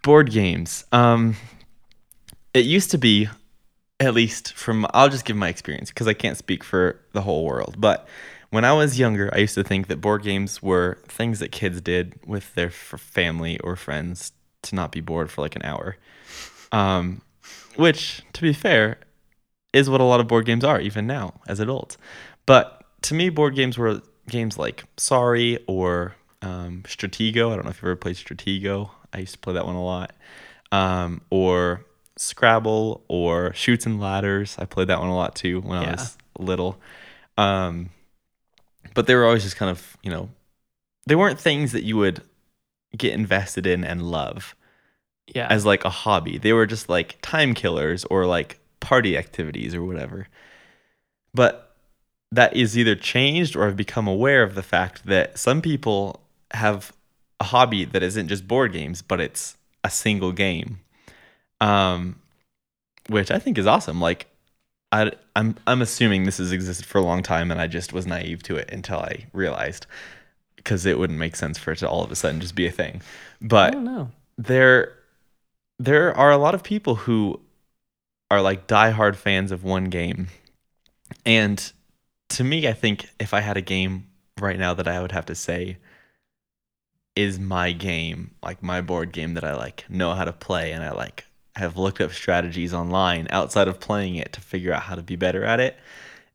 board 0.04 0.30
games. 0.32 0.86
Um, 0.92 1.36
it 2.54 2.66
used 2.66 2.92
to 2.92 2.98
be, 2.98 3.30
at 4.00 4.14
least 4.14 4.54
from, 4.54 4.86
I'll 4.94 5.10
just 5.10 5.26
give 5.26 5.38
my 5.38 5.48
experience 5.48 5.90
because 5.90 6.08
I 6.08 6.14
can't 6.14 6.38
speak 6.38 6.64
for 6.64 7.00
the 7.14 7.22
whole 7.22 7.46
world. 7.46 7.76
But 7.80 8.08
when 8.52 8.66
I 8.66 8.74
was 8.74 9.00
younger, 9.00 9.30
I 9.34 9.40
used 9.40 9.56
to 9.56 9.64
think 9.64 9.88
that 9.88 10.02
board 10.02 10.24
games 10.24 10.62
were 10.62 11.00
things 11.08 11.40
that 11.40 11.52
kids 11.52 11.82
did 11.82 12.20
with 12.26 12.54
their 12.54 12.68
f- 12.68 13.00
family 13.00 13.58
or 13.60 13.76
friends 13.76 14.34
to 14.64 14.76
not 14.76 14.92
be 14.92 15.02
bored 15.02 15.32
for 15.32 15.42
like 15.42 15.56
an 15.56 15.64
hour. 15.64 15.98
Um, 16.72 17.22
which, 17.76 18.22
to 18.34 18.42
be 18.42 18.54
fair, 18.54 19.00
is 19.74 19.90
what 19.90 20.02
a 20.02 20.04
lot 20.04 20.20
of 20.20 20.28
board 20.28 20.46
games 20.46 20.64
are, 20.64 20.80
even 20.80 21.08
now 21.08 21.40
as 21.48 21.60
adults. 21.60 21.98
But 22.46 22.84
to 23.04 23.14
me, 23.14 23.30
board 23.30 23.56
games 23.56 23.78
were 23.78 24.02
games 24.30 24.58
like 24.58 24.84
Sorry 24.98 25.58
or 25.66 26.16
um, 26.42 26.84
Stratego. 26.86 27.52
I 27.52 27.56
don't 27.56 27.64
know 27.64 27.72
if 27.72 27.78
you've 27.78 27.86
ever 27.86 27.96
played 27.96 28.18
Stratego. 28.18 28.92
I 29.14 29.20
used 29.20 29.34
to 29.34 29.40
play 29.40 29.54
that 29.54 29.66
one 29.66 29.76
a 29.76 29.84
lot. 29.84 30.14
Um, 30.74 31.22
or 31.30 31.86
Scrabble 32.18 33.04
or 33.08 33.54
Chutes 33.54 33.86
and 33.86 34.00
Ladders. 34.00 34.58
I 34.60 34.66
played 34.66 34.88
that 34.88 35.00
one 35.00 35.10
a 35.10 35.16
lot 35.16 35.36
too 35.36 35.62
when 35.62 35.80
I 35.80 35.92
was 35.92 36.18
little. 36.38 36.78
Um, 37.38 37.90
but 38.94 39.08
they 39.08 39.16
were 39.16 39.26
always 39.26 39.44
just 39.44 39.56
kind 39.56 39.70
of, 39.72 39.98
you 40.04 40.12
know, 40.12 40.30
they 41.08 41.16
weren't 41.16 41.40
things 41.40 41.72
that 41.72 41.84
you 41.84 41.98
would 41.98 42.22
get 42.98 43.14
invested 43.14 43.66
in 43.66 43.84
and 43.84 44.04
love 44.12 44.56
Yeah. 45.28 45.48
as 45.50 45.66
like 45.66 45.86
a 45.86 45.90
hobby. 45.90 46.38
They 46.38 46.54
were 46.54 46.66
just 46.66 46.90
like 46.90 47.18
time 47.22 47.54
killers 47.54 48.06
or 48.06 48.26
like 48.26 48.60
party 48.80 49.18
activities 49.18 49.74
or 49.74 49.84
whatever. 49.84 50.28
But 51.34 51.76
that 52.32 52.56
is 52.56 52.78
either 52.78 52.96
changed 52.96 53.56
or 53.56 53.66
I've 53.68 53.76
become 53.78 54.08
aware 54.08 54.44
of 54.44 54.56
the 54.56 54.64
fact 54.64 55.06
that 55.06 55.38
some 55.38 55.62
people 55.62 56.22
have 56.52 56.94
a 57.40 57.46
hobby 57.46 57.86
that 57.86 58.04
isn't 58.04 58.28
just 58.28 58.48
board 58.48 58.74
games, 58.74 59.02
but 59.02 59.20
it's 59.20 59.58
a 59.84 59.90
single 59.90 60.32
game. 60.32 60.80
Um 61.60 62.18
which 63.10 63.32
I 63.32 63.40
think 63.40 63.58
is 63.58 63.66
awesome. 63.66 64.00
Like 64.00 64.28
I 64.92 65.12
I'm 65.36 65.56
I'm 65.68 65.82
assuming 65.82 66.24
this 66.24 66.38
has 66.38 66.52
existed 66.52 66.86
for 66.86 66.98
a 66.98 67.04
long 67.04 67.24
time 67.24 67.52
and 67.52 67.62
I 67.62 67.68
just 67.68 67.94
was 67.94 68.06
naive 68.06 68.44
to 68.44 68.56
it 68.58 68.70
until 68.72 69.00
I 69.00 69.28
realized 69.34 69.86
because 70.58 70.86
it 70.86 71.00
wouldn't 71.00 71.20
make 71.20 71.36
sense 71.36 71.58
for 71.60 71.74
it 71.74 71.78
to 71.80 71.90
all 71.90 72.04
of 72.04 72.12
a 72.12 72.16
sudden 72.16 72.42
just 72.42 72.56
be 72.56 72.68
a 72.68 72.72
thing. 72.72 73.02
I 73.62 73.70
But 73.70 73.72
don't 73.72 73.86
know. 73.86 74.12
there 74.38 74.98
there 75.80 76.16
are 76.18 76.32
a 76.32 76.38
lot 76.38 76.56
of 76.56 76.64
people 76.64 76.96
who 76.96 77.42
are 78.32 78.42
like 78.42 78.68
diehard 78.68 79.16
fans 79.18 79.52
of 79.52 79.64
one 79.64 79.86
game. 79.86 80.30
And 81.26 81.72
to 82.30 82.44
me, 82.44 82.68
I 82.68 82.74
think 82.74 83.10
if 83.20 83.34
I 83.34 83.42
had 83.42 83.58
a 83.58 83.62
game 83.62 84.08
right 84.40 84.60
now 84.60 84.74
that 84.76 84.88
I 84.88 85.02
would 85.02 85.12
have 85.14 85.26
to 85.28 85.36
say 85.36 85.78
is 87.16 87.40
my 87.40 87.72
game, 87.72 88.32
like 88.44 88.62
my 88.64 88.82
board 88.82 89.12
game 89.12 89.34
that 89.34 89.44
I 89.44 89.56
like 89.56 89.90
know 89.90 90.14
how 90.14 90.24
to 90.26 90.34
play 90.34 90.72
and 90.72 90.84
I 90.84 90.92
like 90.92 91.26
have 91.56 91.78
looked 91.78 92.00
up 92.02 92.12
strategies 92.14 92.74
online 92.74 93.28
outside 93.30 93.68
of 93.68 93.80
playing 93.80 94.16
it 94.16 94.34
to 94.34 94.42
figure 94.42 94.74
out 94.74 94.84
how 94.84 94.96
to 94.96 95.04
be 95.04 95.16
better 95.16 95.44
at 95.44 95.60
it, 95.60 95.78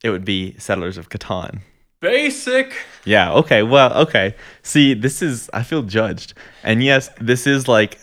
it 0.03 0.11
would 0.11 0.25
be 0.25 0.55
Settlers 0.59 0.99
of 0.99 1.09
Catan. 1.09 1.61
Basic. 2.01 2.75
Yeah, 3.05 3.33
okay. 3.33 3.63
Well, 3.63 3.93
okay. 4.03 4.35
See, 4.63 4.93
this 4.95 5.23
is 5.23 5.49
I 5.55 5.63
feel 5.63 5.83
judged. 5.83 6.35
And 6.63 6.83
yes, 6.83 7.09
this 7.21 7.47
is 7.47 7.67
like 7.69 7.99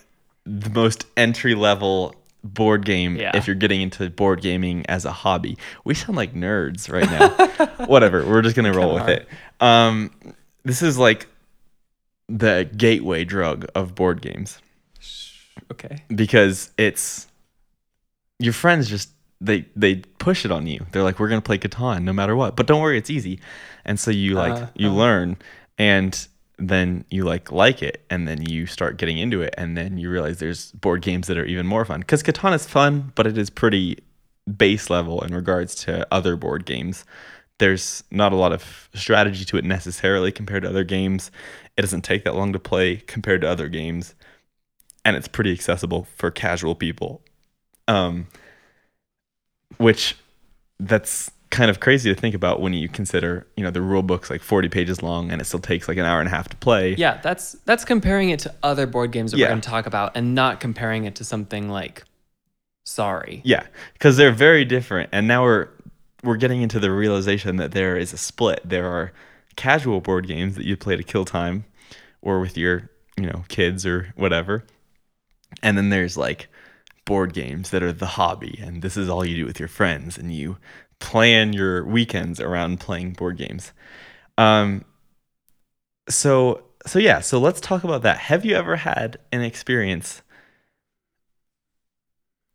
the 0.45 0.69
most 0.71 1.05
entry 1.15 1.55
level 1.55 2.15
board 2.43 2.83
game 2.85 3.15
Yeah. 3.15 3.31
if 3.37 3.47
you're 3.47 3.55
getting 3.55 3.81
into 3.81 4.09
board 4.09 4.41
gaming 4.41 4.85
as 4.87 5.05
a 5.05 5.11
hobby. 5.11 5.57
We 5.85 5.93
sound 5.93 6.17
like 6.17 6.33
nerds 6.33 6.91
right 6.91 7.09
now. 7.09 7.85
Whatever. 7.85 8.25
We're 8.25 8.41
just 8.41 8.55
going 8.55 8.69
to 8.69 8.77
roll 8.77 8.95
with 8.95 9.07
it. 9.07 9.27
Um 9.61 10.11
this 10.63 10.81
is 10.81 10.97
like 10.97 11.27
the 12.27 12.69
gateway 12.75 13.23
drug 13.23 13.67
of 13.75 13.95
board 13.95 14.21
games 14.21 14.59
Okay. 15.71 16.03
because 16.15 16.71
it's 16.77 17.27
your 18.39 18.53
friends 18.53 18.89
just 18.89 19.09
they 19.41 19.65
they 19.75 19.95
push 20.19 20.45
it 20.45 20.51
on 20.51 20.67
you. 20.67 20.85
They're 20.91 21.03
like, 21.03 21.19
we're 21.19 21.29
gonna 21.29 21.41
play 21.41 21.57
Catan 21.57 22.03
no 22.03 22.13
matter 22.13 22.35
what, 22.35 22.55
but 22.55 22.65
don't 22.67 22.81
worry, 22.81 22.97
it's 22.97 23.09
easy. 23.09 23.39
And 23.85 23.99
so 23.99 24.11
you 24.11 24.35
like 24.35 24.53
Uh, 24.53 24.67
you 24.75 24.89
uh. 24.89 24.93
learn, 24.93 25.37
and 25.77 26.27
then 26.57 27.05
you 27.09 27.23
like 27.25 27.51
like 27.51 27.83
it, 27.83 28.05
and 28.09 28.27
then 28.27 28.41
you 28.49 28.65
start 28.65 28.97
getting 28.97 29.17
into 29.17 29.41
it, 29.41 29.53
and 29.57 29.77
then 29.77 29.97
you 29.97 30.09
realize 30.09 30.39
there's 30.39 30.71
board 30.73 31.01
games 31.01 31.27
that 31.27 31.37
are 31.37 31.45
even 31.45 31.67
more 31.67 31.85
fun. 31.85 31.99
Because 31.99 32.23
Catan 32.23 32.53
is 32.55 32.65
fun, 32.65 33.11
but 33.15 33.27
it 33.27 33.37
is 33.37 33.49
pretty 33.49 33.99
base 34.57 34.89
level 34.89 35.21
in 35.23 35.33
regards 35.35 35.75
to 35.75 36.07
other 36.11 36.35
board 36.35 36.65
games. 36.65 37.05
There's 37.59 38.03
not 38.11 38.33
a 38.33 38.35
lot 38.35 38.51
of 38.51 38.89
strategy 38.93 39.45
to 39.45 39.57
it 39.57 39.63
necessarily 39.65 40.31
compared 40.31 40.63
to 40.63 40.69
other 40.69 40.83
games. 40.83 41.31
It 41.77 41.81
doesn't 41.81 42.01
take 42.01 42.23
that 42.23 42.35
long 42.35 42.53
to 42.53 42.59
play 42.59 42.97
compared 42.97 43.41
to 43.41 43.49
other 43.49 43.67
games 43.69 44.15
and 45.05 45.15
it's 45.15 45.27
pretty 45.27 45.51
accessible 45.51 46.07
for 46.15 46.31
casual 46.31 46.75
people. 46.75 47.21
Um, 47.87 48.27
which 49.77 50.15
that's 50.79 51.31
kind 51.49 51.69
of 51.69 51.79
crazy 51.79 52.13
to 52.13 52.19
think 52.19 52.33
about 52.33 52.61
when 52.61 52.73
you 52.73 52.89
consider, 52.89 53.45
you 53.55 53.63
know, 53.63 53.71
the 53.71 53.81
rule 53.81 54.01
book's 54.03 54.29
like 54.29 54.41
40 54.41 54.69
pages 54.69 55.03
long 55.03 55.31
and 55.31 55.41
it 55.41 55.45
still 55.45 55.59
takes 55.59 55.87
like 55.87 55.97
an 55.97 56.05
hour 56.05 56.19
and 56.19 56.27
a 56.27 56.31
half 56.31 56.49
to 56.49 56.57
play. 56.57 56.95
Yeah, 56.95 57.19
that's 57.21 57.53
that's 57.65 57.85
comparing 57.85 58.29
it 58.29 58.39
to 58.41 58.53
other 58.63 58.87
board 58.87 59.11
games 59.11 59.31
that 59.31 59.37
Yeah. 59.37 59.45
we're 59.47 59.51
going 59.51 59.61
to 59.61 59.69
talk 59.69 59.85
about, 59.85 60.15
and 60.15 60.33
not 60.33 60.59
comparing 60.59 61.05
it 61.05 61.15
to 61.15 61.23
something 61.23 61.69
like 61.69 62.03
Sorry. 62.85 63.41
Yeah, 63.45 63.65
because 63.93 64.17
they're 64.17 64.31
very 64.33 64.65
different, 64.65 65.09
and 65.13 65.27
now 65.27 65.43
we're 65.43 65.69
we're 66.21 66.35
getting 66.37 66.61
into 66.61 66.79
the 66.79 66.91
realization 66.91 67.55
that 67.57 67.71
there 67.71 67.97
is 67.97 68.11
a 68.13 68.17
split. 68.17 68.61
There 68.65 68.87
are 68.87 69.13
casual 69.55 70.01
board 70.01 70.27
games 70.27 70.55
that 70.55 70.65
you 70.65 70.75
play 70.75 70.97
to 70.97 71.03
kill 71.03 71.23
time, 71.23 71.63
or 72.21 72.41
with 72.41 72.57
your 72.57 72.89
you 73.17 73.25
know 73.25 73.45
kids 73.47 73.85
or 73.85 74.11
whatever, 74.17 74.65
and 75.61 75.77
then 75.77 75.89
there's 75.89 76.17
like 76.17 76.47
board 77.05 77.33
games 77.33 77.69
that 77.71 77.83
are 77.83 77.93
the 77.93 78.05
hobby, 78.05 78.59
and 78.61 78.81
this 78.81 78.97
is 78.97 79.09
all 79.09 79.25
you 79.25 79.35
do 79.35 79.45
with 79.45 79.59
your 79.59 79.67
friends, 79.67 80.17
and 80.17 80.33
you 80.33 80.57
plan 80.99 81.53
your 81.53 81.85
weekends 81.85 82.39
around 82.39 82.79
playing 82.79 83.13
board 83.13 83.37
games. 83.37 83.73
Um. 84.37 84.85
So 86.09 86.63
so 86.85 86.99
yeah, 86.99 87.19
so 87.21 87.39
let's 87.39 87.61
talk 87.61 87.83
about 87.83 88.01
that. 88.03 88.17
Have 88.17 88.45
you 88.45 88.55
ever 88.55 88.75
had 88.77 89.17
an 89.31 89.41
experience? 89.41 90.21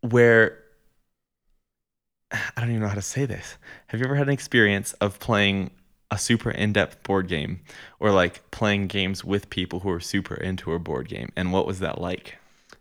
where 0.00 0.58
I 2.30 2.60
don't 2.60 2.70
even 2.70 2.82
know 2.82 2.88
how 2.88 2.94
to 2.94 3.02
say 3.02 3.24
this. 3.24 3.56
Have 3.88 4.00
you 4.00 4.06
ever 4.06 4.16
had 4.16 4.28
an 4.28 4.32
experience 4.32 4.92
of 4.94 5.18
playing 5.18 5.70
a 6.10 6.18
super 6.18 6.50
in-depth 6.50 7.02
board 7.02 7.28
game 7.28 7.60
or 8.00 8.10
like 8.10 8.50
playing 8.50 8.86
games 8.86 9.24
with 9.24 9.50
people 9.50 9.80
who 9.80 9.90
are 9.90 10.00
super 10.00 10.34
into 10.34 10.72
a 10.72 10.78
board 10.78 11.08
game 11.08 11.30
and 11.36 11.52
what 11.52 11.66
was 11.66 11.80
that 11.80 12.00
like? 12.00 12.38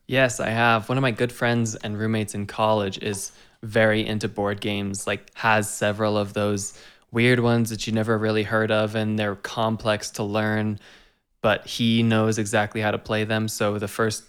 Yes, 0.07 0.39
I 0.39 0.49
have. 0.49 0.87
One 0.89 0.97
of 0.97 1.01
my 1.01 1.11
good 1.11 1.31
friends 1.31 1.75
and 1.75 1.99
roommates 1.99 2.33
in 2.33 2.47
college 2.47 2.97
is 3.03 3.31
very 3.63 4.05
into 4.05 4.27
board 4.27 4.61
games, 4.61 5.05
like 5.05 5.31
has 5.35 5.69
several 5.69 6.17
of 6.17 6.33
those 6.33 6.79
weird 7.11 7.39
ones 7.39 7.69
that 7.69 7.87
you 7.87 7.93
never 7.93 8.17
really 8.17 8.43
heard 8.43 8.71
of 8.71 8.95
and 8.95 9.17
they're 9.17 9.35
complex 9.35 10.09
to 10.11 10.23
learn, 10.23 10.79
but 11.41 11.65
he 11.65 12.03
knows 12.03 12.37
exactly 12.37 12.81
how 12.81 12.91
to 12.91 12.97
play 12.97 13.23
them. 13.23 13.47
So 13.47 13.77
the 13.79 13.87
first 13.87 14.23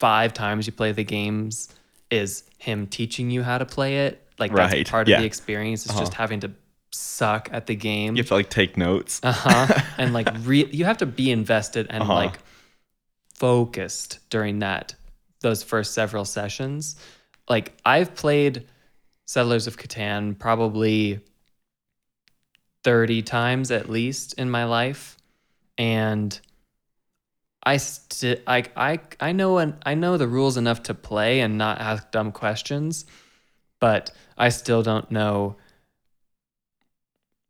5 0.00 0.34
times 0.34 0.66
you 0.66 0.72
play 0.72 0.92
the 0.92 1.04
games 1.04 1.68
is 2.10 2.44
him 2.58 2.86
teaching 2.86 3.30
you 3.30 3.42
how 3.42 3.58
to 3.58 3.64
play 3.64 4.06
it. 4.06 4.22
Like 4.38 4.52
that's 4.54 4.74
Right, 4.74 4.88
part 4.88 5.08
yeah. 5.08 5.16
of 5.16 5.20
the 5.22 5.26
experience 5.26 5.86
is 5.86 5.94
just 5.98 6.14
having 6.14 6.40
to 6.40 6.50
suck 6.90 7.48
at 7.52 7.66
the 7.66 7.74
game. 7.76 8.16
You 8.16 8.22
have 8.22 8.28
to 8.28 8.34
like 8.34 8.50
take 8.50 8.76
notes. 8.76 9.20
Uh-huh. 9.22 9.80
and 9.98 10.12
like 10.12 10.28
re- 10.40 10.68
you 10.72 10.84
have 10.84 10.98
to 10.98 11.06
be 11.06 11.30
invested 11.30 11.86
and 11.88 12.02
Uh-huh. 12.02 12.14
like 12.14 12.38
focused 13.34 14.18
during 14.30 14.58
that 14.60 14.94
those 15.42 15.62
first 15.62 15.94
several 15.94 16.24
sessions. 16.24 16.96
Like 17.48 17.74
I've 17.84 18.14
played 18.14 18.66
Settlers 19.26 19.66
of 19.66 19.76
Catan 19.76 20.38
probably 20.38 21.20
30 22.84 23.22
times 23.22 23.70
at 23.70 23.88
least 23.88 24.34
in 24.34 24.50
my 24.50 24.64
life 24.64 25.16
and 25.78 26.38
I 27.62 27.76
st- 27.76 28.42
I 28.46 28.64
I 28.76 29.00
I 29.20 29.32
know 29.32 29.58
and 29.58 29.74
I 29.84 29.94
know 29.94 30.16
the 30.16 30.26
rules 30.26 30.56
enough 30.56 30.82
to 30.84 30.94
play 30.94 31.40
and 31.40 31.56
not 31.56 31.80
ask 31.80 32.10
dumb 32.10 32.32
questions, 32.32 33.06
but 33.78 34.10
I 34.36 34.48
still 34.48 34.82
don't 34.82 35.10
know 35.10 35.56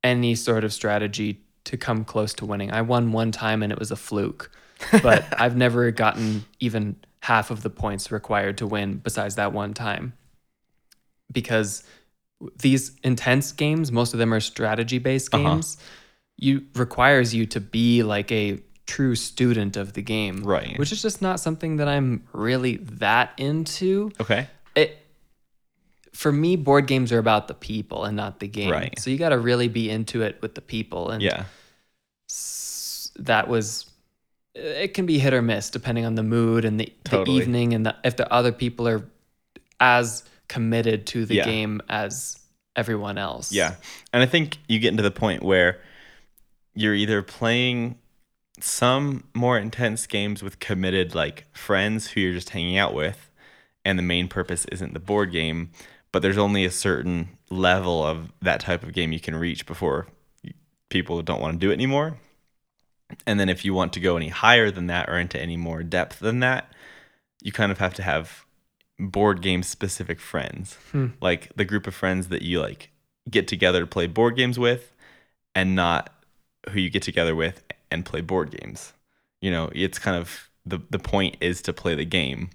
any 0.05 0.35
sort 0.35 0.65
of 0.65 0.73
strategy 0.73 1.41
to 1.65 1.77
come 1.77 2.05
close 2.05 2.35
to 2.35 2.47
winning. 2.47 2.71
I 2.73 2.83
won 2.83 3.13
one 3.13 3.33
time 3.33 3.63
and 3.63 3.73
it 3.73 3.79
was 3.79 3.91
a 3.91 3.97
fluke, 3.97 4.51
but 5.03 5.25
I've 5.41 5.57
never 5.57 5.91
gotten 5.93 6.45
even 6.61 6.97
half 7.23 7.51
of 7.51 7.63
the 7.63 7.71
points 7.71 8.11
required 8.13 8.59
to 8.59 8.67
win 8.67 8.99
besides 8.99 9.35
that 9.37 9.53
one 9.53 9.73
time. 9.75 10.13
Because 11.31 11.85
these 12.61 12.93
intense 13.05 13.53
games, 13.53 13.91
most 13.93 14.13
of 14.13 14.19
them 14.19 14.35
are 14.35 14.41
strategy 14.41 14.99
based 14.99 15.33
Uh-huh. 15.33 15.55
games, 15.55 15.77
you 16.37 16.67
requires 16.75 17.33
you 17.35 17.47
to 17.47 17.61
be 17.61 18.03
like 18.03 18.31
a 18.33 18.61
true 18.87 19.15
student 19.15 19.77
of 19.77 19.93
the 19.93 20.03
game. 20.03 20.43
Right. 20.43 20.77
Which 20.79 20.91
is 20.91 21.01
just 21.01 21.23
not 21.23 21.39
something 21.39 21.77
that 21.77 21.87
I'm 21.89 22.25
really 22.33 22.77
that 22.79 23.31
into 23.39 24.11
Okay. 24.21 24.49
it 24.75 24.99
for 26.13 26.33
me 26.33 26.57
board 26.57 26.87
games 26.87 27.11
are 27.13 27.19
about 27.19 27.47
the 27.49 27.55
people 27.55 28.05
and 28.05 28.17
not 28.17 28.39
the 28.41 28.47
game 28.49 28.71
Right. 28.71 28.99
so 28.99 29.09
you 29.11 29.17
got 29.17 29.31
to 29.31 29.39
really 29.39 29.69
be 29.69 29.89
into 29.89 30.21
it 30.23 30.39
with 30.43 30.55
the 30.55 30.61
people 30.61 31.09
and 31.11 31.23
Yeah. 31.23 31.45
s- 32.29 33.11
that 33.17 33.49
was 33.49 33.87
it 34.55 34.95
can 34.95 35.07
be 35.07 35.19
hit 35.19 35.33
or 35.33 35.43
miss 35.43 35.71
depending 35.71 36.05
on 36.05 36.15
the 36.15 36.23
mood 36.23 36.65
and 36.65 36.79
the, 36.79 36.93
Totally. 37.05 37.39
the 37.39 37.43
evening 37.45 37.75
and 37.75 37.87
the, 37.87 37.97
if 38.05 38.17
the 38.17 38.31
other 38.33 38.53
people 38.53 38.87
are 38.89 39.03
as 39.81 40.25
committed 40.49 41.07
to 41.07 41.25
the 41.25 41.37
Yeah. 41.37 41.45
game 41.45 41.81
as 41.89 42.39
everyone 42.77 43.19
else 43.19 43.53
Yeah. 43.53 43.75
And 44.13 44.23
I 44.23 44.27
think 44.27 44.59
you 44.69 44.79
get 44.79 44.89
into 44.89 45.03
the 45.03 45.11
point 45.11 45.43
where 45.43 45.81
you're 46.75 46.95
either 46.95 47.23
playing 47.23 47.99
some 48.61 49.25
more 49.35 49.59
intense 49.59 50.07
games 50.07 50.43
with 50.43 50.59
committed 50.61 51.15
like 51.15 51.45
friends 51.53 52.09
who 52.11 52.21
you're 52.21 52.33
just 52.35 52.51
hanging 52.51 52.77
out 52.77 52.95
with 52.95 53.31
and 53.85 53.99
the 53.99 54.03
main 54.03 54.29
purpose 54.29 54.65
isn't 54.67 54.95
the 54.95 55.01
board 55.01 55.33
game, 55.33 55.71
but 56.13 56.23
there's 56.23 56.39
only 56.39 56.65
a 56.65 56.71
certain 56.71 57.29
level 57.51 58.05
of 58.05 58.31
that 58.41 58.61
type 58.61 58.83
of 58.83 58.93
game 58.93 59.13
you 59.13 59.21
can 59.21 59.35
reach 59.35 59.67
before 59.67 60.07
people 60.89 61.21
don't 61.23 61.41
want 61.41 61.55
to 61.55 61.67
do 61.67 61.71
it 61.71 61.75
anymore. 61.75 62.17
And 63.27 63.39
then 63.39 63.49
if 63.49 63.65
you 63.65 63.75
want 63.75 63.93
to 63.95 64.01
go 64.01 64.17
any 64.17 64.29
higher 64.29 64.71
than 64.71 64.87
that 64.87 65.09
or 65.09 65.19
into 65.19 65.41
any 65.41 65.57
more 65.57 65.83
depth 65.83 66.19
than 66.19 66.41
that, 66.41 66.73
you 67.43 67.53
kind 67.53 67.73
of 67.73 67.79
have 67.79 67.95
to 67.95 68.03
have 68.03 68.45
board 68.99 69.43
game 69.43 69.63
specific 69.63 70.21
friends. 70.21 70.77
Hmm. 70.93 71.09
Like 71.21 71.55
the 71.57 71.65
group 71.65 71.87
of 71.87 71.95
friends 71.95 72.29
that 72.29 72.43
you 72.43 72.61
like 72.61 72.91
get 73.31 73.49
together 73.49 73.81
to 73.81 73.87
play 73.87 74.07
board 74.07 74.37
games 74.37 74.59
with 74.59 74.95
and 75.55 75.75
not 75.75 76.13
who 76.71 76.81
you 76.81 76.91
get 76.91 77.03
together 77.03 77.35
with 77.35 77.65
and 77.91 78.05
play 78.05 78.21
board 78.21 78.51
games. 78.51 78.93
You 79.41 79.51
know, 79.51 79.71
it's 79.75 79.99
kind 79.99 80.17
of 80.17 80.49
the 80.65 80.81
the 80.91 80.99
point 80.99 81.37
is 81.41 81.63
to 81.63 81.73
play 81.73 81.95
the 81.95 82.05
game. 82.05 82.51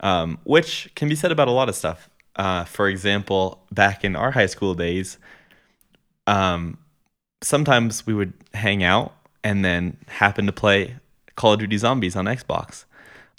Um, 0.00 0.38
which 0.44 0.92
can 0.94 1.08
be 1.08 1.16
said 1.16 1.32
about 1.32 1.48
a 1.48 1.52
lot 1.52 1.68
of 1.68 1.74
stuff. 1.74 2.08
Uh, 2.36 2.64
for 2.64 2.88
example, 2.88 3.64
back 3.72 4.04
in 4.04 4.14
our 4.14 4.30
high 4.30 4.46
school 4.46 4.74
days, 4.74 5.18
um, 6.28 6.78
sometimes 7.42 8.06
we 8.06 8.14
would 8.14 8.32
hang 8.54 8.84
out 8.84 9.12
and 9.44 9.64
then 9.64 9.96
happen 10.08 10.46
to 10.46 10.52
play 10.52 10.96
Call 11.36 11.54
of 11.54 11.60
Duty 11.60 11.78
Zombies 11.78 12.16
on 12.16 12.24
Xbox. 12.26 12.84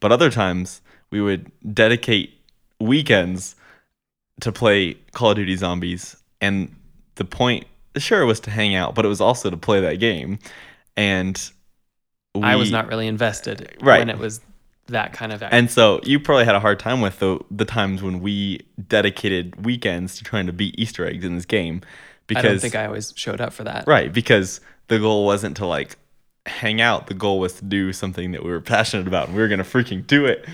But 0.02 0.12
other 0.12 0.30
times 0.30 0.82
we 1.12 1.22
would 1.22 1.52
dedicate 1.74 2.38
weekends 2.80 3.56
to 4.42 4.52
play 4.52 4.96
Call 5.14 5.32
of 5.32 5.36
Duty 5.36 5.56
Zombies. 5.56 6.16
And 6.42 6.74
the 7.16 7.26
point, 7.26 7.66
sure, 7.98 8.26
was 8.26 8.40
to 8.42 8.52
hang 8.52 8.76
out, 8.76 8.96
but 8.96 9.06
it 9.06 9.10
was 9.10 9.20
also 9.22 9.50
to 9.50 9.58
play 9.58 9.82
that 9.82 9.96
game. 10.00 10.40
And 10.96 11.52
I 12.42 12.56
was 12.56 12.72
not 12.72 12.88
really 12.88 13.08
invested 13.08 13.76
Right. 13.82 14.00
when 14.00 14.10
it 14.10 14.18
was 14.18 14.42
that 14.88 15.14
kind 15.14 15.32
of. 15.32 15.44
And 15.44 15.70
so 15.70 16.00
you 16.04 16.20
probably 16.20 16.46
had 16.46 16.56
a 16.56 16.60
hard 16.60 16.80
time 16.80 17.02
with 17.02 17.20
the 17.20 17.40
the 17.52 17.66
times 17.66 18.02
when 18.02 18.22
we 18.22 18.66
dedicated 18.88 19.66
weekends 19.66 20.18
to 20.18 20.24
trying 20.24 20.48
to 20.48 20.54
beat 20.54 20.76
Easter 20.78 21.06
eggs 21.06 21.26
in 21.26 21.36
this 21.36 21.46
game. 21.46 21.82
Because 22.28 22.46
I 22.46 22.48
don't 22.48 22.60
think 22.60 22.76
I 22.76 22.86
always 22.86 23.14
showed 23.16 23.42
up 23.42 23.54
for 23.54 23.64
that. 23.64 23.86
Right, 23.88 24.14
because 24.14 24.62
the 24.90 25.00
goal 25.00 25.26
wasn't 25.26 25.58
to 25.58 25.66
like 25.66 25.98
hang 26.46 26.82
out. 26.82 27.08
The 27.08 27.14
goal 27.14 27.40
was 27.40 27.54
to 27.54 27.66
do 27.66 27.94
something 27.94 28.32
that 28.34 28.44
we 28.44 28.50
were 28.52 28.62
passionate 28.62 29.08
about 29.08 29.28
and 29.28 29.36
we 29.36 29.42
were 29.42 29.48
gonna 29.48 29.64
freaking 29.64 30.06
do 30.06 30.26
it. 30.26 30.46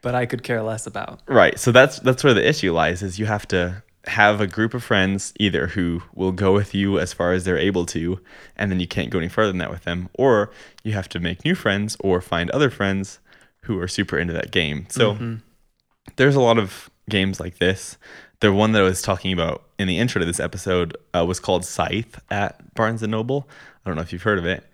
But 0.00 0.14
I 0.16 0.26
could 0.26 0.42
care 0.42 0.62
less 0.62 0.86
about. 0.86 1.20
Right. 1.26 1.58
So 1.58 1.70
that's 1.72 1.98
that's 2.00 2.24
where 2.24 2.34
the 2.34 2.46
issue 2.48 2.72
lies 2.72 3.02
is 3.02 3.18
you 3.18 3.26
have 3.26 3.46
to 3.48 3.82
have 4.06 4.40
a 4.40 4.48
group 4.48 4.74
of 4.74 4.82
friends 4.82 5.32
either 5.38 5.68
who 5.68 6.02
will 6.12 6.32
go 6.32 6.52
with 6.52 6.74
you 6.74 6.98
as 6.98 7.12
far 7.12 7.32
as 7.32 7.44
they're 7.44 7.56
able 7.56 7.86
to 7.86 8.18
and 8.56 8.68
then 8.68 8.80
you 8.80 8.88
can't 8.88 9.10
go 9.10 9.18
any 9.18 9.28
further 9.28 9.52
than 9.52 9.58
that 9.58 9.70
with 9.70 9.84
them 9.84 10.08
or 10.14 10.50
you 10.82 10.92
have 10.92 11.08
to 11.08 11.20
make 11.20 11.44
new 11.44 11.54
friends 11.54 11.96
or 12.00 12.20
find 12.20 12.50
other 12.50 12.68
friends 12.68 13.20
who 13.62 13.78
are 13.78 13.86
super 13.86 14.18
into 14.18 14.32
that 14.32 14.50
game. 14.50 14.86
So 14.90 15.12
Mm-hmm. 15.14 15.34
there's 16.16 16.34
a 16.34 16.40
lot 16.40 16.58
of 16.58 16.90
games 17.08 17.38
like 17.38 17.58
this. 17.58 17.96
The 18.40 18.52
one 18.52 18.72
that 18.72 18.80
I 18.82 18.84
was 18.84 19.02
talking 19.02 19.32
about 19.32 19.62
in 19.78 19.86
the 19.86 19.98
intro 19.98 20.18
to 20.18 20.26
this 20.26 20.40
episode 20.40 20.96
uh, 21.14 21.24
was 21.24 21.38
called 21.38 21.64
Scythe 21.64 22.18
at 22.28 22.74
Barnes 22.74 23.04
and 23.04 23.12
Noble. 23.12 23.48
I 23.84 23.90
don't 23.90 23.96
know 23.96 24.02
if 24.02 24.12
you've 24.12 24.22
heard 24.22 24.38
of 24.38 24.46
it, 24.46 24.64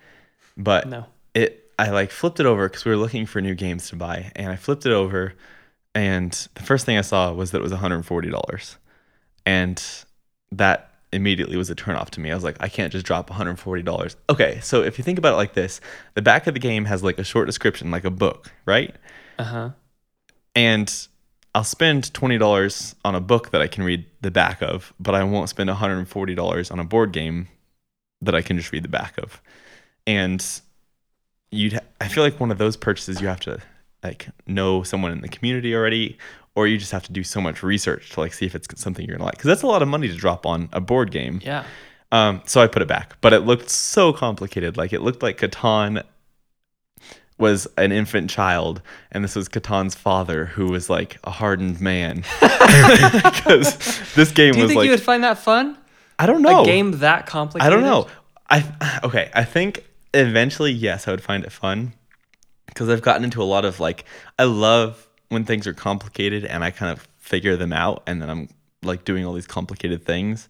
but 0.56 0.86
No. 0.88 1.06
it 1.34 1.64
I 1.78 1.90
like 1.90 2.10
flipped 2.10 2.40
it 2.40 2.46
over 2.46 2.68
because 2.68 2.84
we 2.84 2.90
were 2.90 2.96
looking 2.96 3.24
for 3.26 3.40
new 3.40 3.54
games 3.54 3.88
to 3.90 3.96
buy, 3.96 4.32
and 4.36 4.50
I 4.50 4.56
flipped 4.56 4.84
it 4.86 4.92
over, 4.92 5.34
and 5.94 6.32
the 6.54 6.62
first 6.62 6.84
thing 6.86 6.98
I 6.98 7.02
saw 7.02 7.32
was 7.32 7.52
that 7.52 7.58
it 7.58 7.62
was 7.62 7.72
one 7.72 7.80
hundred 7.80 8.02
forty 8.04 8.30
dollars, 8.30 8.76
and 9.46 9.82
that 10.52 10.90
immediately 11.12 11.56
was 11.56 11.70
a 11.70 11.74
turnoff 11.74 12.10
to 12.10 12.20
me. 12.20 12.30
I 12.30 12.34
was 12.34 12.44
like, 12.44 12.56
I 12.60 12.68
can't 12.68 12.92
just 12.92 13.06
drop 13.06 13.30
one 13.30 13.36
hundred 13.36 13.58
forty 13.58 13.82
dollars. 13.82 14.16
Okay, 14.28 14.58
so 14.60 14.82
if 14.82 14.98
you 14.98 15.04
think 15.04 15.18
about 15.18 15.34
it 15.34 15.36
like 15.36 15.54
this, 15.54 15.80
the 16.14 16.22
back 16.22 16.46
of 16.46 16.54
the 16.54 16.60
game 16.60 16.84
has 16.86 17.02
like 17.02 17.18
a 17.18 17.24
short 17.24 17.46
description, 17.46 17.90
like 17.90 18.04
a 18.04 18.10
book, 18.10 18.52
right? 18.66 18.94
Uh 19.38 19.44
huh. 19.44 19.70
and 20.56 21.06
I'll 21.54 21.64
spend 21.64 22.12
twenty 22.12 22.38
dollars 22.38 22.94
on 23.04 23.14
a 23.14 23.20
book 23.20 23.50
that 23.52 23.62
I 23.62 23.68
can 23.68 23.84
read 23.84 24.04
the 24.20 24.30
back 24.30 24.60
of, 24.62 24.92
but 25.00 25.14
I 25.14 25.22
won't 25.24 25.48
spend 25.48 25.68
one 25.68 25.76
hundred 25.76 25.98
and 25.98 26.08
forty 26.08 26.34
dollars 26.34 26.70
on 26.70 26.78
a 26.78 26.84
board 26.84 27.12
game 27.12 27.48
that 28.22 28.34
I 28.34 28.42
can 28.42 28.56
just 28.56 28.72
read 28.72 28.82
the 28.84 28.88
back 28.88 29.18
of. 29.18 29.40
And 30.06 30.44
you'd, 31.50 31.74
ha- 31.74 31.80
I 32.00 32.08
feel 32.08 32.24
like 32.24 32.40
one 32.40 32.50
of 32.50 32.58
those 32.58 32.76
purchases 32.76 33.20
you 33.20 33.28
have 33.28 33.40
to 33.40 33.60
like 34.02 34.28
know 34.46 34.82
someone 34.82 35.12
in 35.12 35.20
the 35.20 35.28
community 35.28 35.74
already, 35.74 36.18
or 36.54 36.66
you 36.66 36.78
just 36.78 36.92
have 36.92 37.04
to 37.04 37.12
do 37.12 37.22
so 37.24 37.40
much 37.40 37.62
research 37.62 38.10
to 38.10 38.20
like 38.20 38.32
see 38.32 38.46
if 38.46 38.54
it's 38.54 38.80
something 38.80 39.06
you're 39.06 39.16
gonna 39.16 39.26
like, 39.26 39.36
because 39.36 39.48
that's 39.48 39.62
a 39.62 39.66
lot 39.66 39.82
of 39.82 39.88
money 39.88 40.08
to 40.08 40.14
drop 40.14 40.46
on 40.46 40.68
a 40.72 40.80
board 40.80 41.10
game. 41.10 41.40
Yeah. 41.44 41.64
Um, 42.10 42.42
so 42.46 42.60
I 42.62 42.66
put 42.66 42.80
it 42.80 42.88
back, 42.88 43.20
but 43.20 43.32
it 43.32 43.40
looked 43.40 43.68
so 43.70 44.12
complicated. 44.12 44.76
Like 44.76 44.92
it 44.92 45.02
looked 45.02 45.22
like 45.22 45.38
Catan 45.38 46.02
was 47.38 47.68
an 47.76 47.92
infant 47.92 48.30
child, 48.30 48.82
and 49.12 49.22
this 49.22 49.36
was 49.36 49.48
Catan's 49.48 49.94
father, 49.94 50.46
who 50.46 50.66
was 50.66 50.90
like 50.90 51.18
a 51.24 51.30
hardened 51.30 51.80
man. 51.80 52.24
Because 53.38 54.14
this 54.14 54.30
game 54.30 54.52
Do 54.52 54.58
you 54.58 54.64
was 54.64 54.70
think 54.70 54.78
like 54.78 54.84
you 54.86 54.90
would 54.90 55.02
find 55.02 55.24
that 55.24 55.38
fun? 55.38 55.76
I 56.18 56.26
don't 56.26 56.42
know. 56.42 56.62
A 56.62 56.64
game 56.64 56.92
that 56.98 57.26
complicated? 57.26 57.72
I 57.72 57.74
don't 57.74 57.84
know. 57.84 58.08
I 58.50 59.00
okay. 59.04 59.30
I 59.34 59.44
think 59.44 59.84
eventually, 60.14 60.72
yes, 60.72 61.06
I 61.06 61.10
would 61.10 61.22
find 61.22 61.44
it 61.44 61.52
fun 61.52 61.92
because 62.66 62.88
I've 62.88 63.02
gotten 63.02 63.24
into 63.24 63.42
a 63.42 63.44
lot 63.44 63.64
of 63.64 63.80
like 63.80 64.04
I 64.38 64.44
love 64.44 65.08
when 65.28 65.44
things 65.44 65.66
are 65.66 65.74
complicated 65.74 66.44
and 66.44 66.64
I 66.64 66.70
kind 66.70 66.92
of 66.92 67.06
figure 67.18 67.56
them 67.56 67.72
out, 67.72 68.02
and 68.06 68.20
then 68.20 68.30
I'm 68.30 68.48
like 68.82 69.04
doing 69.04 69.24
all 69.24 69.32
these 69.32 69.46
complicated 69.46 70.04
things. 70.04 70.48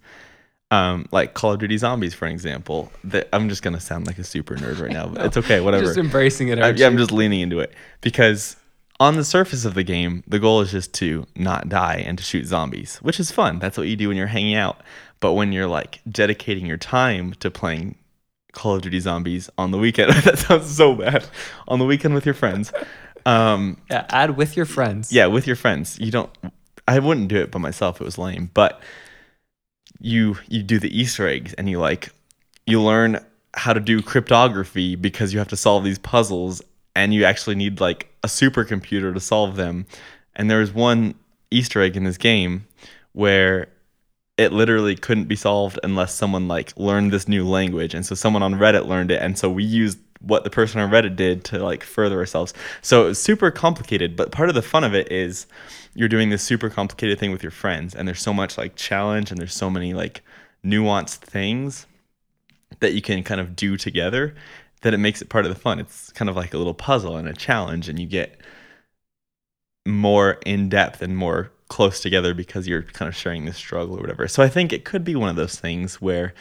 Um, 0.70 1.08
like 1.12 1.32
Call 1.32 1.52
of 1.54 1.60
Duty 1.60 1.78
Zombies, 1.78 2.12
for 2.12 2.26
example. 2.26 2.92
That 3.04 3.28
I'm 3.32 3.48
just 3.48 3.62
gonna 3.62 3.80
sound 3.80 4.06
like 4.06 4.18
a 4.18 4.24
super 4.24 4.54
nerd 4.56 4.80
right 4.80 4.92
now, 4.98 5.08
but 5.08 5.26
it's 5.26 5.36
okay. 5.36 5.60
Whatever. 5.60 5.84
Just 5.84 5.98
embracing 5.98 6.48
it. 6.48 6.58
I, 6.58 6.70
yeah, 6.70 6.86
I'm 6.86 6.98
just 6.98 7.12
leaning 7.12 7.40
into 7.40 7.60
it 7.60 7.72
because 8.00 8.56
on 9.00 9.16
the 9.16 9.24
surface 9.24 9.64
of 9.64 9.74
the 9.74 9.84
game, 9.84 10.24
the 10.26 10.38
goal 10.38 10.60
is 10.60 10.72
just 10.72 10.92
to 10.94 11.26
not 11.36 11.68
die 11.68 12.02
and 12.06 12.18
to 12.18 12.24
shoot 12.24 12.46
zombies, 12.46 12.96
which 12.96 13.20
is 13.20 13.30
fun. 13.30 13.58
That's 13.60 13.78
what 13.78 13.86
you 13.86 13.96
do 13.96 14.08
when 14.08 14.16
you're 14.16 14.26
hanging 14.26 14.56
out. 14.56 14.80
But 15.20 15.32
when 15.32 15.52
you're 15.52 15.66
like 15.66 16.00
dedicating 16.10 16.66
your 16.66 16.76
time 16.76 17.34
to 17.40 17.50
playing 17.50 17.96
Call 18.52 18.76
of 18.76 18.82
Duty 18.82 19.00
Zombies 19.00 19.50
on 19.58 19.70
the 19.70 19.78
weekend, 19.78 20.12
that 20.24 20.38
sounds 20.38 20.74
so 20.74 20.94
bad. 20.94 21.26
On 21.66 21.78
the 21.78 21.84
weekend 21.84 22.14
with 22.14 22.24
your 22.24 22.34
friends, 22.34 22.72
um, 23.26 23.76
yeah. 23.90 24.06
Add 24.08 24.36
with 24.36 24.56
your 24.56 24.66
friends. 24.66 25.12
yeah, 25.12 25.26
with 25.26 25.46
your 25.46 25.56
friends. 25.56 25.98
You 25.98 26.10
don't. 26.10 26.30
I 26.86 26.98
wouldn't 26.98 27.28
do 27.28 27.36
it 27.36 27.50
by 27.50 27.58
myself. 27.58 28.00
It 28.00 28.04
was 28.04 28.16
lame. 28.16 28.50
But 28.54 28.80
you 30.00 30.36
you 30.48 30.62
do 30.62 30.78
the 30.78 30.96
Easter 30.96 31.28
eggs 31.28 31.54
and 31.54 31.68
you 31.68 31.78
like 31.78 32.10
you 32.66 32.80
learn 32.80 33.24
how 33.54 33.72
to 33.72 33.80
do 33.80 34.00
cryptography 34.02 34.94
because 34.94 35.32
you 35.32 35.38
have 35.38 35.48
to 35.48 35.56
solve 35.56 35.82
these 35.84 35.98
puzzles 35.98 36.62
and 36.94 37.12
you 37.12 37.24
actually 37.24 37.56
need 37.56 37.80
like 37.80 38.08
a 38.22 38.28
supercomputer 38.28 39.12
to 39.12 39.20
solve 39.20 39.56
them. 39.56 39.86
And 40.36 40.50
there 40.50 40.60
was 40.60 40.72
one 40.72 41.14
Easter 41.50 41.82
egg 41.82 41.96
in 41.96 42.04
this 42.04 42.18
game 42.18 42.66
where 43.12 43.68
it 44.38 44.52
literally 44.52 44.94
couldn't 44.94 45.24
be 45.24 45.36
solved 45.36 45.80
unless 45.82 46.14
someone 46.14 46.46
like 46.46 46.72
learned 46.76 47.12
this 47.12 47.26
new 47.26 47.46
language. 47.46 47.92
And 47.92 48.06
so 48.06 48.14
someone 48.14 48.42
on 48.42 48.54
reddit 48.54 48.86
learned 48.86 49.10
it. 49.10 49.20
And 49.20 49.36
so 49.36 49.50
we 49.50 49.64
used 49.64 49.98
what 50.20 50.44
the 50.44 50.50
person 50.50 50.80
on 50.80 50.90
reddit 50.90 51.16
did 51.16 51.44
to 51.44 51.58
like 51.58 51.82
further 51.82 52.18
ourselves. 52.18 52.54
So 52.80 53.04
it 53.04 53.08
was 53.08 53.20
super 53.20 53.50
complicated. 53.50 54.16
But 54.16 54.30
part 54.30 54.48
of 54.48 54.54
the 54.54 54.62
fun 54.62 54.84
of 54.84 54.94
it 54.94 55.10
is 55.10 55.46
you're 55.94 56.08
doing 56.08 56.30
this 56.30 56.42
super 56.42 56.70
complicated 56.70 57.18
thing 57.18 57.32
with 57.32 57.42
your 57.42 57.50
friends. 57.50 57.96
And 57.96 58.06
there's 58.06 58.22
so 58.22 58.32
much 58.32 58.56
like 58.56 58.76
challenge 58.76 59.32
and 59.32 59.40
there's 59.40 59.54
so 59.54 59.68
many 59.68 59.92
like 59.92 60.22
nuanced 60.64 61.16
things 61.16 61.86
that 62.78 62.94
you 62.94 63.02
can 63.02 63.24
kind 63.24 63.40
of 63.40 63.56
do 63.56 63.76
together 63.76 64.36
that 64.82 64.94
it 64.94 64.98
makes 64.98 65.20
it 65.20 65.28
part 65.28 65.46
of 65.46 65.52
the 65.52 65.60
fun. 65.60 65.80
It's 65.80 66.12
kind 66.12 66.28
of 66.28 66.36
like 66.36 66.54
a 66.54 66.58
little 66.58 66.74
puzzle 66.74 67.16
and 67.16 67.26
a 67.26 67.34
challenge. 67.34 67.88
And 67.88 67.98
you 67.98 68.06
get 68.06 68.38
more 69.84 70.38
in 70.46 70.68
depth 70.68 71.02
and 71.02 71.16
more 71.16 71.50
close 71.68 72.00
together 72.00 72.34
because 72.34 72.66
you're 72.66 72.82
kind 72.82 73.08
of 73.08 73.14
sharing 73.16 73.44
this 73.44 73.56
struggle 73.56 73.96
or 73.96 74.00
whatever. 74.00 74.26
So 74.28 74.42
I 74.42 74.48
think 74.48 74.72
it 74.72 74.84
could 74.84 75.04
be 75.04 75.14
one 75.14 75.28
of 75.28 75.36
those 75.36 75.56
things 75.58 76.00
where 76.00 76.34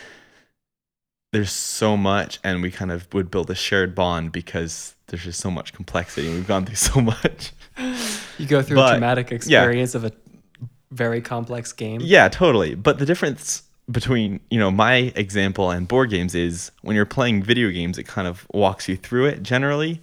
there's 1.34 1.51
so 1.51 1.97
much 1.97 2.39
and 2.43 2.61
we 2.61 2.71
kind 2.71 2.91
of 2.91 3.13
would 3.13 3.30
build 3.30 3.49
a 3.49 3.55
shared 3.55 3.93
bond 3.93 4.32
because 4.32 4.95
there's 5.07 5.23
just 5.23 5.39
so 5.41 5.51
much 5.51 5.73
complexity 5.73 6.28
and 6.28 6.36
we've 6.36 6.47
gone 6.47 6.65
through 6.65 6.75
so 6.75 7.01
much. 7.01 7.51
You 8.38 8.45
go 8.47 8.61
through 8.61 8.78
But- 8.78 8.88
a 8.88 8.95
traumatic 8.95 9.32
experience 9.32 9.93
of 9.95 10.05
a 10.05 10.11
very 10.91 11.21
complex 11.21 11.73
game. 11.73 11.99
Yeah, 12.01 12.30
totally. 12.30 12.75
But 12.75 12.97
the 12.99 13.05
difference 13.05 13.63
between, 13.91 14.39
you 14.49 14.59
know, 14.59 14.71
my 14.71 15.11
example 15.15 15.69
and 15.71 15.88
board 15.88 16.09
games 16.09 16.34
is 16.36 16.71
when 16.82 16.95
you're 16.95 17.05
playing 17.05 17.43
video 17.43 17.69
games, 17.71 17.97
it 17.97 18.03
kind 18.05 18.28
of 18.28 18.45
walks 18.53 18.88
you 18.88 18.95
through 18.95 19.25
it 19.25 19.43
generally. 19.43 20.01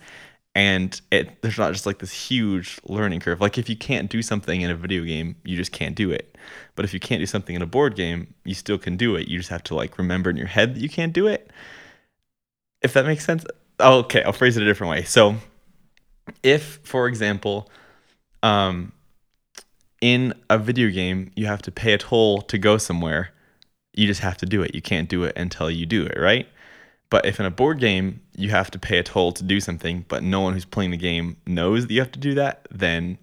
And 0.57 1.00
it 1.11 1.42
there's 1.42 1.59
not 1.59 1.72
just 1.72 1.84
like 1.84 1.98
this 1.98 2.12
huge 2.12 2.78
learning 2.84 3.20
curve. 3.20 3.40
Like 3.40 3.59
if 3.59 3.68
you 3.68 3.76
can't 3.76 4.09
do 4.09 4.22
something 4.22 4.61
in 4.61 4.70
a 4.70 4.76
video 4.76 5.02
game, 5.02 5.34
you 5.44 5.57
just 5.57 5.72
can't 5.72 5.96
do 5.96 6.12
it. 6.12 6.38
But 6.76 6.84
if 6.84 6.94
you 6.94 7.00
can't 7.00 7.20
do 7.20 7.26
something 7.26 7.57
in 7.57 7.62
a 7.62 7.66
board 7.66 7.96
game, 7.96 8.34
you 8.44 8.55
still 8.55 8.78
can 8.78 8.96
do 8.96 9.16
it. 9.16 9.26
You 9.26 9.38
just 9.38 9.50
have 9.50 9.64
to 9.64 9.74
like 9.74 9.98
remember 9.98 10.30
in 10.30 10.36
your 10.36 10.46
head 10.46 10.76
that 10.76 10.80
you 10.80 10.88
can't 10.88 11.12
do 11.12 11.26
it. 11.26 11.50
If 12.82 12.92
that 12.92 13.05
makes 13.05 13.24
sense. 13.24 13.44
Oh, 13.80 14.00
okay, 14.00 14.22
I'll 14.22 14.32
phrase 14.32 14.57
it 14.57 14.62
a 14.62 14.66
different 14.66 14.92
way. 14.92 15.02
So 15.02 15.36
if, 16.42 16.80
for 16.84 17.09
example, 17.09 17.68
um, 18.42 18.92
in 20.00 20.34
a 20.50 20.59
video 20.59 20.90
game, 20.90 21.32
you 21.34 21.46
have 21.46 21.62
to 21.62 21.72
pay 21.72 21.94
a 21.94 21.98
toll 21.98 22.42
to 22.42 22.59
go 22.59 22.78
somewhere. 22.78 23.30
You 23.94 24.07
just 24.07 24.20
have 24.20 24.36
to 24.38 24.46
do 24.46 24.62
it. 24.62 24.74
You 24.74 24.82
can't 24.82 25.09
do 25.09 25.24
it 25.24 25.36
until 25.36 25.70
you 25.70 25.86
do 25.86 26.05
it, 26.05 26.18
right? 26.18 26.46
But 27.11 27.26
if 27.26 27.38
in 27.38 27.46
a 27.46 27.50
board 27.50 27.78
game 27.78 28.20
you 28.36 28.50
have 28.50 28.70
to 28.72 28.78
pay 28.78 28.98
a 28.98 29.02
toll 29.02 29.32
to 29.32 29.44
do 29.44 29.61
something, 29.61 30.05
but 30.09 30.22
no 30.22 30.40
one 30.40 30.55
who's 30.55 30.64
playing 30.64 30.90
the 30.90 30.96
game 30.96 31.36
knows 31.46 31.86
that 31.86 31.92
you 31.94 32.00
have 32.00 32.12
to 32.12 32.18
do 32.18 32.34
that, 32.34 32.66
then 32.70 33.18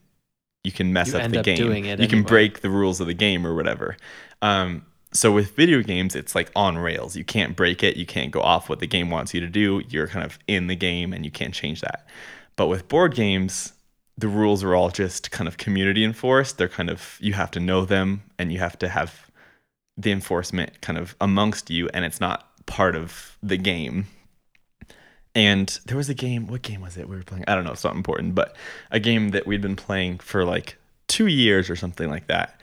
you 0.64 0.72
can 0.72 0.94
mess 0.94 1.10
You 1.10 1.16
up 1.18 1.24
end 1.24 1.34
the 1.34 1.40
up 1.40 1.46
game. 1.46 1.58
doing 1.58 1.86
it 1.86 2.00
you 2.00 2.08
can 2.08 2.24
break 2.24 2.62
the 2.62 2.70
rules 2.70 3.02
of 3.02 3.08
the 3.08 3.14
game 3.14 3.46
or 3.46 3.56
whatever. 3.56 3.98
Um, 4.42 4.86
so 5.14 5.32
with 5.32 5.56
video 5.56 5.82
games, 5.82 6.16
it's 6.16 6.36
like 6.36 6.52
on 6.56 6.78
rails. 6.78 7.18
You 7.18 7.26
can't 7.26 7.56
break 7.56 7.84
it. 7.84 7.98
You 7.98 8.06
can't 8.06 8.32
go 8.32 8.42
off 8.42 8.70
what 8.70 8.80
the 8.80 8.88
game 8.88 9.10
wants 9.10 9.34
you 9.34 9.42
to 9.42 9.48
do. 9.48 9.82
You're 9.90 10.08
kind 10.08 10.26
of 10.26 10.40
in 10.48 10.68
the 10.68 10.76
game 10.76 11.12
and 11.12 11.26
you 11.26 11.32
can't 11.32 11.54
change 11.54 11.82
that. 11.82 12.06
But 12.56 12.68
with 12.68 12.88
board 12.88 13.14
games, 13.16 13.74
the 14.18 14.28
rules 14.30 14.64
are 14.64 14.74
all 14.76 14.90
just 14.90 15.32
kind 15.32 15.48
of 15.48 15.58
community 15.58 16.06
enforced. 16.06 16.58
They're 16.58 16.70
kind 16.70 16.90
of 16.90 17.18
you 17.20 17.34
have 17.34 17.52
to 17.52 17.60
know 17.60 17.84
them 17.84 18.22
and 18.40 18.54
you 18.54 18.60
have 18.60 18.78
to 18.80 18.88
have 18.88 19.30
the 19.98 20.12
enforcement 20.12 20.80
kind 20.82 20.98
of 20.98 21.16
amongst 21.20 21.70
you 21.70 21.90
and 21.94 22.06
it's 22.06 22.22
not 22.22 22.51
part 22.66 22.96
of 22.96 23.38
the 23.42 23.58
game. 23.58 24.08
And 25.34 25.80
there 25.86 25.98
was 25.98 26.10
a 26.10 26.14
game, 26.14 26.48
what 26.48 26.62
game 26.62 26.82
was 26.82 26.98
it 26.98 27.08
we 27.08 27.16
were 27.16 27.24
playing? 27.24 27.46
I 27.48 27.56
don't 27.56 27.64
know, 27.64 27.72
it's 27.72 27.84
not 27.84 27.96
important, 27.96 28.36
but 28.36 28.56
a 28.92 29.00
game 29.00 29.30
that 29.30 29.48
we'd 29.48 29.62
been 29.62 29.78
playing 29.78 30.20
for 30.20 30.44
like 30.44 30.78
2 31.08 31.28
years 31.28 31.70
or 31.70 31.76
something 31.76 32.10
like 32.10 32.28
that. 32.28 32.60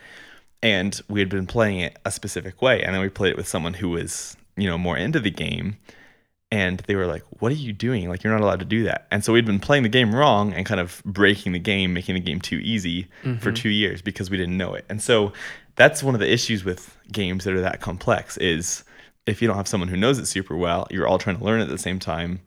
And 0.61 0.99
we 1.07 1.19
had 1.19 1.29
been 1.29 1.47
playing 1.47 1.79
it 1.79 1.97
a 2.05 2.11
specific 2.11 2.61
way 2.61 2.83
and 2.83 2.93
then 2.93 3.01
we 3.01 3.09
played 3.09 3.31
it 3.31 3.37
with 3.37 3.47
someone 3.47 3.73
who 3.75 3.89
was, 3.89 4.37
you 4.55 4.67
know, 4.67 4.77
more 4.77 4.97
into 4.97 5.19
the 5.19 5.31
game 5.31 5.77
and 6.51 6.79
they 6.87 6.95
were 6.95 7.05
like, 7.05 7.23
"What 7.39 7.51
are 7.51 7.55
you 7.55 7.73
doing? 7.73 8.09
Like, 8.09 8.23
you're 8.23 8.33
not 8.33 8.41
allowed 8.41 8.59
to 8.59 8.65
do 8.65 8.83
that." 8.83 9.07
And 9.11 9.23
so 9.23 9.33
we'd 9.33 9.45
been 9.45 9.59
playing 9.59 9.83
the 9.83 9.89
game 9.89 10.15
wrong 10.15 10.53
and 10.53 10.65
kind 10.65 10.79
of 10.79 11.01
breaking 11.05 11.51
the 11.51 11.59
game, 11.59 11.93
making 11.93 12.15
the 12.15 12.21
game 12.21 12.41
too 12.41 12.57
easy 12.57 13.03
for 13.21 13.27
mm-hmm. 13.29 13.53
two 13.53 13.69
years 13.69 14.01
because 14.01 14.29
we 14.31 14.37
didn't 14.37 14.57
know 14.57 14.73
it. 14.73 14.85
And 14.89 15.01
so 15.01 15.31
that's 15.75 16.01
one 16.01 16.15
of 16.15 16.19
the 16.19 16.31
issues 16.31 16.65
with 16.65 16.97
games 17.11 17.43
that 17.43 17.53
are 17.53 17.61
that 17.61 17.81
complex 17.81 18.35
is 18.37 18.83
if 19.29 19.41
you 19.41 19.47
don't 19.47 19.57
have 19.57 19.67
someone 19.67 19.89
who 19.89 19.97
knows 19.97 20.17
it 20.19 20.25
super 20.25 20.55
well, 20.57 20.87
you're 20.89 21.07
all 21.07 21.17
trying 21.17 21.37
to 21.37 21.43
learn 21.43 21.61
at 21.61 21.69
the 21.69 21.77
same 21.77 21.99
time. 21.99 22.39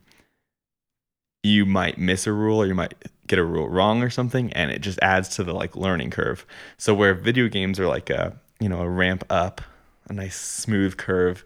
You 1.43 1.65
might 1.65 1.97
miss 1.97 2.27
a 2.27 2.31
rule 2.31 2.61
or 2.61 2.67
you 2.67 2.75
might 2.75 2.93
get 3.27 3.39
a 3.39 3.43
rule 3.43 3.69
wrong 3.69 4.03
or 4.03 4.09
something, 4.09 4.51
and 4.53 4.71
it 4.71 4.79
just 4.79 4.99
adds 5.01 5.29
to 5.35 5.43
the 5.43 5.53
like 5.53 5.75
learning 5.75 6.11
curve. 6.11 6.45
So 6.77 6.93
where 6.93 7.13
video 7.13 7.47
games 7.47 7.79
are 7.79 7.87
like 7.87 8.09
a 8.09 8.39
you 8.59 8.69
know 8.69 8.81
a 8.81 8.89
ramp 8.89 9.25
up, 9.29 9.61
a 10.09 10.13
nice 10.13 10.39
smooth 10.39 10.97
curve 10.97 11.43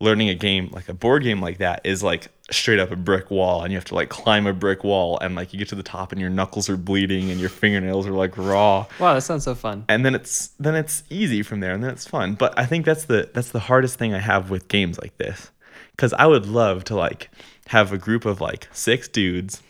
learning 0.00 0.28
a 0.28 0.34
game 0.34 0.68
like 0.72 0.88
a 0.88 0.94
board 0.94 1.22
game 1.22 1.40
like 1.40 1.58
that 1.58 1.80
is 1.84 2.02
like 2.02 2.28
straight 2.50 2.78
up 2.78 2.92
a 2.92 2.96
brick 2.96 3.28
wall 3.30 3.62
and 3.62 3.72
you 3.72 3.76
have 3.76 3.84
to 3.84 3.94
like 3.94 4.08
climb 4.08 4.46
a 4.46 4.52
brick 4.52 4.84
wall 4.84 5.18
and 5.20 5.34
like 5.34 5.52
you 5.52 5.58
get 5.58 5.68
to 5.68 5.74
the 5.74 5.82
top 5.82 6.12
and 6.12 6.20
your 6.20 6.30
knuckles 6.30 6.68
are 6.70 6.76
bleeding 6.76 7.30
and 7.32 7.40
your 7.40 7.48
fingernails 7.48 8.06
are 8.06 8.12
like 8.12 8.36
raw 8.38 8.86
Wow, 9.00 9.14
that 9.14 9.22
sounds 9.22 9.42
so 9.42 9.54
fun. 9.56 9.84
and 9.88 10.04
then 10.06 10.14
it's 10.14 10.48
then 10.60 10.76
it's 10.76 11.02
easy 11.10 11.42
from 11.42 11.58
there 11.58 11.72
and 11.74 11.82
then 11.82 11.90
it's 11.90 12.06
fun 12.06 12.34
but 12.34 12.56
i 12.56 12.64
think 12.64 12.84
that's 12.86 13.06
the 13.06 13.28
that's 13.34 13.50
the 13.50 13.58
hardest 13.58 13.98
thing 13.98 14.14
i 14.14 14.18
have 14.20 14.48
with 14.48 14.68
games 14.68 14.96
like 15.02 15.16
this 15.18 15.50
because 15.90 16.12
i 16.12 16.26
would 16.26 16.46
love 16.46 16.84
to 16.84 16.94
like 16.94 17.30
have 17.66 17.92
a 17.92 17.98
group 17.98 18.24
of 18.24 18.40
like 18.40 18.68
six 18.72 19.08
dudes 19.08 19.60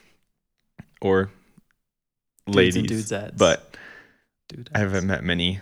or 1.01 1.31
Dudes 2.47 2.57
ladies 2.57 3.11
dudesettes. 3.11 3.39
but 3.39 3.75
Dude, 4.49 4.69
I 4.75 4.79
haven't 4.81 5.07
met 5.09 5.25
many, 5.25 5.59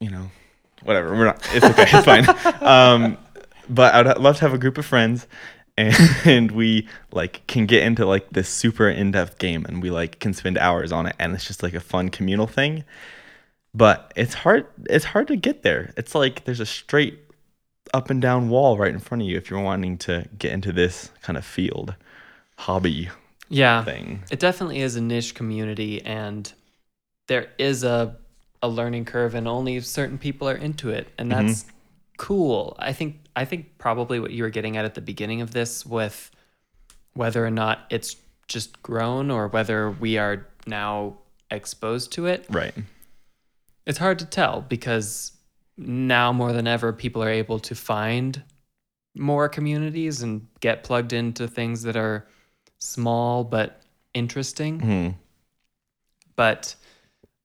you 0.00 0.10
know, 0.10 0.30
whatever. 0.82 1.10
We're 1.14 1.26
not. 1.26 1.46
It's 1.52 1.64
okay. 1.64 1.84
It's 1.92 2.04
fine. 2.04 2.26
Um, 2.60 3.16
but 3.68 3.94
I'd 3.94 4.18
love 4.18 4.34
to 4.38 4.40
have 4.40 4.52
a 4.52 4.58
group 4.58 4.78
of 4.78 4.84
friends, 4.86 5.28
and, 6.24 6.50
we 6.52 6.88
like 7.12 7.46
can 7.46 7.66
get 7.66 7.84
into 7.84 8.04
like 8.06 8.30
this 8.30 8.48
super 8.48 8.88
in-depth 8.88 9.38
game, 9.38 9.64
and 9.66 9.82
we 9.82 9.90
like 9.90 10.18
can 10.18 10.34
spend 10.34 10.58
hours 10.58 10.92
on 10.92 11.06
it, 11.06 11.16
and 11.18 11.34
it's 11.34 11.46
just 11.46 11.62
like 11.62 11.74
a 11.74 11.80
fun 11.80 12.08
communal 12.10 12.46
thing. 12.46 12.84
But 13.74 14.12
it's 14.16 14.34
hard. 14.34 14.66
It's 14.90 15.06
hard 15.06 15.28
to 15.28 15.36
get 15.36 15.62
there. 15.62 15.92
It's 15.96 16.14
like 16.14 16.44
there's 16.44 16.60
a 16.60 16.66
straight 16.66 17.18
up 17.94 18.10
and 18.10 18.20
down 18.22 18.48
wall 18.50 18.78
right 18.78 18.92
in 18.92 19.00
front 19.00 19.22
of 19.22 19.28
you 19.28 19.36
if 19.38 19.50
you're 19.50 19.60
wanting 19.60 19.98
to 19.98 20.28
get 20.38 20.52
into 20.52 20.72
this 20.72 21.10
kind 21.22 21.36
of 21.38 21.44
field 21.44 21.94
hobby 22.58 23.10
yeah, 23.48 23.86
thing. 23.86 24.24
it 24.30 24.40
definitely 24.40 24.80
is 24.80 24.96
a 24.96 25.00
niche 25.00 25.34
community, 25.34 26.02
and 26.02 26.52
there 27.28 27.50
is 27.58 27.84
a 27.84 28.16
a 28.62 28.68
learning 28.68 29.04
curve, 29.06 29.34
and 29.34 29.48
only 29.48 29.80
certain 29.80 30.18
people 30.18 30.48
are 30.48 30.56
into 30.56 30.90
it, 30.90 31.08
and 31.18 31.30
Mm-hmm. 31.30 31.52
that's 31.52 31.66
cool. 32.18 32.76
I 32.78 32.92
think 32.92 33.20
I 33.38 33.44
think 33.44 33.78
probably 33.78 34.18
what 34.18 34.32
you 34.32 34.42
were 34.42 34.50
getting 34.50 34.76
at 34.76 34.84
at 34.84 34.94
the 34.94 35.00
beginning 35.00 35.42
of 35.42 35.52
this 35.52 35.86
with 35.86 36.32
whether 37.14 37.46
or 37.46 37.52
not 37.52 37.86
it's 37.88 38.16
just 38.48 38.82
grown 38.82 39.30
or 39.30 39.46
whether 39.46 39.92
we 39.92 40.18
are 40.18 40.48
now 40.66 41.18
exposed 41.48 42.12
to 42.12 42.26
it 42.26 42.46
Right. 42.50 42.74
It's 43.86 43.98
hard 43.98 44.18
to 44.18 44.26
tell 44.26 44.62
because 44.62 45.32
now 45.76 46.32
more 46.32 46.52
than 46.52 46.66
ever, 46.66 46.92
people 46.92 47.22
are 47.22 47.30
able 47.30 47.60
to 47.60 47.76
find 47.76 48.42
more 49.16 49.48
communities 49.48 50.20
and 50.20 50.46
get 50.58 50.82
plugged 50.82 51.12
into 51.12 51.46
things 51.46 51.84
that 51.84 51.96
are 51.96 52.26
small 52.80 53.44
but 53.44 53.82
interesting. 54.14 54.80
Hmm. 54.80 55.08
But 56.34 56.74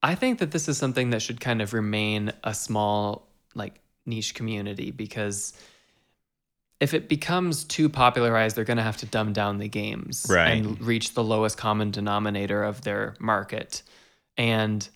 I 0.01 0.15
think 0.15 0.39
that 0.39 0.49
this 0.49 0.67
is 0.67 0.77
something 0.77 1.11
that 1.11 1.21
should 1.21 1.39
kind 1.39 1.61
of 1.61 1.71
remain 1.71 2.33
a 2.43 2.53
small, 2.53 3.29
like, 3.53 3.79
niche 4.05 4.33
community 4.33 4.89
because 4.89 5.53
if 6.83 6.93
it 6.93 7.07
becomes 7.07 7.63
too 7.63 7.87
popularized, 7.87 8.55
they're 8.57 8.65
going 8.65 8.77
to 8.77 8.83
have 8.83 8.97
to 8.97 9.05
dumb 9.05 9.31
down 9.31 9.57
the 9.57 9.69
games 9.69 10.25
Right. 10.29 10.49
and 10.51 10.81
reach 10.81 11.13
the 11.13 11.23
lowest 11.23 11.57
common 11.57 11.91
denominator 11.91 12.61
of 12.63 12.81
their 12.81 13.15
market. 13.19 13.83
And 14.37 14.87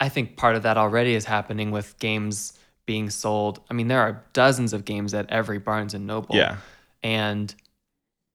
I 0.00 0.08
think 0.08 0.36
part 0.36 0.56
of 0.56 0.62
that 0.64 0.76
already 0.76 1.14
is 1.14 1.24
happening 1.24 1.70
with 1.70 1.98
games 2.00 2.58
being 2.84 3.10
sold. 3.10 3.60
I 3.70 3.74
mean, 3.74 3.86
there 3.86 4.00
are 4.00 4.24
dozens 4.32 4.72
of 4.72 4.84
games 4.84 5.14
at 5.14 5.30
every 5.30 5.58
Barnes 5.58 5.94
and 5.94 6.06
Noble. 6.06 6.34
Yeah. 6.34 6.56
And 7.02 7.54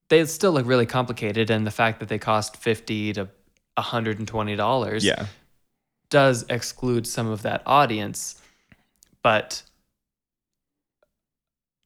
they 0.09 0.24
still 0.26 0.53
look 0.53 0.66
really 0.66 0.86
complicated. 0.86 1.49
And 1.49 1.68
the 1.68 1.72
fact 1.72 1.99
that 1.99 2.07
they 2.07 2.20
cost 2.20 2.55
50 2.57 3.13
to 3.13 3.28
$120 3.78 5.03
Yeah. 5.03 5.26
does 6.09 6.45
exclude 6.49 7.05
some 7.07 7.28
of 7.28 7.41
that 7.41 7.61
audience. 7.66 8.41
But 9.22 9.63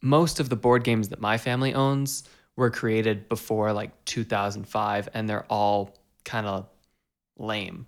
most 0.02 0.40
of 0.40 0.50
the 0.50 0.56
board 0.56 0.84
games 0.84 1.10
that 1.10 1.20
my 1.20 1.38
family 1.38 1.74
owns 1.74 2.24
were 2.56 2.70
created 2.70 3.30
before 3.30 3.74
like 3.74 3.92
2005 4.06 5.10
and 5.14 5.30
they're 5.30 5.46
all 5.46 5.96
kind 6.26 6.46
of 6.46 6.68
lame. 7.38 7.88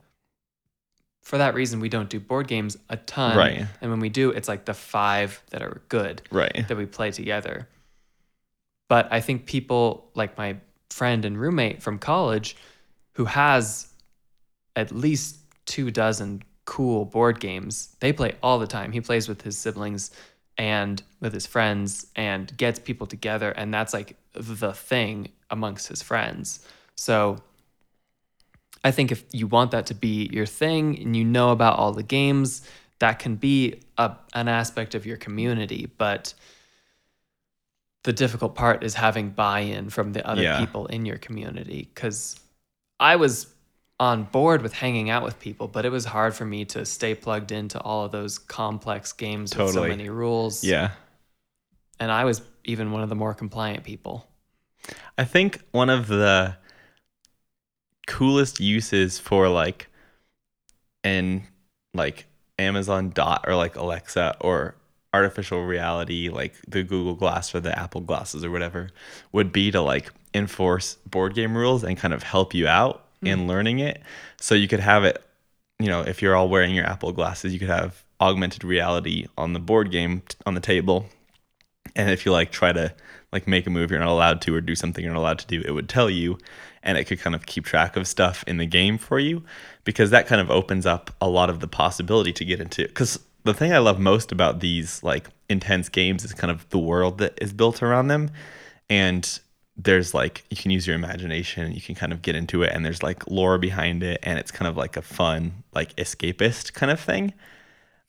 For 1.22 1.38
that 1.38 1.54
reason, 1.54 1.80
we 1.80 1.90
don't 1.90 2.10
do 2.10 2.20
board 2.20 2.48
games 2.48 2.78
a 2.90 2.98
ton. 2.98 3.38
Right. 3.38 3.66
And 3.80 3.92
when 3.92 4.00
we 4.00 4.10
do, 4.10 4.32
it's 4.32 4.48
like 4.48 4.66
the 4.66 4.74
five 4.74 5.42
that 5.52 5.62
are 5.62 5.82
good 5.88 6.22
Right. 6.32 6.68
that 6.68 6.76
we 6.76 6.86
play 6.86 7.12
together. 7.12 7.68
But 8.90 9.08
I 9.12 9.22
think 9.22 9.46
people 9.46 10.10
like 10.16 10.38
my 10.38 10.58
friend 10.90 11.24
and 11.24 11.40
roommate 11.40 11.82
from 11.82 12.00
college 12.00 12.58
who 13.14 13.26
has 13.26 13.88
at 14.76 14.92
least 14.92 15.38
two 15.66 15.92
dozen 15.92 16.44
cool 16.66 17.06
board 17.06 17.40
games, 17.40 17.96
they 18.00 18.12
play 18.14 18.36
all 18.42 18.60
the 18.60 18.68
time. 18.68 18.92
He 18.92 19.02
plays 19.02 19.30
with 19.30 19.42
his 19.42 19.58
siblings 19.58 20.12
and 20.62 21.02
with 21.20 21.34
his 21.34 21.48
friends 21.48 22.06
and 22.16 22.56
gets 22.56 22.78
people 22.78 23.08
together. 23.08 23.50
And 23.50 23.74
that's 23.74 23.94
like 23.96 24.16
the 24.34 24.74
thing 24.74 25.30
amongst 25.50 25.88
his 25.88 26.04
friends. 26.04 26.64
So 26.96 27.42
I 28.84 28.92
think 28.92 29.12
if 29.12 29.24
you 29.32 29.48
want 29.48 29.72
that 29.72 29.88
to 29.88 29.96
be 29.96 30.30
your 30.32 30.46
thing 30.46 31.00
and 31.00 31.18
you 31.18 31.24
know 31.26 31.50
about 31.50 31.80
all 31.80 31.94
the 31.94 32.04
games, 32.04 32.62
that 33.00 33.18
can 33.18 33.38
be 33.38 33.82
a, 33.98 34.16
an 34.36 34.48
aspect 34.48 34.94
of 34.94 35.04
your 35.08 35.18
community. 35.18 35.90
But 35.98 36.36
the 38.04 38.14
difficult 38.14 38.54
part 38.54 38.84
is 38.84 38.94
having 38.94 39.32
buy-in 39.32 39.90
from 39.90 40.14
the 40.14 40.24
other 40.28 40.44
Yeah. 40.44 40.60
people 40.60 40.86
in 40.86 41.06
your 41.06 41.18
community 41.18 41.90
because 41.94 42.40
i 43.00 43.16
was 43.16 43.48
on 44.02 44.24
board 44.24 44.62
with 44.62 44.74
hanging 44.74 45.10
out 45.10 45.24
with 45.24 45.40
people 45.40 45.68
but 45.68 45.86
it 45.86 45.92
was 45.92 46.04
hard 46.04 46.34
for 46.34 46.44
me 46.44 46.66
to 46.66 46.84
stay 46.86 47.14
plugged 47.14 47.52
into 47.52 47.80
all 47.80 48.04
of 48.04 48.12
those 48.12 48.40
complex 48.40 49.14
games 49.14 49.56
with 49.56 49.72
so 49.72 49.88
many 49.88 50.10
rules. 50.10 50.64
Yeah. 50.64 50.92
and 52.00 52.12
i 52.12 52.26
was 52.26 52.42
even 52.66 52.92
one 52.92 53.02
of 53.02 53.10
the 53.10 53.16
more 53.16 53.34
compliant 53.34 53.84
people. 53.84 54.28
I 55.18 55.24
think 55.24 55.62
one 55.72 55.90
of 55.90 56.08
the 56.08 56.56
coolest 58.08 58.60
uses 58.60 59.20
for 59.20 59.48
like 59.48 59.88
in 61.04 61.44
like 61.94 62.26
Amazon 62.58 63.12
Dot 63.12 63.46
or 63.48 63.56
like 63.56 63.76
Alexa 63.76 64.38
or 64.42 64.76
artificial 65.14 65.66
reality 65.66 66.30
like 66.30 66.54
the 66.68 66.84
Google 66.84 67.16
Glass 67.16 67.54
or 67.54 67.60
the 67.60 67.78
Apple 67.78 68.02
glasses 68.02 68.44
or 68.44 68.52
whatever 68.52 68.90
would 69.32 69.52
be 69.52 69.72
to 69.72 69.82
like 69.82 70.12
enforce 70.34 70.96
board 71.06 71.36
game 71.36 71.56
rules 71.56 71.84
and 71.84 71.98
kind 71.98 72.14
of 72.14 72.24
help 72.24 72.54
you 72.54 72.68
out 72.68 73.06
in 73.22 73.40
mm-hmm. 73.40 73.50
learning 73.50 73.80
it. 73.80 74.02
So 74.40 74.56
you 74.56 74.68
could 74.68 74.80
have 74.80 75.04
it 75.04 75.24
you 75.80 75.88
know 75.88 76.02
if 76.02 76.22
you're 76.22 76.36
all 76.36 76.50
wearing 76.50 76.76
your 76.76 76.86
Apple 76.86 77.12
glasses 77.12 77.54
you 77.54 77.60
could 77.60 77.70
have 77.70 78.04
augmented 78.20 78.64
reality 78.64 79.26
on 79.38 79.54
the 79.54 79.60
board 79.60 79.92
game 79.92 80.22
t- 80.28 80.38
on 80.46 80.54
the 80.54 80.62
table. 80.62 81.08
And 81.96 82.10
if 82.10 82.26
you 82.26 82.32
like 82.32 82.52
try 82.52 82.72
to 82.72 82.94
like 83.32 83.48
make 83.48 83.66
a 83.68 83.70
move 83.70 83.92
you're 83.92 84.00
not 84.00 84.10
allowed 84.10 84.42
to 84.42 84.56
or 84.56 84.62
do 84.62 84.76
something 84.76 85.04
you're 85.04 85.14
not 85.14 85.20
allowed 85.20 85.40
to 85.40 85.48
do 85.48 85.62
it 85.66 85.72
would 85.72 85.90
tell 85.90 86.10
you 86.10 86.38
and 86.84 86.98
it 86.98 87.06
could 87.06 87.20
kind 87.20 87.36
of 87.36 87.46
keep 87.46 87.66
track 87.66 87.96
of 87.96 88.08
stuff 88.08 88.44
in 88.46 88.58
the 88.58 88.66
game 88.66 88.98
for 88.98 89.20
you 89.20 89.44
because 89.84 90.10
that 90.10 90.28
kind 90.28 90.42
of 90.42 90.52
opens 90.52 90.86
up 90.86 91.12
a 91.22 91.30
lot 91.30 91.50
of 91.50 91.60
the 91.60 91.68
possibility 91.68 92.34
to 92.34 92.44
get 92.44 92.60
into 92.60 92.84
because 92.84 93.20
the 93.44 93.54
thing 93.54 93.72
i 93.72 93.78
love 93.78 94.00
most 94.00 94.34
about 94.34 94.60
these 94.60 95.02
like 95.02 95.30
intense 95.52 95.90
games 95.90 96.24
is 96.24 96.34
kind 96.34 96.50
of 96.50 96.68
the 96.70 96.80
world 96.80 97.20
that 97.20 97.38
is 97.40 97.54
built 97.54 97.84
around 97.84 98.08
them. 98.08 98.32
And 98.90 99.40
there's 99.84 100.14
like 100.14 100.44
you 100.50 100.58
can 100.58 100.72
use 100.72 100.86
your 100.86 100.96
imagination 100.96 101.64
and 101.66 101.74
you 101.74 101.82
can 101.82 101.96
kind 101.96 102.12
of 102.12 102.22
get 102.22 102.36
into 102.36 102.64
it 102.64 102.72
and 102.74 102.86
there's 102.86 103.02
like 103.02 103.26
lore 103.30 103.58
behind 103.58 104.04
it 104.04 104.20
and 104.24 104.38
it's 104.38 104.52
kind 104.52 104.68
of 104.68 104.78
like 104.78 104.98
a 104.98 105.02
fun 105.02 105.64
like 105.74 105.96
escapist 105.96 106.74
kind 106.74 106.92
of 106.92 107.00
thing 107.00 107.34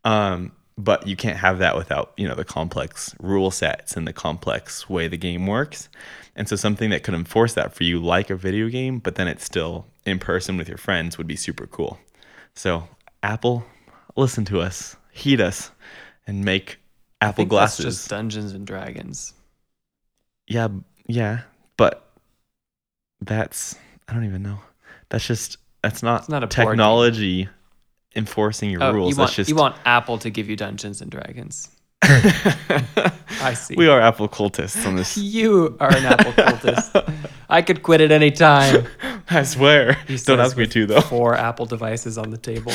um, 0.05 0.53
but 0.79 1.07
you 1.07 1.17
can't 1.17 1.39
have 1.39 1.59
that 1.59 1.77
without 1.77 2.13
you 2.17 2.27
know 2.27 2.35
the 2.35 2.45
complex 2.45 3.15
rule 3.21 3.51
sets 3.51 3.97
and 3.97 4.07
the 4.07 4.13
complex 4.13 4.89
way 4.89 5.09
the 5.09 5.17
game 5.17 5.47
works. 5.47 5.89
And 6.35 6.49
so 6.49 6.57
something 6.57 6.91
that 6.91 7.03
could 7.03 7.15
enforce 7.15 7.55
that 7.55 7.75
for 7.75 7.85
you, 7.85 8.01
like 8.01 8.31
a 8.31 8.37
video 8.37 8.69
game, 8.69 9.01
but 9.01 9.17
then 9.17 9.29
it's 9.29 9.45
still 9.45 9.87
in 10.07 10.19
person 10.19 10.57
with 10.57 10.67
your 10.67 10.79
friends 10.79 11.19
would 11.19 11.27
be 11.27 11.37
super 11.37 11.67
cool. 11.67 12.01
So, 12.55 12.89
Apple, 13.23 13.65
listen 14.17 14.47
to 14.47 14.61
us, 14.61 14.97
heed 15.13 15.43
us, 15.43 15.71
and 16.27 16.43
make 16.43 16.79
Apple 17.21 17.45
glasses. 17.45 17.85
just 17.85 18.09
Dungeons 18.09 18.53
and 18.53 18.67
Dragons. 18.67 19.35
Yeah, 20.47 20.69
yeah, 21.07 21.43
but 21.77 22.09
that's 23.21 23.77
I 24.09 24.15
don't 24.15 24.25
even 24.25 24.43
know. 24.43 24.59
That's 25.11 25.27
just 25.27 25.59
that's 25.83 26.03
not, 26.03 26.21
It's 26.21 26.29
not 26.29 26.45
a 26.45 26.47
technology 26.47 27.49
enforcing 28.15 28.71
your 28.71 28.83
Oh, 28.83 28.93
rules. 28.93 29.11
you 29.11 29.17
want 29.17 29.29
that's 29.31 29.37
just 29.37 29.49
you 29.51 29.57
want 29.57 29.77
Apple 29.85 30.19
to 30.19 30.31
give 30.31 30.49
you 30.49 30.57
Dungeons 30.57 31.01
and 31.01 31.11
Dragons. 31.11 31.69
I 32.03 33.55
see. 33.55 33.75
we 33.77 33.89
are 33.89 34.01
Apple 34.01 34.29
cultists 34.29 34.85
on 34.87 34.97
this. 34.97 35.17
You 35.17 35.77
are 35.81 35.95
an 35.95 36.05
Apple 36.05 36.33
cultist. 36.33 37.25
I 37.49 37.63
could 37.63 37.83
quit 37.83 38.01
at 38.01 38.11
any 38.13 38.31
time. 38.31 38.87
I 39.31 39.45
swear. 39.45 39.97
Don't 40.25 40.41
ask 40.41 40.57
me 40.57 40.67
to 40.67 40.87
though. 40.87 41.01
Four 41.01 41.35
Apple 41.37 41.67
devices 41.67 42.19
on 42.19 42.31
the 42.31 42.39
table. 42.39 42.73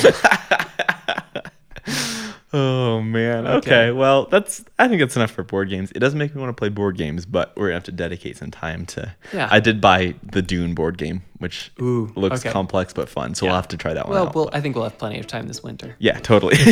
Oh 2.52 3.02
man. 3.02 3.46
Okay. 3.46 3.56
Okay. 3.58 3.90
Well, 3.92 4.24
that's. 4.26 4.64
I 4.78 4.88
think 4.88 5.00
that's 5.00 5.16
enough 5.16 5.30
for 5.32 5.42
board 5.42 5.68
games. 5.68 5.92
It 5.92 5.98
doesn't 5.98 6.18
make 6.18 6.34
me 6.34 6.40
want 6.40 6.48
to 6.56 6.58
play 6.58 6.70
board 6.70 6.96
games, 6.96 7.26
but 7.26 7.52
we're 7.56 7.66
gonna 7.66 7.74
have 7.74 7.84
to 7.84 7.92
dedicate 7.92 8.36
some 8.38 8.50
time 8.50 8.86
to. 8.86 9.14
Yeah. 9.34 9.48
I 9.50 9.60
did 9.60 9.80
buy 9.82 10.14
the 10.22 10.40
Dune 10.40 10.74
board 10.74 10.96
game, 10.96 11.22
which 11.38 11.70
Ooh, 11.82 12.10
looks 12.16 12.40
okay. 12.40 12.50
complex 12.50 12.92
but 12.94 13.08
fun. 13.10 13.34
So 13.34 13.46
we'll 13.46 13.54
have 13.54 13.68
to 13.68 13.76
try 13.76 13.92
that 13.92 14.06
one 14.08 14.14
Well, 14.14 14.26
out. 14.28 14.34
well, 14.34 14.50
I 14.52 14.60
think 14.62 14.76
we'll 14.76 14.84
have 14.84 14.96
plenty 14.98 15.18
of 15.18 15.26
time 15.26 15.46
this 15.46 15.62
winter. 15.62 15.94
yeah, 15.98 16.18
totally. 16.20 16.56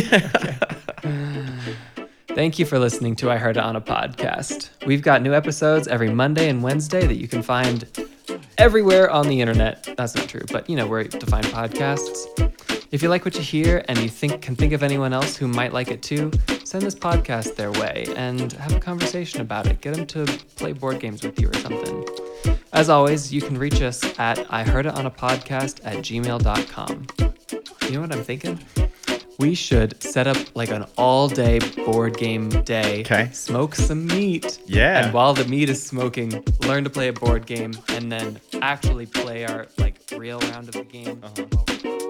Thank 2.29 2.59
you 2.59 2.67
for 2.67 2.79
listening 2.79 3.17
to 3.17 3.31
I 3.31 3.37
Heard 3.39 3.57
It 3.57 3.63
on 3.63 3.77
a 3.77 3.81
Podcast. 3.81 4.71
We've 4.87 5.01
got 5.01 5.23
new 5.23 5.33
episodes 5.33 5.89
every 5.89 6.11
Monday 6.11 6.51
and 6.51 6.63
Wednesday 6.63 7.07
that 7.07 7.17
you 7.17 7.29
can 7.29 7.43
find 7.43 7.89
everywhere 8.59 9.11
on 9.11 9.29
the 9.29 9.41
internet. 9.41 9.89
That's 9.97 10.15
not 10.15 10.29
true, 10.29 10.43
but 10.53 10.69
you 10.69 10.77
know 10.77 10.87
where 10.87 11.05
to 11.05 11.27
find 11.27 11.47
podcasts. 11.47 12.27
If 12.93 13.03
you 13.03 13.09
like 13.09 13.25
what 13.25 13.35
you 13.35 13.43
hear 13.43 13.85
and 13.89 13.99
you 13.99 14.09
think 14.09 14.41
can 14.43 14.55
think 14.55 14.73
of 14.73 14.83
anyone 14.83 15.13
else 15.13 15.37
who 15.37 15.49
might 15.49 15.73
like 15.73 15.91
it 15.91 16.03
too, 16.03 16.31
send 16.65 16.85
this 16.85 16.95
podcast 16.95 17.57
their 17.57 17.73
way 17.73 18.07
and 18.17 18.53
have 18.53 18.75
a 18.75 18.81
conversation 18.81 19.41
about 19.41 19.67
it. 19.67 19.81
Get 19.81 19.95
them 19.95 20.07
to 20.07 20.25
play 20.55 20.73
board 20.73 21.01
games 21.01 21.23
with 21.23 21.41
you 21.41 21.49
or 21.49 21.55
something. 21.55 22.07
As 22.73 22.89
always, 22.89 23.33
you 23.33 23.41
can 23.41 23.59
reach 23.59 23.83
us 23.83 24.05
at 24.19 24.47
I 24.51 24.63
Heard 24.63 24.87
It 24.87 24.95
on 24.95 25.07
a 25.07 25.11
Podcast 25.11 25.81
at 25.85 25.97
gmail.com. 25.97 27.07
You 27.87 27.93
know 27.93 28.01
what 28.01 28.13
I'm 28.13 28.23
thinking? 28.23 28.61
We 29.39 29.55
should 29.55 30.03
set 30.03 30.27
up 30.27 30.37
like 30.55 30.71
an 30.71 30.87
all 30.97 31.29
day 31.29 31.59
board 31.85 32.17
game 32.17 32.49
day. 32.65 33.01
Okay. 33.01 33.31
Smoke 33.33 33.75
some 33.75 34.07
meat. 34.07 34.61
Yeah. 34.67 35.05
And 35.05 35.13
while 35.13 35.35
the 35.35 35.45
meat 35.45 35.69
is 35.69 35.83
smoking, 35.83 36.45
learn 36.61 36.85
to 36.85 36.91
play 36.91 37.09
a 37.09 37.13
board 37.13 37.47
game 37.47 37.75
and 37.89 38.11
then 38.11 38.41
actually 38.63 39.07
play 39.07 39.45
our 39.45 39.67
like 39.77 40.01
real 40.17 40.39
round 40.39 40.69
of 40.69 40.75
the 40.75 40.85
game. 40.85 41.23
Uh-huh. 41.23 42.06